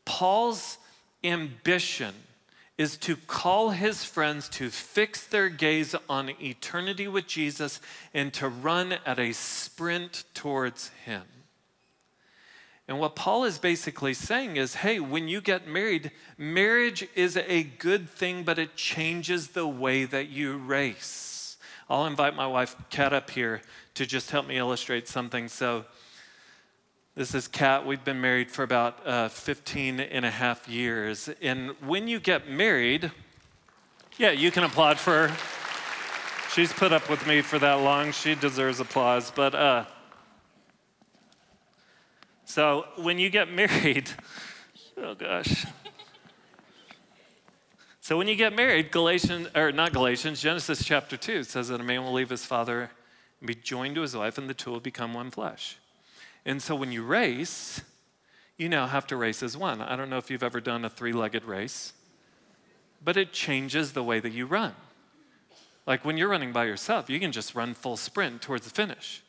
Paul's 0.05 0.79
ambition 1.25 2.15
is 2.83 2.97
to 2.97 3.15
call 3.17 3.71
his 3.71 4.05
friends 4.05 4.49
to 4.49 4.69
fix 4.69 5.25
their 5.25 5.49
gaze 5.49 5.95
on 6.09 6.31
eternity 6.43 7.07
with 7.07 7.29
Jesus 7.29 7.81
and 8.13 8.35
to 8.35 8.49
run 8.49 8.97
at 9.07 9.21
a 9.21 9.33
sprint 9.33 10.25
towards 10.35 10.89
him. 11.07 11.23
And 12.89 12.99
what 12.99 13.15
Paul 13.15 13.45
is 13.45 13.59
basically 13.59 14.15
saying 14.15 14.57
is 14.57 14.75
hey, 14.75 14.99
when 14.99 15.29
you 15.29 15.41
get 15.41 15.69
married, 15.69 16.11
marriage 16.37 17.07
is 17.15 17.37
a 17.37 17.63
good 17.63 18.11
thing, 18.11 18.43
but 18.43 18.59
it 18.59 18.75
changes 18.75 19.49
the 19.49 19.67
way 19.67 20.05
that 20.05 20.29
you 20.29 20.59
race. 20.59 21.57
I'll 21.89 22.07
invite 22.07 22.35
my 22.35 22.49
wife, 22.49 22.75
Kat, 22.91 23.13
up 23.13 23.31
here 23.31 23.63
to 23.95 24.07
just 24.07 24.33
help 24.33 24.47
me 24.47 24.59
illustrate 24.59 25.07
something. 25.07 25.47
So, 25.49 25.85
this 27.15 27.35
is 27.35 27.47
Kat. 27.47 27.85
We've 27.85 28.03
been 28.03 28.23
married 28.23 28.51
for 28.51 28.63
about 28.63 29.07
uh, 29.07 29.29
15 29.29 30.01
and 30.01 30.25
a 30.25 30.31
half 30.31 30.67
years. 30.67 31.29
And 31.43 31.73
when 31.81 32.09
you 32.09 32.19
get 32.19 32.49
married, 32.49 33.11
yeah, 34.17 34.31
you 34.31 34.51
can 34.51 34.65
applaud 34.65 34.99
for 34.99 35.29
her. 35.29 35.37
She's 36.55 36.73
put 36.73 36.91
up 36.91 37.11
with 37.11 37.27
me 37.27 37.43
for 37.43 37.59
that 37.59 37.75
long. 37.75 38.13
She 38.13 38.35
deserves 38.35 38.81
applause. 38.81 39.31
But 39.31 39.55
uh, 39.55 39.85
so 42.47 42.87
when 42.97 43.19
you 43.19 43.29
get 43.29 43.53
married, 43.53 44.11
oh 44.97 45.15
gosh. 45.15 45.67
So 48.01 48.17
when 48.17 48.27
you 48.27 48.37
get 48.37 48.57
married, 48.57 48.91
Galatians, 48.91 49.49
or 49.55 49.71
not 49.71 49.93
Galatians, 49.93 50.41
Genesis 50.41 50.83
chapter 50.83 51.19
2 51.19 51.45
says 51.45 51.69
that 51.69 51.79
a 51.79 51.85
man 51.85 52.05
will 52.05 52.15
leave 52.15 52.31
his 52.31 52.47
father 52.47 52.91
and 53.41 53.47
be 53.47 53.55
joined 53.55 53.97
to 53.97 54.01
his 54.01 54.17
wife, 54.17 54.39
and 54.39 54.49
the 54.49 54.55
two 54.55 54.71
will 54.71 54.81
become 54.81 55.13
one 55.13 55.31
flesh. 55.31 55.77
And 56.45 56.61
so 56.61 56.75
when 56.75 56.93
you 56.93 57.05
race, 57.05 57.83
you 58.57 58.69
now 58.69 58.87
have 58.87 59.07
to 59.09 59.17
race 59.17 59.43
as 59.43 59.57
one. 59.57 59.81
I 59.81 59.97
don't 59.97 60.11
know 60.11 60.19
if 60.19 60.31
you've 60.31 60.43
ever 60.43 60.61
done 60.61 60.85
a 60.85 60.91
three 60.91 61.13
legged 61.13 61.45
race, 61.45 61.93
but 63.05 63.17
it 63.17 63.33
changes 63.33 63.93
the 63.93 64.03
way 64.03 64.21
that 64.21 64.33
you 64.33 64.47
run. 64.47 64.75
Like 65.87 66.05
when 66.05 66.17
you're 66.17 66.29
running 66.29 66.53
by 66.53 66.65
yourself, 66.65 67.11
you 67.11 67.19
can 67.19 67.33
just 67.33 67.55
run 67.55 67.75
full 67.75 67.97
sprint 67.97 68.43
towards 68.43 68.65
the 68.65 68.71
finish. 68.71 69.23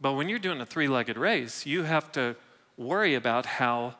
But 0.00 0.12
when 0.12 0.28
you're 0.28 0.38
doing 0.38 0.60
a 0.60 0.66
three 0.66 0.88
legged 0.88 1.16
race, 1.16 1.66
you 1.66 1.82
have 1.82 2.12
to 2.12 2.36
worry 2.76 3.14
about 3.14 3.44
how 3.44 3.96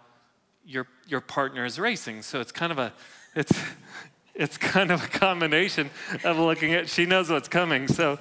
your, 0.65 0.87
your 1.09 1.21
partner 1.21 1.65
is 1.65 1.79
racing. 1.79 2.23
So 2.23 2.41
it's 2.41 2.53
kind 2.53 2.71
of 2.71 2.79
a, 2.79 2.93
it's, 3.35 3.53
it's 4.35 4.57
kind 4.57 4.93
of 4.93 5.05
a 5.05 5.09
combination 5.09 5.91
of 6.23 6.39
looking 6.39 6.75
at, 6.75 6.89
she 6.89 7.07
knows 7.07 7.31
what's 7.31 7.49
coming. 7.49 7.89
So 7.89 8.21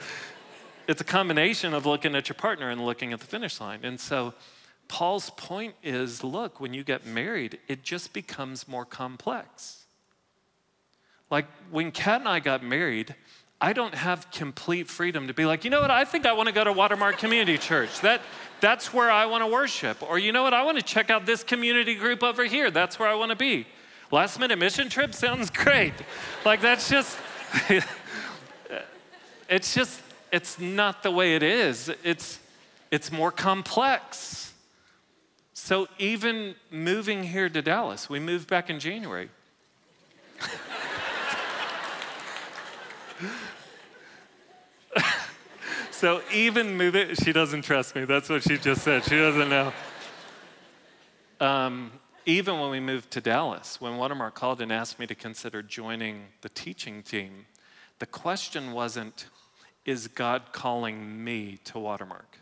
it's 0.88 1.02
a 1.02 1.06
combination 1.06 1.74
of 1.74 1.86
looking 1.86 2.16
at 2.16 2.30
your 2.30 2.36
partner 2.36 2.70
and 2.70 2.86
looking 2.86 3.14
at 3.14 3.20
the 3.20 3.26
finish 3.26 3.60
line. 3.60 3.82
And 3.84 4.00
so 4.00 4.34
Paul's 4.88 5.30
point 5.32 5.76
is 5.84 6.24
look, 6.24 6.60
when 6.60 6.74
you 6.74 6.84
get 6.84 7.06
married, 7.06 7.60
it 7.68 7.84
just 7.84 8.14
becomes 8.14 8.68
more 8.68 8.86
complex. 8.86 9.86
Like 11.30 11.46
when 11.72 11.92
Kat 11.92 12.22
and 12.22 12.30
I 12.30 12.40
got 12.40 12.64
married, 12.64 13.16
I 13.60 13.74
don't 13.74 13.96
have 13.96 14.32
complete 14.32 14.88
freedom 14.88 15.28
to 15.28 15.34
be 15.34 15.46
like, 15.46 15.66
you 15.66 15.70
know 15.70 15.82
what, 15.82 15.92
I 15.92 16.06
think 16.06 16.26
I 16.26 16.34
want 16.34 16.48
to 16.48 16.54
go 16.54 16.64
to 16.64 16.72
Watermark 16.72 17.18
Community 17.18 17.58
Church. 17.58 18.00
That, 18.02 18.22
that's 18.62 18.94
where 18.94 19.12
I 19.12 19.26
want 19.26 19.44
to 19.44 19.48
worship. 19.48 20.02
Or 20.08 20.20
you 20.20 20.32
know 20.32 20.44
what, 20.44 20.54
I 20.54 20.64
want 20.64 20.78
to 20.78 20.84
check 20.84 21.10
out 21.10 21.26
this 21.26 21.44
community 21.44 21.96
group 21.96 22.24
over 22.24 22.46
here. 22.46 22.72
That's 22.72 23.00
where 23.00 23.10
I 23.10 23.16
want 23.16 23.32
to 23.32 23.36
be. 23.36 23.66
Last 24.12 24.40
minute 24.40 24.58
mission 24.58 24.90
trip 24.90 25.14
sounds 25.14 25.50
great. 25.64 25.94
Like 26.46 26.62
that's 26.62 26.88
just, 26.88 27.18
it's 29.50 29.74
just, 29.74 30.02
it's 30.32 30.60
not 30.60 31.04
the 31.04 31.12
way 31.12 31.36
it 31.36 31.44
is. 31.44 31.92
It's, 32.04 32.40
it's 32.92 33.12
more 33.12 33.32
complex. 33.32 34.54
So 35.54 35.88
even 35.98 36.56
moving 36.72 37.24
here 37.24 37.50
to 37.50 37.62
Dallas, 37.62 38.10
we 38.10 38.20
moved 38.20 38.48
back 38.48 38.70
in 38.70 38.80
January. 38.80 39.30
so 45.92 46.22
even 46.34 46.78
move 46.78 46.96
it, 46.96 47.22
she 47.22 47.34
doesn't 47.34 47.64
trust 47.64 47.96
me. 47.96 48.06
That's 48.06 48.30
what 48.30 48.44
she 48.44 48.58
just 48.58 48.84
said. 48.84 49.04
She 49.04 49.18
doesn't 49.18 49.50
know. 49.50 49.74
Um, 51.40 51.92
even 52.26 52.60
when 52.60 52.72
we 52.72 52.80
moved 52.80 53.12
to 53.12 53.22
Dallas, 53.22 53.80
when 53.80 53.98
Watermark 53.98 54.36
called 54.36 54.62
and 54.62 54.72
asked 54.72 55.00
me 55.00 55.08
to 55.08 55.16
consider 55.16 55.62
joining 55.64 56.26
the 56.42 56.50
teaching 56.50 57.02
team, 57.02 57.46
the 58.00 58.06
question 58.06 58.74
wasn't, 58.74 59.28
is 59.88 60.10
God 60.10 60.52
calling 60.52 61.24
me 61.24 61.58
to 61.64 61.80
Watermark? 61.80 62.38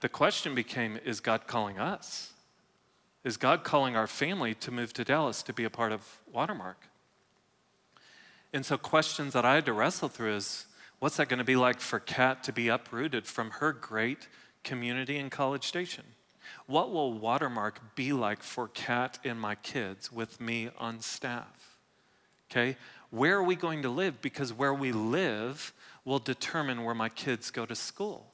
The 0.00 0.08
question 0.08 0.54
became, 0.54 0.98
is 1.04 1.18
God 1.18 1.46
calling 1.46 1.78
us? 1.78 2.32
Is 3.24 3.36
God 3.36 3.64
calling 3.64 3.96
our 3.96 4.06
family 4.06 4.54
to 4.56 4.70
move 4.70 4.92
to 4.94 5.04
Dallas 5.04 5.42
to 5.42 5.52
be 5.52 5.64
a 5.64 5.70
part 5.70 5.92
of 5.92 6.20
Watermark? 6.30 6.88
And 8.52 8.64
so, 8.64 8.76
questions 8.76 9.32
that 9.32 9.44
I 9.44 9.54
had 9.54 9.66
to 9.66 9.72
wrestle 9.72 10.08
through 10.08 10.36
is 10.36 10.66
what's 10.98 11.16
that 11.16 11.28
going 11.28 11.38
to 11.38 11.44
be 11.44 11.56
like 11.56 11.80
for 11.80 11.98
Kat 11.98 12.44
to 12.44 12.52
be 12.52 12.68
uprooted 12.68 13.26
from 13.26 13.50
her 13.52 13.72
great 13.72 14.28
community 14.62 15.16
in 15.16 15.30
College 15.30 15.66
Station? 15.66 16.04
What 16.66 16.90
will 16.90 17.12
Watermark 17.12 17.94
be 17.94 18.12
like 18.12 18.42
for 18.42 18.68
Kat 18.68 19.18
and 19.24 19.40
my 19.40 19.54
kids 19.54 20.10
with 20.10 20.40
me 20.40 20.70
on 20.78 21.00
staff? 21.00 21.78
Okay, 22.50 22.76
where 23.10 23.36
are 23.36 23.44
we 23.44 23.54
going 23.54 23.82
to 23.82 23.88
live? 23.88 24.20
Because 24.20 24.52
where 24.52 24.74
we 24.74 24.92
live 24.92 25.72
will 26.04 26.18
determine 26.18 26.84
where 26.84 26.94
my 26.94 27.08
kids 27.08 27.50
go 27.50 27.66
to 27.66 27.74
school. 27.74 28.30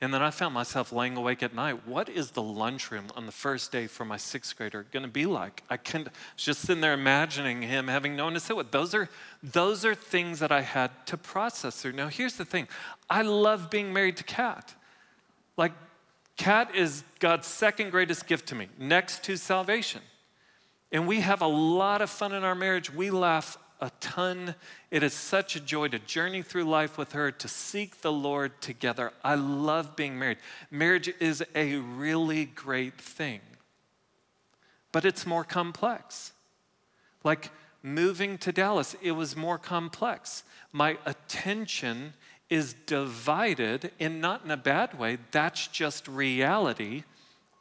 And 0.00 0.12
then 0.12 0.22
I 0.22 0.30
found 0.30 0.54
myself 0.54 0.92
laying 0.92 1.16
awake 1.16 1.42
at 1.42 1.54
night. 1.54 1.86
What 1.86 2.08
is 2.08 2.32
the 2.32 2.42
lunchroom 2.42 3.06
on 3.16 3.26
the 3.26 3.32
first 3.32 3.72
day 3.72 3.86
for 3.86 4.04
my 4.04 4.16
sixth 4.16 4.56
grader 4.56 4.86
going 4.92 5.04
to 5.04 5.08
be 5.08 5.26
like? 5.26 5.62
I 5.70 5.76
can't 5.76 6.08
just 6.36 6.60
sitting 6.62 6.80
there 6.80 6.92
imagining 6.92 7.62
him 7.62 7.88
having 7.88 8.14
no 8.14 8.24
one 8.24 8.34
to 8.34 8.40
sit 8.40 8.56
with. 8.56 8.70
Those 8.70 8.94
are 8.94 9.08
those 9.42 9.84
are 9.84 9.94
things 9.94 10.38
that 10.40 10.52
I 10.52 10.60
had 10.60 10.90
to 11.06 11.16
process 11.16 11.80
through. 11.80 11.92
Now 11.92 12.08
here's 12.08 12.34
the 12.34 12.44
thing: 12.44 12.68
I 13.08 13.22
love 13.22 13.70
being 13.70 13.92
married 13.92 14.16
to 14.18 14.24
Kat. 14.24 14.74
Like 15.56 15.72
Kat 16.36 16.74
is 16.74 17.04
God's 17.18 17.46
second 17.46 17.90
greatest 17.90 18.26
gift 18.26 18.48
to 18.48 18.54
me, 18.54 18.68
next 18.78 19.24
to 19.24 19.36
salvation. 19.36 20.02
And 20.92 21.06
we 21.06 21.20
have 21.20 21.40
a 21.40 21.46
lot 21.46 22.02
of 22.02 22.10
fun 22.10 22.32
in 22.32 22.44
our 22.44 22.54
marriage. 22.54 22.92
We 22.92 23.10
laugh 23.10 23.56
a 23.80 23.90
ton. 24.00 24.54
It 24.90 25.02
is 25.02 25.12
such 25.12 25.56
a 25.56 25.60
joy 25.60 25.88
to 25.88 25.98
journey 25.98 26.42
through 26.42 26.64
life 26.64 26.98
with 26.98 27.12
her, 27.12 27.30
to 27.30 27.48
seek 27.48 28.00
the 28.02 28.12
Lord 28.12 28.60
together. 28.60 29.12
I 29.24 29.34
love 29.34 29.96
being 29.96 30.18
married. 30.18 30.38
Marriage 30.70 31.12
is 31.20 31.44
a 31.54 31.76
really 31.76 32.44
great 32.44 33.00
thing, 33.00 33.40
but 34.92 35.04
it's 35.04 35.26
more 35.26 35.44
complex. 35.44 36.32
Like 37.24 37.50
moving 37.82 38.38
to 38.38 38.52
Dallas, 38.52 38.96
it 39.02 39.12
was 39.12 39.36
more 39.36 39.58
complex. 39.58 40.44
My 40.72 40.98
attention 41.06 42.14
is 42.48 42.74
divided, 42.86 43.92
and 44.00 44.20
not 44.20 44.44
in 44.44 44.50
a 44.50 44.56
bad 44.56 44.98
way, 44.98 45.18
that's 45.30 45.68
just 45.68 46.08
reality 46.08 47.04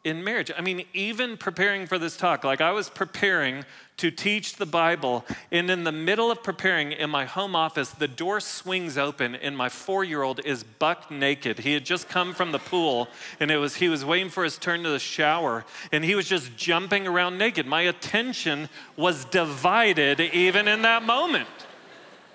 in 0.04 0.24
marriage. 0.24 0.50
I 0.58 0.62
mean, 0.62 0.86
even 0.94 1.36
preparing 1.36 1.86
for 1.86 2.00
this 2.00 2.16
talk, 2.16 2.44
like 2.44 2.62
I 2.62 2.72
was 2.72 2.90
preparing 2.90 3.66
to 3.98 4.10
teach 4.10 4.56
the 4.56 4.66
Bible, 4.66 5.26
and 5.52 5.70
in 5.70 5.84
the 5.84 5.92
middle 5.92 6.32
of 6.32 6.42
preparing 6.42 6.94
in 6.94 7.10
my 7.10 7.26
home 7.26 7.54
office, 7.54 7.90
the 7.90 8.08
door 8.08 8.40
swings 8.40 8.98
open, 8.98 9.36
and 9.36 9.58
my 9.58 9.68
four 9.68 10.06
year 10.06 10.24
old 10.24 10.40
is 10.46 10.64
buck 10.64 11.12
naked. 11.12 11.60
He 11.60 11.74
had 11.74 11.86
just 11.86 12.08
come 12.08 12.34
from 12.34 12.54
the 12.54 12.60
pool, 12.60 13.10
and 13.42 13.52
it 13.52 13.58
was 13.58 13.76
he 13.76 13.90
was 13.90 14.06
waiting 14.06 14.30
for 14.30 14.46
his 14.46 14.58
turn 14.58 14.84
to 14.84 14.90
the 14.90 15.00
shower, 15.00 15.66
and 15.92 16.06
he 16.06 16.16
was 16.16 16.30
just 16.30 16.56
jumping 16.56 17.06
around 17.06 17.38
naked. 17.38 17.68
My 17.68 17.82
attention 17.82 18.70
was 18.96 19.26
divided 19.26 20.22
even 20.22 20.70
in 20.70 20.82
that 20.84 21.04
moment. 21.04 21.50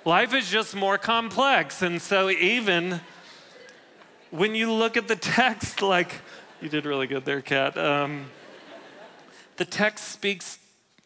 Life 0.04 0.34
is 0.34 0.50
just 0.50 0.76
more 0.76 0.98
complex, 0.98 1.80
and 1.80 2.02
so 2.02 2.28
even 2.28 3.00
when 4.30 4.54
you 4.54 4.70
look 4.70 4.98
at 4.98 5.08
the 5.08 5.16
text, 5.16 5.80
like, 5.80 6.20
you 6.64 6.70
did 6.70 6.86
really 6.86 7.06
good 7.06 7.26
there, 7.26 7.42
Kat. 7.42 7.76
Um, 7.76 8.24
the 9.58 9.66
text 9.66 10.08
speaks, 10.08 10.58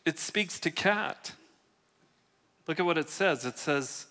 it 0.06 0.16
speaks 0.20 0.60
to 0.60 0.70
Kat. 0.70 1.32
Look 2.68 2.78
at 2.78 2.86
what 2.86 2.96
it 2.96 3.10
says. 3.10 3.44
It 3.44 3.58
says, 3.58 4.06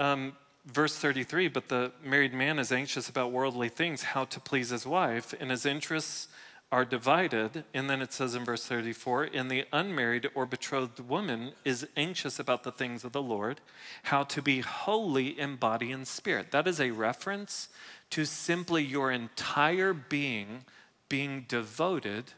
um, 0.00 0.32
verse 0.66 0.96
33 0.96 1.46
but 1.46 1.68
the 1.68 1.92
married 2.02 2.34
man 2.34 2.58
is 2.58 2.72
anxious 2.72 3.08
about 3.08 3.30
worldly 3.30 3.68
things, 3.68 4.02
how 4.02 4.24
to 4.24 4.40
please 4.40 4.70
his 4.70 4.84
wife, 4.84 5.32
and 5.38 5.52
his 5.52 5.64
interests 5.64 6.26
are 6.72 6.84
divided. 6.84 7.62
And 7.72 7.88
then 7.88 8.02
it 8.02 8.12
says 8.12 8.34
in 8.34 8.44
verse 8.44 8.66
34 8.66 9.28
and 9.32 9.48
the 9.48 9.66
unmarried 9.72 10.30
or 10.34 10.46
betrothed 10.46 10.98
woman 10.98 11.52
is 11.64 11.86
anxious 11.96 12.40
about 12.40 12.64
the 12.64 12.72
things 12.72 13.04
of 13.04 13.12
the 13.12 13.22
Lord, 13.22 13.60
how 14.04 14.24
to 14.24 14.42
be 14.42 14.62
holy 14.62 15.38
in 15.38 15.54
body 15.54 15.92
and 15.92 16.08
spirit. 16.08 16.50
That 16.50 16.66
is 16.66 16.80
a 16.80 16.90
reference 16.90 17.68
to 18.10 18.24
simply 18.24 18.82
your 18.82 19.10
entire 19.10 19.92
being 19.92 20.64
being 21.08 21.44
devoted 21.48 22.32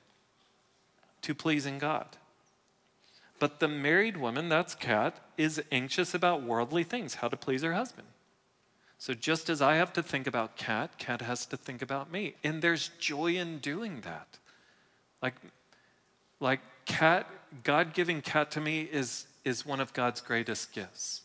to 1.20 1.34
pleasing 1.34 1.78
God. 1.78 2.06
But 3.38 3.60
the 3.60 3.68
married 3.68 4.16
woman, 4.16 4.48
that's 4.48 4.74
Kat, 4.74 5.18
is 5.36 5.62
anxious 5.70 6.14
about 6.14 6.42
worldly 6.42 6.84
things, 6.84 7.16
how 7.16 7.28
to 7.28 7.36
please 7.36 7.62
her 7.62 7.74
husband. 7.74 8.08
So 8.98 9.14
just 9.14 9.50
as 9.50 9.60
I 9.60 9.74
have 9.74 9.92
to 9.94 10.02
think 10.02 10.26
about 10.26 10.56
Kat, 10.56 10.96
Kat 10.96 11.22
has 11.22 11.44
to 11.46 11.56
think 11.56 11.82
about 11.82 12.10
me. 12.10 12.34
And 12.44 12.62
there's 12.62 12.90
joy 13.00 13.34
in 13.34 13.58
doing 13.58 14.00
that. 14.02 14.38
Like, 15.20 15.34
like 16.38 16.60
Kat, 16.86 17.28
God 17.64 17.94
giving 17.94 18.22
Kat 18.22 18.50
to 18.52 18.60
me 18.60 18.82
is, 18.82 19.26
is 19.44 19.66
one 19.66 19.80
of 19.80 19.92
God's 19.92 20.20
greatest 20.20 20.72
gifts. 20.72 21.22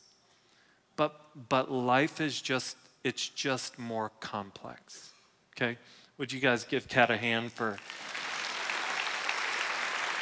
But, 0.96 1.22
but 1.50 1.72
life 1.72 2.20
is 2.20 2.42
just 2.42 2.78
it's 3.04 3.28
just 3.30 3.78
more 3.80 4.12
complex. 4.20 5.12
Okay? 5.56 5.78
Would 6.18 6.32
you 6.32 6.40
guys 6.40 6.64
give 6.64 6.88
Kat 6.88 7.12
a 7.12 7.18
hand 7.18 7.52
for. 7.52 7.78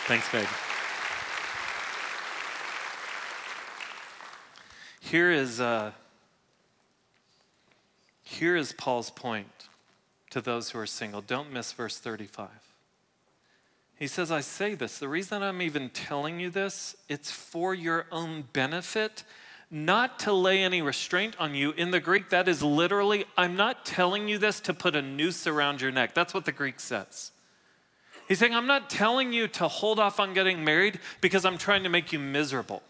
Thanks, 0.08 0.32
babe. 0.32 0.46
Here 5.00 5.32
is, 5.32 5.62
uh, 5.62 5.92
here 8.24 8.56
is 8.56 8.74
Paul's 8.74 9.10
point 9.10 9.70
to 10.32 10.42
those 10.42 10.72
who 10.72 10.80
are 10.80 10.86
single. 10.86 11.22
Don't 11.22 11.54
miss 11.54 11.72
verse 11.72 11.98
35. 11.98 12.50
He 13.98 14.08
says, 14.08 14.32
I 14.32 14.42
say 14.42 14.76
this. 14.76 15.00
The 15.00 15.08
reason 15.08 15.42
I'm 15.42 15.62
even 15.62 15.90
telling 15.90 16.40
you 16.40 16.50
this, 16.50 16.96
it's 17.08 17.32
for 17.32 17.74
your 17.74 18.08
own 18.12 18.44
benefit 18.52 19.24
not 19.72 20.20
to 20.20 20.34
lay 20.34 20.64
any 20.64 20.82
restraint 20.82 21.36
on 21.40 21.56
you. 21.56 21.72
In 21.72 21.92
the 21.92 22.00
Greek, 22.00 22.30
that 22.30 22.48
is 22.48 22.62
literally, 22.62 23.26
I'm 23.38 23.56
not 23.56 23.86
telling 23.86 24.28
you 24.28 24.38
this 24.38 24.60
to 24.62 24.74
put 24.74 24.96
a 24.96 25.02
noose 25.02 25.48
around 25.48 25.82
your 25.82 25.92
neck. 25.92 26.14
That's 26.14 26.34
what 26.34 26.46
the 26.46 26.52
Greek 26.52 26.80
says. 26.80 27.32
He's 28.28 28.40
saying, 28.40 28.56
I'm 28.56 28.68
not 28.68 28.90
telling 28.90 29.34
you 29.34 29.48
to 29.50 29.68
hold 29.68 30.00
off 30.00 30.20
on 30.20 30.34
getting 30.34 30.64
married 30.64 31.00
because 31.22 31.46
I'm 31.46 31.58
trying 31.58 31.84
to 31.84 31.90
make 31.90 32.12
you 32.12 32.20
miserable. 32.20 32.82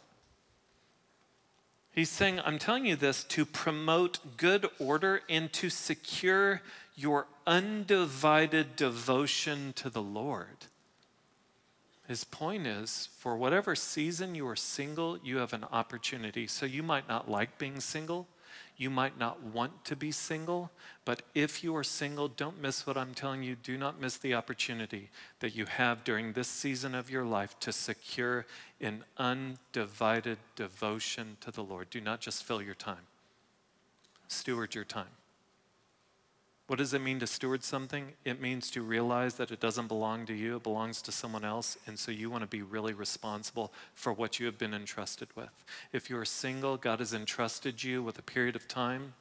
He's 1.92 2.10
saying, 2.10 2.42
I'm 2.44 2.60
telling 2.60 2.86
you 2.86 2.96
this 2.96 3.24
to 3.26 3.46
promote 3.46 4.38
good 4.38 4.68
order 4.80 5.22
and 5.30 5.52
to 5.54 5.70
secure 5.70 6.62
your 6.96 7.28
undivided 7.48 8.76
devotion 8.76 9.74
to 9.78 9.90
the 9.90 10.02
Lord. 10.02 10.68
His 12.08 12.24
point 12.24 12.68
is 12.68 13.10
for 13.18 13.36
whatever 13.36 13.76
season 13.76 14.36
you 14.36 14.48
are 14.48 14.56
single, 14.56 15.18
you 15.24 15.38
have 15.38 15.54
an 15.54 15.66
opportunity. 15.72 16.48
So 16.48 16.66
you 16.66 16.84
might 16.84 17.08
not 17.08 17.30
like 17.30 17.58
being 17.58 17.80
single. 17.80 18.28
You 18.78 18.90
might 18.90 19.18
not 19.18 19.42
want 19.42 19.86
to 19.86 19.96
be 19.96 20.12
single, 20.12 20.70
but 21.06 21.22
if 21.34 21.64
you 21.64 21.76
are 21.76 21.84
single, 21.84 22.28
don't 22.28 22.62
miss 22.62 22.86
what 22.86 22.98
I'm 22.98 23.14
telling 23.14 23.42
you. 23.42 23.56
Do 23.56 23.78
not 23.78 24.02
miss 24.02 24.18
the 24.18 24.34
opportunity 24.34 25.10
that 25.40 25.56
you 25.56 25.66
have 25.66 26.04
during 26.04 26.34
this 26.34 26.50
season 26.50 26.94
of 26.94 27.10
your 27.10 27.24
life 27.24 27.58
to 27.62 27.72
secure 27.72 28.46
an 28.82 29.06
undivided 29.18 30.40
devotion 30.58 31.38
to 31.40 31.52
the 31.52 31.64
Lord. 31.64 31.90
Do 31.90 32.02
not 32.02 32.20
just 32.20 32.44
fill 32.44 32.62
your 32.62 32.76
time, 32.76 33.08
steward 34.28 34.76
your 34.76 34.84
time. 34.84 35.08
What 36.68 36.80
does 36.80 36.96
it 36.96 37.02
mean 37.02 37.20
to 37.20 37.28
steward 37.28 37.64
something? 37.64 38.14
It 38.24 38.42
means 38.42 38.72
to 38.72 38.82
realize 38.82 39.36
that 39.36 39.52
it 39.52 39.60
doesn't 39.60 39.88
belong 39.88 40.26
to 40.26 40.34
you, 40.34 40.56
it 40.56 40.64
belongs 40.64 41.02
to 41.04 41.12
someone 41.12 41.46
else. 41.46 41.78
And 41.86 42.00
so 42.00 42.12
you 42.12 42.30
want 42.32 42.42
to 42.42 42.48
be 42.48 42.64
really 42.64 42.94
responsible 42.94 43.72
for 43.94 44.12
what 44.12 44.40
you 44.40 44.48
have 44.48 44.58
been 44.58 44.74
entrusted 44.74 45.28
with. 45.36 45.64
If 45.94 46.10
you 46.10 46.18
are 46.18 46.26
single, 46.26 46.78
God 46.78 47.00
has 47.00 47.14
entrusted 47.14 47.84
you 47.84 48.02
with 48.02 48.18
a 48.18 48.24
period 48.24 48.56
of 48.56 48.68
time 48.68 49.14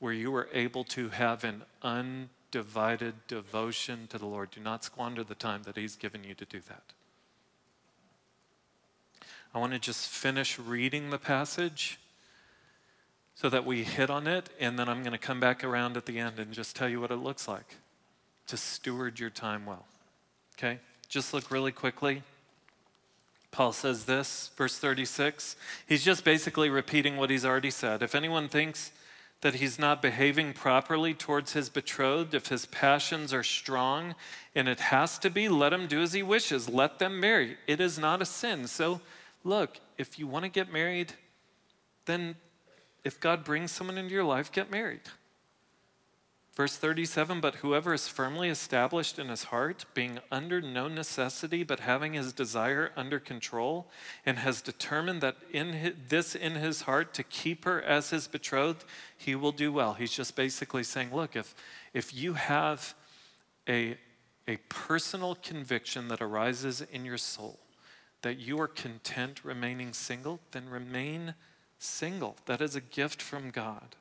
where 0.00 0.12
you 0.12 0.34
are 0.34 0.48
able 0.52 0.84
to 0.84 1.08
have 1.10 1.44
an 1.44 1.62
undivided 1.80 3.14
devotion 3.26 4.06
to 4.08 4.18
the 4.18 4.26
Lord. 4.26 4.50
Do 4.50 4.60
not 4.60 4.84
squander 4.84 5.24
the 5.24 5.34
time 5.34 5.62
that 5.62 5.76
He's 5.76 5.96
given 5.96 6.24
you 6.24 6.34
to 6.34 6.44
do 6.44 6.60
that. 6.68 6.82
I 9.54 9.58
want 9.58 9.72
to 9.72 9.78
just 9.78 10.08
finish 10.08 10.58
reading 10.58 11.10
the 11.10 11.18
passage 11.18 11.98
so 13.34 13.48
that 13.48 13.64
we 13.64 13.84
hit 13.84 14.10
on 14.10 14.26
it, 14.26 14.50
and 14.60 14.78
then 14.78 14.88
I'm 14.88 15.02
going 15.02 15.12
to 15.12 15.18
come 15.18 15.40
back 15.40 15.64
around 15.64 15.96
at 15.96 16.06
the 16.06 16.18
end 16.18 16.38
and 16.38 16.52
just 16.52 16.76
tell 16.76 16.88
you 16.88 17.00
what 17.00 17.10
it 17.10 17.16
looks 17.16 17.48
like 17.48 17.76
to 18.46 18.56
steward 18.56 19.18
your 19.18 19.30
time 19.30 19.66
well. 19.66 19.86
Okay? 20.58 20.78
Just 21.08 21.32
look 21.32 21.50
really 21.50 21.72
quickly. 21.72 22.22
Paul 23.50 23.72
says 23.72 24.04
this, 24.04 24.50
verse 24.56 24.78
36. 24.78 25.56
He's 25.86 26.02
just 26.02 26.24
basically 26.24 26.70
repeating 26.70 27.16
what 27.16 27.30
he's 27.30 27.44
already 27.44 27.70
said. 27.70 28.02
If 28.02 28.14
anyone 28.14 28.48
thinks 28.48 28.92
that 29.42 29.56
he's 29.56 29.78
not 29.78 30.00
behaving 30.00 30.54
properly 30.54 31.12
towards 31.12 31.52
his 31.52 31.68
betrothed, 31.68 32.32
if 32.32 32.46
his 32.46 32.64
passions 32.66 33.32
are 33.34 33.42
strong, 33.42 34.14
and 34.54 34.68
it 34.68 34.80
has 34.80 35.18
to 35.18 35.28
be, 35.28 35.48
let 35.48 35.72
him 35.72 35.86
do 35.86 36.00
as 36.00 36.12
he 36.12 36.22
wishes. 36.22 36.68
Let 36.68 36.98
them 36.98 37.20
marry. 37.20 37.58
It 37.66 37.80
is 37.80 37.98
not 37.98 38.22
a 38.22 38.24
sin. 38.24 38.66
So, 38.68 39.00
look, 39.44 39.80
if 39.98 40.18
you 40.18 40.26
want 40.26 40.44
to 40.44 40.48
get 40.48 40.72
married, 40.72 41.12
then 42.06 42.36
if 43.04 43.20
God 43.20 43.44
brings 43.44 43.72
someone 43.72 43.98
into 43.98 44.14
your 44.14 44.24
life, 44.24 44.52
get 44.52 44.70
married. 44.70 45.02
Verse 46.54 46.76
37 46.76 47.40
But 47.40 47.56
whoever 47.56 47.94
is 47.94 48.08
firmly 48.08 48.48
established 48.48 49.18
in 49.18 49.28
his 49.28 49.44
heart, 49.44 49.86
being 49.94 50.18
under 50.30 50.60
no 50.60 50.86
necessity, 50.86 51.62
but 51.62 51.80
having 51.80 52.12
his 52.12 52.32
desire 52.32 52.92
under 52.96 53.18
control, 53.18 53.88
and 54.26 54.38
has 54.38 54.60
determined 54.60 55.20
that 55.22 55.36
in 55.50 55.72
his, 55.72 55.94
this 56.08 56.34
in 56.34 56.52
his 56.52 56.82
heart 56.82 57.14
to 57.14 57.22
keep 57.22 57.64
her 57.64 57.80
as 57.82 58.10
his 58.10 58.28
betrothed, 58.28 58.84
he 59.16 59.34
will 59.34 59.52
do 59.52 59.72
well. 59.72 59.94
He's 59.94 60.12
just 60.12 60.36
basically 60.36 60.84
saying, 60.84 61.14
Look, 61.14 61.36
if, 61.36 61.54
if 61.94 62.14
you 62.14 62.34
have 62.34 62.94
a, 63.68 63.96
a 64.46 64.58
personal 64.68 65.36
conviction 65.36 66.08
that 66.08 66.20
arises 66.20 66.82
in 66.82 67.04
your 67.04 67.18
soul 67.18 67.58
that 68.22 68.38
you 68.38 68.60
are 68.60 68.68
content 68.68 69.44
remaining 69.44 69.92
single, 69.92 70.38
then 70.52 70.68
remain 70.68 71.34
single. 71.82 72.36
That 72.46 72.60
is 72.60 72.74
a 72.74 72.80
gift 72.80 73.20
from 73.20 73.50
God. 73.50 73.96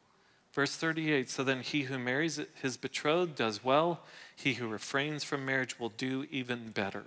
Verse 0.54 0.76
38 0.76 1.30
So 1.30 1.44
then 1.44 1.62
he 1.62 1.84
who 1.84 1.98
marries 1.98 2.40
his 2.62 2.78
betrothed 2.78 3.36
does 3.36 3.64
well, 3.64 4.02
he 4.36 4.56
who 4.56 4.68
refrains 4.68 5.24
from 5.24 5.46
marriage 5.46 5.80
will 5.80 5.90
do 5.90 6.26
even 6.32 6.70
better. 6.70 7.06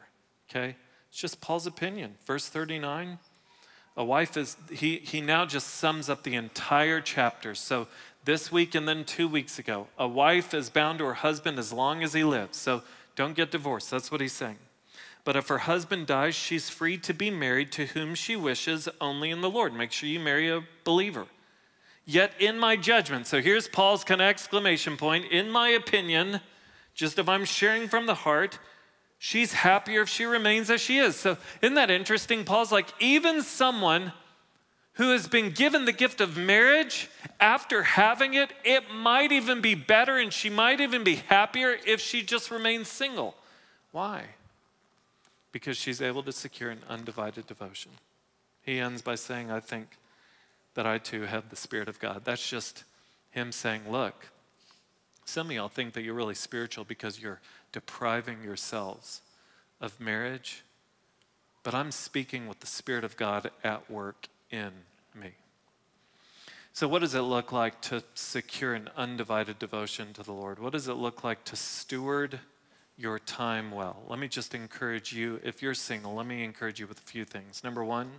Okay? 0.51 0.77
It's 1.11 1.21
just 1.21 1.41
Paul's 1.41 1.67
opinion. 1.67 2.17
Verse 2.27 2.49
39 2.49 3.19
a 3.97 4.05
wife 4.05 4.37
is, 4.37 4.57
he, 4.73 4.97
he 4.97 5.21
now 5.21 5.47
just 5.47 5.69
sums 5.69 6.09
up 6.09 6.25
the 6.25 6.35
entire 6.35 7.01
chapter. 7.01 7.55
So 7.55 7.87
this 8.25 8.51
week 8.51 8.75
and 8.75 8.89
then 8.89 9.05
two 9.05 9.29
weeks 9.29 9.59
ago, 9.59 9.87
a 9.97 10.09
wife 10.09 10.53
is 10.53 10.69
bound 10.69 10.99
to 10.99 11.05
her 11.05 11.15
husband 11.15 11.59
as 11.59 11.73
long 11.73 12.03
as 12.03 12.13
he 12.13 12.25
lives. 12.25 12.59
So 12.59 12.83
don't 13.15 13.37
get 13.37 13.53
divorced. 13.53 13.91
That's 13.91 14.11
what 14.11 14.21
he's 14.21 14.33
saying. 14.33 14.59
But 15.25 15.37
if 15.37 15.49
her 15.49 15.59
husband 15.59 16.07
dies, 16.07 16.35
she's 16.35 16.69
free 16.69 16.99
to 16.99 17.15
be 17.15 17.31
married 17.31 17.73
to 17.73 17.87
whom 17.87 18.15
she 18.15 18.37
wishes 18.37 18.89
only 19.01 19.31
in 19.31 19.41
the 19.41 19.51
Lord. 19.51 19.75
Make 19.75 19.91
sure 19.91 20.09
you 20.09 20.21
marry 20.21 20.51
a 20.51 20.65
believer. 20.85 21.27
Yet 22.05 22.33
in 22.39 22.59
my 22.59 22.77
judgment, 22.77 23.27
so 23.27 23.41
here's 23.41 23.67
Paul's 23.67 24.05
kind 24.05 24.21
of 24.21 24.27
exclamation 24.27 24.99
point. 24.99 25.25
In 25.33 25.51
my 25.51 25.71
opinion, 25.71 26.41
just 26.95 27.19
if 27.19 27.29
I'm 27.29 27.47
sharing 27.47 27.89
from 27.89 28.05
the 28.05 28.15
heart, 28.15 28.59
she's 29.19 29.55
happier 29.55 30.03
if 30.03 30.11
she 30.11 30.27
remains 30.27 30.69
as 30.69 30.83
she 30.83 30.99
is. 30.99 31.17
So 31.17 31.39
isn't 31.63 31.75
that 31.75 31.91
interesting? 31.91 32.45
Paul's 32.45 32.71
like, 32.71 32.89
even 33.01 33.41
someone 33.41 34.13
who 34.95 35.13
has 35.13 35.27
been 35.27 35.51
given 35.51 35.87
the 35.87 35.93
gift 35.93 36.21
of 36.21 36.37
marriage, 36.37 37.09
after 37.41 37.83
having 37.83 38.35
it, 38.35 38.53
it 38.65 38.91
might 38.95 39.33
even 39.33 39.63
be 39.63 39.75
better 39.75 40.19
and 40.19 40.33
she 40.33 40.51
might 40.51 40.81
even 40.81 41.03
be 41.03 41.17
happier 41.17 41.77
if 41.87 42.01
she 42.01 42.23
just 42.23 42.51
remains 42.51 42.89
single. 42.89 43.35
Why? 43.91 44.25
Because 45.55 45.77
she's 45.77 46.03
able 46.03 46.25
to 46.25 46.33
secure 46.33 46.71
an 46.71 46.81
undivided 46.89 47.47
devotion. 47.47 47.93
He 48.63 48.81
ends 48.81 49.03
by 49.03 49.15
saying, 49.15 49.53
I 49.53 49.61
think 49.61 49.87
that 50.75 50.85
I 50.85 50.99
too 50.99 51.23
have 51.23 51.49
the 51.49 51.55
Spirit 51.55 51.89
of 51.89 52.01
God. 52.01 52.23
That's 52.25 52.51
just 52.51 52.83
him 53.31 53.53
saying, 53.53 53.83
Look, 53.89 54.31
some 55.25 55.47
of 55.47 55.53
y'all 55.53 55.69
think 55.69 55.93
that 55.93 56.03
you're 56.03 56.15
really 56.15 56.35
spiritual 56.35 56.83
because 56.83 57.23
you're 57.23 57.41
depriving 57.71 58.43
yourselves 58.43 59.23
of 59.81 60.01
marriage, 60.01 60.65
but 61.63 61.73
I'm 61.73 61.93
speaking 61.93 62.49
with 62.49 62.59
the 62.59 62.67
Spirit 62.67 63.05
of 63.05 63.17
God 63.17 63.53
at 63.63 63.89
work 63.89 64.27
in 64.51 64.73
me. 65.15 65.35
So, 66.73 66.89
what 66.89 67.03
does 67.03 67.15
it 67.15 67.21
look 67.21 67.53
like 67.53 67.81
to 67.83 68.03
secure 68.15 68.75
an 68.75 68.91
undivided 68.97 69.61
devotion 69.61 70.13
to 70.15 70.25
the 70.25 70.33
Lord? 70.33 70.59
What 70.59 70.73
does 70.73 70.89
it 70.89 70.95
look 70.95 71.23
like 71.23 71.45
to 71.45 71.55
steward 71.55 72.41
your 72.97 73.19
time 73.19 73.71
well? 73.71 74.03
Let 74.09 74.19
me 74.19 74.29
just 74.29 74.55
encourage 74.55 75.13
you, 75.13 75.41
if 75.43 75.63
you're 75.63 75.75
single, 75.75 76.15
let 76.15 76.27
me 76.27 76.45
encourage 76.45 76.81
you 76.81 76.87
with 76.87 76.99
a 76.99 77.03
few 77.03 77.25
things. 77.25 77.63
Number 77.65 77.85
one, 77.85 78.11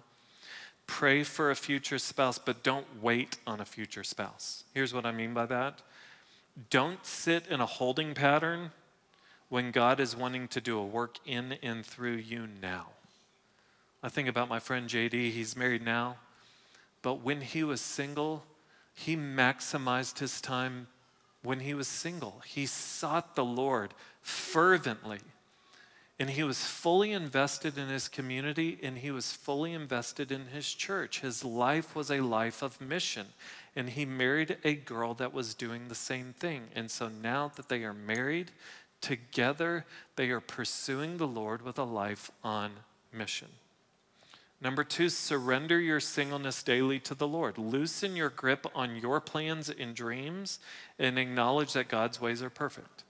pray 0.87 1.23
for 1.23 1.51
a 1.51 1.55
future 1.55 1.99
spouse, 1.99 2.37
but 2.37 2.63
don't 2.63 2.85
wait 3.01 3.37
on 3.47 3.61
a 3.61 3.65
future 3.65 4.03
spouse. 4.03 4.63
Here's 4.73 4.93
what 4.93 5.05
I 5.05 5.11
mean 5.11 5.33
by 5.33 5.45
that 5.47 5.81
don't 6.69 7.05
sit 7.05 7.47
in 7.47 7.59
a 7.59 7.65
holding 7.65 8.13
pattern 8.13 8.71
when 9.49 9.71
God 9.71 9.99
is 9.99 10.15
wanting 10.15 10.47
to 10.49 10.61
do 10.61 10.77
a 10.77 10.85
work 10.85 11.17
in 11.25 11.57
and 11.61 11.85
through 11.85 12.15
you 12.15 12.47
now. 12.61 12.87
I 14.01 14.09
think 14.09 14.27
about 14.27 14.49
my 14.49 14.59
friend 14.59 14.87
JD, 14.89 15.31
he's 15.31 15.55
married 15.55 15.83
now, 15.83 16.17
but 17.01 17.21
when 17.21 17.41
he 17.41 17.63
was 17.63 17.81
single, 17.81 18.43
he 18.93 19.15
maximized 19.15 20.19
his 20.19 20.39
time 20.39 20.87
when 21.43 21.59
he 21.59 21.73
was 21.73 21.87
single. 21.87 22.41
He 22.45 22.65
sought 22.65 23.35
the 23.35 23.45
Lord 23.45 23.93
fervently. 24.25 25.19
And 26.19 26.31
he 26.31 26.41
was 26.43 26.65
fully 26.65 27.11
invested 27.11 27.77
in 27.77 27.89
his 27.89 28.07
community 28.07 28.79
and 28.81 28.97
he 28.97 29.11
was 29.11 29.33
fully 29.33 29.73
invested 29.73 30.31
in 30.31 30.47
his 30.47 30.73
church. 30.73 31.19
His 31.19 31.43
life 31.43 31.95
was 31.95 32.09
a 32.09 32.21
life 32.21 32.63
of 32.63 32.81
mission. 32.81 33.27
And 33.75 33.89
he 33.89 34.03
married 34.03 34.57
a 34.63 34.73
girl 34.73 35.13
that 35.15 35.33
was 35.33 35.53
doing 35.53 35.87
the 35.87 35.95
same 35.95 36.33
thing. 36.39 36.63
And 36.73 36.89
so 36.89 37.07
now 37.07 37.51
that 37.55 37.69
they 37.69 37.83
are 37.83 37.93
married 37.93 38.51
together, 38.99 39.85
they 40.15 40.31
are 40.31 40.39
pursuing 40.39 41.17
the 41.17 41.27
Lord 41.27 41.61
with 41.61 41.77
a 41.77 41.83
life 41.83 42.31
on 42.43 42.71
mission. 43.13 43.49
Number 44.59 44.83
two, 44.83 45.09
surrender 45.09 45.79
your 45.79 45.99
singleness 45.99 46.63
daily 46.63 46.99
to 47.01 47.13
the 47.13 47.27
Lord. 47.27 47.59
Loosen 47.59 48.15
your 48.15 48.29
grip 48.29 48.65
on 48.73 48.95
your 48.95 49.19
plans 49.21 49.69
and 49.69 49.93
dreams 49.93 50.57
and 50.97 51.19
acknowledge 51.19 51.73
that 51.73 51.89
God's 51.89 52.19
ways 52.19 52.41
are 52.41 52.49
perfect. 52.49 53.04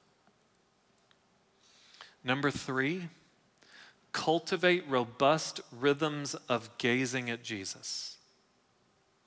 Number 2.25 2.49
three, 2.49 3.09
cultivate 4.11 4.83
robust 4.89 5.61
rhythms 5.71 6.35
of 6.49 6.75
gazing 6.79 7.29
at 7.29 7.43
Jesus. 7.43 8.17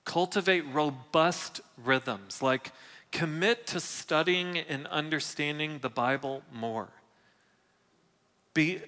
Cultivate 0.05 0.65
robust 0.73 1.61
rhythms, 1.77 2.43
like 2.43 2.73
commit 3.13 3.69
to 3.69 3.79
studying 3.79 4.59
and 4.59 4.87
understanding 4.89 5.79
the 5.79 5.89
Bible 5.89 6.43
more. 6.53 6.89
Be, 8.53 8.81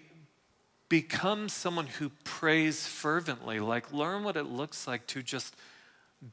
become 0.88 1.48
someone 1.48 1.86
who 1.86 2.10
prays 2.24 2.86
fervently, 2.86 3.60
like 3.60 3.92
learn 3.92 4.24
what 4.24 4.36
it 4.36 4.46
looks 4.46 4.88
like 4.88 5.06
to 5.06 5.22
just 5.22 5.54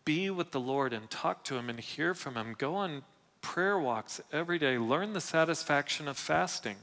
be 0.03 0.32
with 0.32 0.51
the 0.51 0.59
Lord 0.59 0.93
and 0.93 1.09
talk 1.11 1.43
to 1.43 1.55
Him 1.55 1.69
and 1.69 1.80
hear 1.80 2.15
from 2.15 2.36
Him. 2.36 2.55
Go 2.57 2.73
on 2.73 3.03
prayer 3.41 3.78
walks 3.78 4.19
every 4.34 4.57
day. 4.57 4.78
Learn 4.80 5.13
the 5.13 5.21
satisfaction 5.21 6.07
of 6.07 6.17
fasting. 6.17 6.78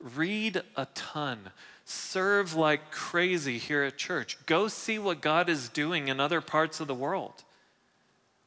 Read 0.00 0.62
a 0.76 0.86
ton. 0.94 1.50
Serve 1.84 2.54
like 2.54 2.90
crazy 2.90 3.58
here 3.58 3.82
at 3.82 3.96
church. 3.96 4.38
Go 4.46 4.68
see 4.68 4.98
what 4.98 5.20
God 5.20 5.48
is 5.48 5.68
doing 5.68 6.08
in 6.08 6.20
other 6.20 6.40
parts 6.40 6.80
of 6.80 6.86
the 6.86 6.94
world 6.94 7.44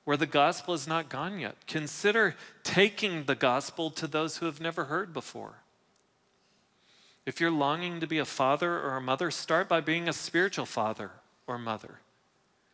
where 0.10 0.18
the 0.18 0.26
gospel 0.26 0.74
is 0.74 0.88
not 0.88 1.08
gone 1.08 1.40
yet. 1.40 1.56
Consider 1.68 2.36
taking 2.64 3.26
the 3.26 3.36
gospel 3.36 3.92
to 3.92 4.08
those 4.08 4.38
who 4.38 4.48
have 4.48 4.60
never 4.60 4.86
heard 4.86 5.14
before. 5.14 5.58
If 7.28 7.40
you're 7.40 7.52
longing 7.52 8.00
to 8.00 8.08
be 8.08 8.18
a 8.18 8.26
father 8.26 8.80
or 8.80 8.98
a 8.98 9.02
mother, 9.02 9.30
start 9.30 9.70
by 9.70 9.82
being 9.82 10.10
a 10.10 10.14
spiritual 10.14 10.66
father 10.66 11.12
or 11.46 11.60
mother. 11.60 12.00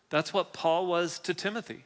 That's 0.09 0.32
what 0.32 0.53
Paul 0.53 0.88
was 0.88 1.19
to 1.19 1.34
Timothy. 1.34 1.84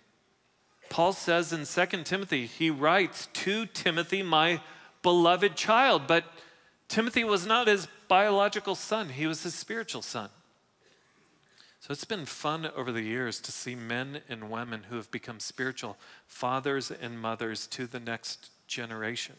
Paul 0.87 1.13
says 1.13 1.51
in 1.51 1.65
2 1.65 2.03
Timothy, 2.03 2.45
he 2.45 2.69
writes 2.69 3.27
to 3.33 3.65
Timothy, 3.65 4.21
my 4.21 4.61
beloved 5.01 5.55
child, 5.55 6.03
but 6.05 6.25
Timothy 6.89 7.23
was 7.23 7.45
not 7.45 7.67
his 7.67 7.87
biological 8.07 8.75
son, 8.75 9.09
he 9.09 9.27
was 9.27 9.43
his 9.43 9.53
spiritual 9.53 10.01
son. 10.01 10.29
So 11.79 11.93
it's 11.93 12.03
been 12.03 12.25
fun 12.25 12.69
over 12.75 12.91
the 12.91 13.03
years 13.03 13.39
to 13.39 13.51
see 13.53 13.73
men 13.73 14.21
and 14.27 14.51
women 14.51 14.83
who 14.89 14.97
have 14.97 15.09
become 15.11 15.39
spiritual 15.39 15.97
fathers 16.27 16.91
and 16.91 17.21
mothers 17.21 17.67
to 17.67 17.87
the 17.87 18.01
next 18.01 18.49
generation. 18.67 19.35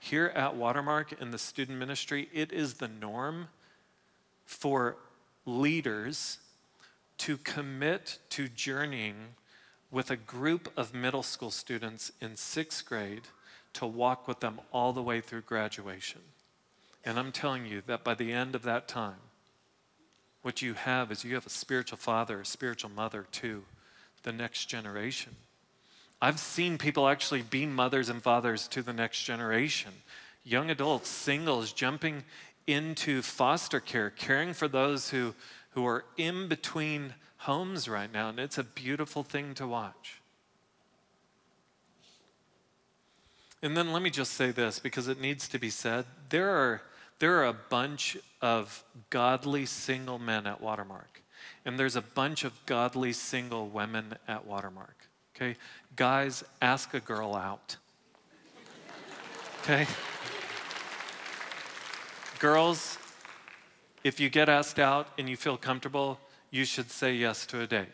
Here 0.00 0.32
at 0.34 0.56
Watermark 0.56 1.20
in 1.20 1.30
the 1.30 1.38
student 1.38 1.78
ministry, 1.78 2.28
it 2.32 2.52
is 2.52 2.74
the 2.74 2.88
norm 2.88 3.48
for 4.44 4.96
leaders 5.46 6.38
to 7.18 7.36
commit 7.38 8.18
to 8.30 8.48
journeying 8.48 9.34
with 9.90 10.10
a 10.10 10.16
group 10.16 10.72
of 10.76 10.94
middle 10.94 11.22
school 11.22 11.50
students 11.50 12.10
in 12.20 12.34
sixth 12.34 12.84
grade 12.84 13.22
to 13.74 13.86
walk 13.86 14.26
with 14.26 14.40
them 14.40 14.60
all 14.72 14.92
the 14.92 15.02
way 15.02 15.20
through 15.20 15.42
graduation. 15.42 16.20
And 17.04 17.18
I'm 17.18 17.32
telling 17.32 17.66
you 17.66 17.82
that 17.86 18.02
by 18.02 18.14
the 18.14 18.32
end 18.32 18.54
of 18.54 18.62
that 18.62 18.88
time, 18.88 19.16
what 20.42 20.62
you 20.62 20.74
have 20.74 21.10
is 21.10 21.24
you 21.24 21.34
have 21.34 21.46
a 21.46 21.50
spiritual 21.50 21.98
father, 21.98 22.40
a 22.40 22.46
spiritual 22.46 22.90
mother 22.90 23.26
to 23.32 23.64
the 24.22 24.32
next 24.32 24.66
generation. 24.66 25.36
I've 26.20 26.38
seen 26.38 26.78
people 26.78 27.08
actually 27.08 27.42
be 27.42 27.66
mothers 27.66 28.08
and 28.08 28.22
fathers 28.22 28.68
to 28.68 28.82
the 28.82 28.92
next 28.92 29.22
generation. 29.24 29.92
Young 30.42 30.70
adults, 30.70 31.08
singles, 31.08 31.72
jumping 31.72 32.24
into 32.66 33.22
foster 33.22 33.80
care, 33.80 34.10
caring 34.10 34.54
for 34.54 34.68
those 34.68 35.10
who, 35.10 35.34
who 35.70 35.86
are 35.86 36.04
in 36.16 36.48
between 36.48 37.14
homes 37.38 37.88
right 37.88 38.10
now. 38.10 38.30
And 38.30 38.38
it's 38.38 38.58
a 38.58 38.64
beautiful 38.64 39.22
thing 39.22 39.54
to 39.54 39.66
watch. 39.66 40.20
And 43.62 43.76
then 43.76 43.92
let 43.92 44.02
me 44.02 44.10
just 44.10 44.32
say 44.32 44.50
this 44.50 44.78
because 44.78 45.08
it 45.08 45.20
needs 45.20 45.48
to 45.48 45.58
be 45.58 45.70
said. 45.70 46.04
There 46.28 46.50
are 46.50 46.82
there 47.18 47.38
are 47.38 47.46
a 47.46 47.52
bunch 47.52 48.16
of 48.40 48.84
godly 49.10 49.66
single 49.66 50.18
men 50.18 50.46
at 50.46 50.60
Watermark, 50.60 51.22
and 51.64 51.78
there's 51.78 51.96
a 51.96 52.02
bunch 52.02 52.44
of 52.44 52.52
godly 52.66 53.12
single 53.12 53.68
women 53.68 54.14
at 54.28 54.46
Watermark. 54.46 55.08
Okay? 55.34 55.56
Guys, 55.96 56.44
ask 56.62 56.94
a 56.94 57.00
girl 57.00 57.34
out. 57.34 57.76
Okay? 59.62 59.86
Girls, 62.38 62.98
if 64.04 64.20
you 64.20 64.28
get 64.28 64.48
asked 64.48 64.78
out 64.78 65.08
and 65.18 65.28
you 65.28 65.36
feel 65.36 65.56
comfortable, 65.56 66.20
you 66.50 66.64
should 66.64 66.90
say 66.90 67.14
yes 67.14 67.46
to 67.46 67.60
a 67.60 67.66
date. 67.66 67.88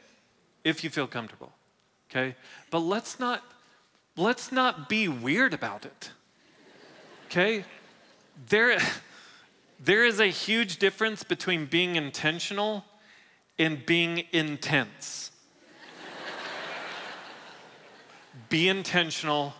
If 0.64 0.82
you 0.84 0.90
feel 0.90 1.06
comfortable. 1.06 1.52
Okay? 2.10 2.34
But 2.70 2.80
let's 2.80 3.20
not 3.20 3.42
let's 4.16 4.52
not 4.52 4.88
be 4.88 5.08
weird 5.08 5.54
about 5.54 5.86
it. 5.86 6.10
Okay? 7.26 7.64
There 8.48 8.78
there 9.82 10.04
is 10.04 10.20
a 10.20 10.26
huge 10.26 10.76
difference 10.76 11.24
between 11.24 11.64
being 11.64 11.96
intentional 11.96 12.84
and 13.58 13.84
being 13.86 14.24
intense. 14.30 15.30
be 18.50 18.68
intentional, 18.68 19.54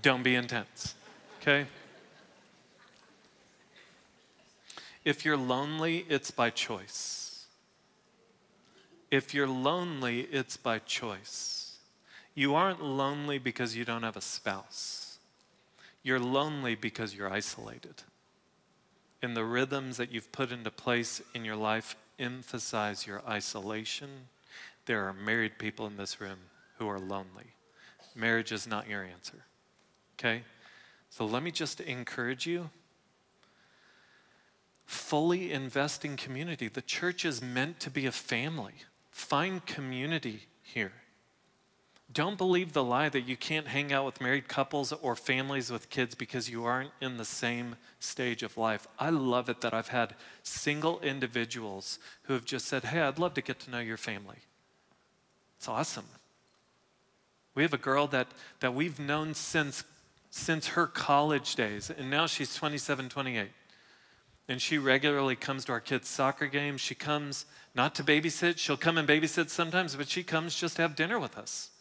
don't 0.00 0.22
be 0.22 0.34
intense, 0.34 0.94
okay? 1.40 1.66
If 5.04 5.24
you're 5.24 5.36
lonely, 5.36 6.06
it's 6.08 6.30
by 6.30 6.50
choice. 6.50 7.46
If 9.10 9.34
you're 9.34 9.48
lonely, 9.48 10.20
it's 10.20 10.56
by 10.56 10.78
choice. 10.78 11.76
You 12.34 12.54
aren't 12.54 12.82
lonely 12.82 13.38
because 13.38 13.76
you 13.76 13.84
don't 13.84 14.04
have 14.04 14.16
a 14.16 14.22
spouse. 14.22 15.18
You're 16.02 16.20
lonely 16.20 16.74
because 16.74 17.14
you're 17.14 17.30
isolated. 17.30 18.02
And 19.22 19.36
the 19.36 19.44
rhythms 19.44 19.96
that 19.96 20.10
you've 20.10 20.32
put 20.32 20.50
into 20.50 20.70
place 20.70 21.22
in 21.34 21.44
your 21.44 21.56
life 21.56 21.96
emphasize 22.18 23.06
your 23.06 23.22
isolation. 23.28 24.08
There 24.86 25.06
are 25.06 25.12
married 25.12 25.58
people 25.58 25.86
in 25.86 25.96
this 25.96 26.20
room 26.20 26.38
who 26.78 26.88
are 26.88 26.98
lonely. 26.98 27.54
Marriage 28.14 28.52
is 28.52 28.66
not 28.66 28.88
your 28.88 29.04
answer. 29.04 29.44
Okay? 30.18 30.42
So 31.08 31.24
let 31.24 31.42
me 31.42 31.50
just 31.50 31.80
encourage 31.80 32.46
you 32.46 32.70
fully 34.86 35.52
invest 35.52 36.04
in 36.04 36.16
community. 36.16 36.68
The 36.68 36.82
church 36.82 37.24
is 37.24 37.40
meant 37.40 37.80
to 37.80 37.90
be 37.90 38.06
a 38.06 38.12
family. 38.12 38.74
Find 39.10 39.64
community 39.64 40.46
here. 40.62 40.92
Don't 42.12 42.36
believe 42.36 42.72
the 42.72 42.84
lie 42.84 43.08
that 43.08 43.28
you 43.28 43.36
can't 43.36 43.68
hang 43.68 43.92
out 43.92 44.04
with 44.04 44.20
married 44.20 44.48
couples 44.48 44.92
or 44.92 45.16
families 45.16 45.70
with 45.70 45.88
kids 45.88 46.14
because 46.14 46.50
you 46.50 46.64
aren't 46.64 46.90
in 47.00 47.16
the 47.16 47.24
same 47.24 47.76
stage 48.00 48.42
of 48.42 48.56
life. 48.58 48.86
I 48.98 49.10
love 49.10 49.48
it 49.48 49.60
that 49.60 49.72
I've 49.72 49.88
had 49.88 50.14
single 50.42 51.00
individuals 51.00 51.98
who 52.24 52.34
have 52.34 52.44
just 52.44 52.66
said, 52.66 52.84
Hey, 52.84 53.00
I'd 53.00 53.18
love 53.18 53.34
to 53.34 53.40
get 53.40 53.60
to 53.60 53.70
know 53.70 53.78
your 53.78 53.96
family. 53.96 54.38
It's 55.56 55.68
awesome. 55.68 56.06
We 57.54 57.62
have 57.62 57.72
a 57.72 57.78
girl 57.78 58.06
that, 58.08 58.28
that 58.60 58.74
we've 58.74 58.98
known 58.98 59.34
since, 59.34 59.84
since 60.30 60.68
her 60.68 60.86
college 60.86 61.54
days, 61.54 61.90
and 61.90 62.10
now 62.10 62.26
she's 62.26 62.54
27, 62.54 63.08
28. 63.08 63.50
And 64.48 64.60
she 64.60 64.76
regularly 64.76 65.36
comes 65.36 65.64
to 65.66 65.72
our 65.72 65.80
kids' 65.80 66.08
soccer 66.08 66.46
games. 66.46 66.80
She 66.80 66.94
comes 66.94 67.46
not 67.74 67.94
to 67.94 68.04
babysit, 68.04 68.58
she'll 68.58 68.76
come 68.76 68.98
and 68.98 69.08
babysit 69.08 69.50
sometimes, 69.50 69.94
but 69.94 70.08
she 70.08 70.22
comes 70.22 70.54
just 70.54 70.76
to 70.76 70.82
have 70.82 70.96
dinner 70.96 71.18
with 71.18 71.38
us. 71.38 71.71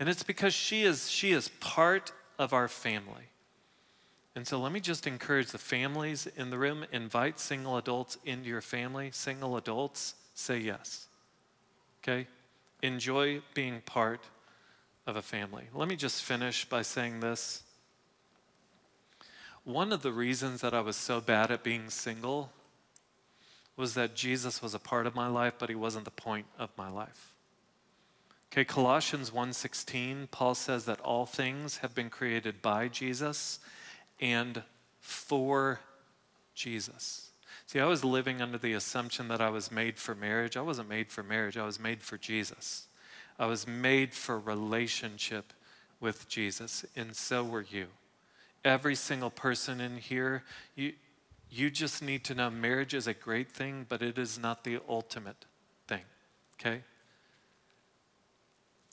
And 0.00 0.08
it's 0.08 0.22
because 0.22 0.54
she 0.54 0.82
is, 0.82 1.10
she 1.10 1.32
is 1.32 1.50
part 1.60 2.10
of 2.38 2.54
our 2.54 2.68
family. 2.68 3.28
And 4.34 4.46
so 4.46 4.58
let 4.58 4.72
me 4.72 4.80
just 4.80 5.06
encourage 5.06 5.48
the 5.48 5.58
families 5.58 6.26
in 6.36 6.48
the 6.48 6.56
room 6.56 6.86
invite 6.90 7.38
single 7.38 7.76
adults 7.76 8.16
into 8.24 8.48
your 8.48 8.62
family. 8.62 9.10
Single 9.12 9.58
adults, 9.58 10.14
say 10.34 10.58
yes. 10.58 11.06
Okay? 12.02 12.26
Enjoy 12.82 13.42
being 13.52 13.82
part 13.82 14.24
of 15.06 15.16
a 15.16 15.22
family. 15.22 15.64
Let 15.74 15.86
me 15.88 15.96
just 15.96 16.22
finish 16.22 16.64
by 16.64 16.80
saying 16.80 17.20
this. 17.20 17.62
One 19.64 19.92
of 19.92 20.00
the 20.00 20.12
reasons 20.12 20.62
that 20.62 20.72
I 20.72 20.80
was 20.80 20.96
so 20.96 21.20
bad 21.20 21.50
at 21.50 21.62
being 21.62 21.90
single 21.90 22.50
was 23.76 23.92
that 23.94 24.14
Jesus 24.14 24.62
was 24.62 24.72
a 24.72 24.78
part 24.78 25.06
of 25.06 25.14
my 25.14 25.26
life, 25.26 25.54
but 25.58 25.68
he 25.68 25.74
wasn't 25.74 26.06
the 26.06 26.10
point 26.10 26.46
of 26.58 26.70
my 26.78 26.88
life. 26.88 27.29
Okay, 28.52 28.64
Colossians 28.64 29.30
1:16, 29.30 30.26
Paul 30.26 30.56
says 30.56 30.84
that 30.86 30.98
all 31.00 31.24
things 31.24 31.78
have 31.78 31.94
been 31.94 32.10
created 32.10 32.60
by 32.60 32.88
Jesus 32.88 33.60
and 34.20 34.64
for 34.98 35.78
Jesus. 36.52 37.30
See, 37.66 37.78
I 37.78 37.86
was 37.86 38.02
living 38.02 38.42
under 38.42 38.58
the 38.58 38.72
assumption 38.72 39.28
that 39.28 39.40
I 39.40 39.50
was 39.50 39.70
made 39.70 40.00
for 40.00 40.16
marriage. 40.16 40.56
I 40.56 40.62
wasn't 40.62 40.88
made 40.88 41.12
for 41.12 41.22
marriage, 41.22 41.56
I 41.56 41.64
was 41.64 41.78
made 41.78 42.02
for 42.02 42.18
Jesus. 42.18 42.88
I 43.38 43.46
was 43.46 43.68
made 43.68 44.14
for 44.14 44.36
relationship 44.36 45.52
with 46.00 46.28
Jesus, 46.28 46.84
and 46.96 47.14
so 47.14 47.44
were 47.44 47.62
you. 47.62 47.86
Every 48.64 48.96
single 48.96 49.30
person 49.30 49.80
in 49.80 49.98
here, 49.98 50.42
you, 50.74 50.94
you 51.48 51.70
just 51.70 52.02
need 52.02 52.24
to 52.24 52.34
know 52.34 52.50
marriage 52.50 52.94
is 52.94 53.06
a 53.06 53.14
great 53.14 53.52
thing, 53.52 53.86
but 53.88 54.02
it 54.02 54.18
is 54.18 54.40
not 54.40 54.64
the 54.64 54.80
ultimate 54.88 55.44
thing, 55.86 56.02
okay? 56.54 56.82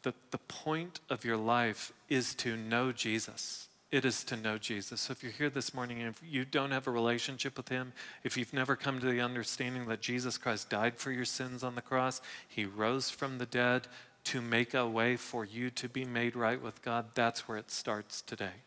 The, 0.08 0.14
the 0.32 0.38
point 0.38 1.02
of 1.10 1.26
your 1.26 1.36
life 1.36 1.92
is 2.08 2.34
to 2.36 2.56
know 2.56 2.94
Jesus. 2.94 3.68
It 3.92 4.06
is 4.06 4.24
to 4.24 4.38
know 4.38 4.58
Jesus. 4.58 5.02
So 5.02 5.12
if 5.12 5.22
you're 5.22 5.34
here 5.34 5.50
this 5.50 5.74
morning 5.74 6.00
and 6.00 6.08
if 6.08 6.22
you 6.26 6.46
don't 6.46 6.72
have 6.72 6.88
a 6.88 6.92
relationship 6.92 7.58
with 7.58 7.68
Him, 7.68 7.92
if 8.24 8.38
you've 8.38 8.54
never 8.54 8.78
come 8.78 9.02
to 9.02 9.06
the 9.06 9.20
understanding 9.20 9.86
that 9.88 10.00
Jesus 10.00 10.38
Christ 10.38 10.70
died 10.70 10.96
for 10.96 11.12
your 11.12 11.26
sins 11.26 11.62
on 11.62 11.76
the 11.76 11.82
cross, 11.82 12.22
He 12.48 12.64
rose 12.64 13.10
from 13.10 13.38
the 13.38 13.46
dead 13.46 13.90
to 14.26 14.40
make 14.40 14.74
a 14.74 14.88
way 14.88 15.18
for 15.18 15.44
you 15.44 15.70
to 15.72 15.90
be 15.90 16.06
made 16.06 16.38
right 16.38 16.62
with 16.62 16.82
God, 16.82 17.08
that's 17.14 17.46
where 17.50 17.58
it 17.58 17.70
starts 17.70 18.22
today. 18.22 18.64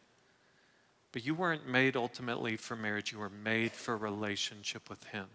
But 1.11 1.25
you 1.25 1.35
weren't 1.35 1.67
made 1.67 1.97
ultimately 1.97 2.59
for 2.59 2.77
marriage, 2.77 3.13
you 3.13 3.19
were 3.19 3.31
made 3.31 3.73
for 3.73 3.97
relationship 3.97 4.91
with 4.91 5.05
Him. 5.05 5.29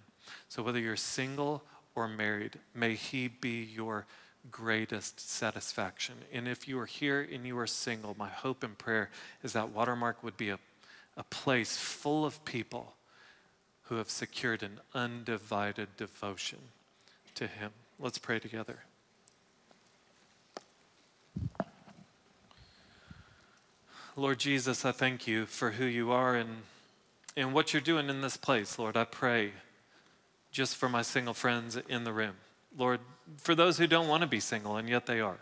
So 0.49 0.61
whether 0.61 0.79
you're 0.79 0.97
single 0.97 1.63
or 1.95 2.07
married, 2.07 2.59
may 2.75 2.93
He 2.93 3.27
be 3.27 3.63
your 3.63 4.05
greatest 4.51 5.19
satisfaction. 5.19 6.15
And 6.31 6.47
if 6.47 6.67
you 6.67 6.79
are 6.79 6.85
here 6.85 7.27
and 7.31 7.45
you 7.45 7.57
are 7.59 7.67
single, 7.67 8.15
my 8.17 8.29
hope 8.29 8.63
and 8.63 8.77
prayer 8.77 9.09
is 9.43 9.53
that 9.53 9.69
Watermark 9.69 10.23
would 10.23 10.37
be 10.37 10.49
a, 10.49 10.59
a 11.17 11.23
place 11.23 11.77
full 11.77 12.25
of 12.25 12.43
people 12.45 12.93
who 13.83 13.95
have 13.95 14.09
secured 14.09 14.63
an 14.63 14.79
undivided 14.93 15.95
devotion 15.97 16.59
to 17.35 17.47
Him. 17.47 17.71
Let's 17.99 18.17
pray 18.17 18.39
together. 18.39 18.79
Lord 24.17 24.39
Jesus, 24.39 24.85
I 24.85 24.93
thank 24.93 25.27
you 25.27 25.45
for 25.45 25.71
who 25.71 25.85
you 25.85 26.11
are 26.11 26.35
and, 26.35 26.49
and 27.35 27.53
what 27.53 27.73
you're 27.73 27.81
doing 27.81 28.09
in 28.09 28.21
this 28.21 28.37
place. 28.37 28.79
Lord, 28.79 28.95
I 28.95 29.03
pray 29.03 29.51
just 30.51 30.77
for 30.77 30.87
my 30.87 31.01
single 31.01 31.33
friends 31.33 31.75
in 31.89 32.05
the 32.05 32.13
room. 32.13 32.35
Lord, 32.77 32.99
for 33.37 33.55
those 33.55 33.77
who 33.77 33.87
don't 33.87 34.07
want 34.07 34.21
to 34.21 34.27
be 34.27 34.39
single 34.39 34.77
and 34.77 34.89
yet 34.89 35.05
they 35.05 35.19
are. 35.19 35.39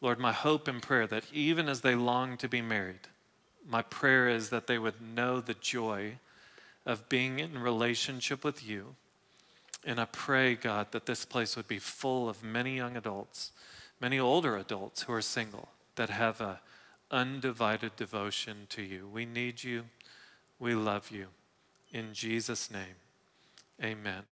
Lord, 0.00 0.18
my 0.18 0.32
hope 0.32 0.68
and 0.68 0.80
prayer 0.80 1.06
that 1.06 1.24
even 1.32 1.68
as 1.68 1.80
they 1.80 1.94
long 1.94 2.36
to 2.38 2.48
be 2.48 2.62
married, 2.62 3.08
my 3.68 3.82
prayer 3.82 4.28
is 4.28 4.50
that 4.50 4.66
they 4.66 4.78
would 4.78 5.00
know 5.00 5.40
the 5.40 5.54
joy 5.54 6.18
of 6.86 7.08
being 7.08 7.38
in 7.38 7.58
relationship 7.58 8.44
with 8.44 8.66
you. 8.66 8.94
And 9.84 10.00
I 10.00 10.06
pray, 10.06 10.54
God, 10.54 10.92
that 10.92 11.06
this 11.06 11.24
place 11.24 11.56
would 11.56 11.68
be 11.68 11.78
full 11.78 12.28
of 12.28 12.42
many 12.42 12.76
young 12.76 12.96
adults, 12.96 13.52
many 14.00 14.18
older 14.18 14.56
adults 14.56 15.02
who 15.02 15.12
are 15.12 15.22
single, 15.22 15.68
that 15.96 16.10
have 16.10 16.40
a 16.40 16.60
undivided 17.10 17.96
devotion 17.96 18.66
to 18.70 18.82
you. 18.82 19.08
We 19.08 19.26
need 19.26 19.62
you. 19.62 19.84
We 20.58 20.74
love 20.74 21.10
you. 21.10 21.26
In 21.92 22.12
Jesus' 22.12 22.70
name, 22.70 22.96
amen. 23.82 24.22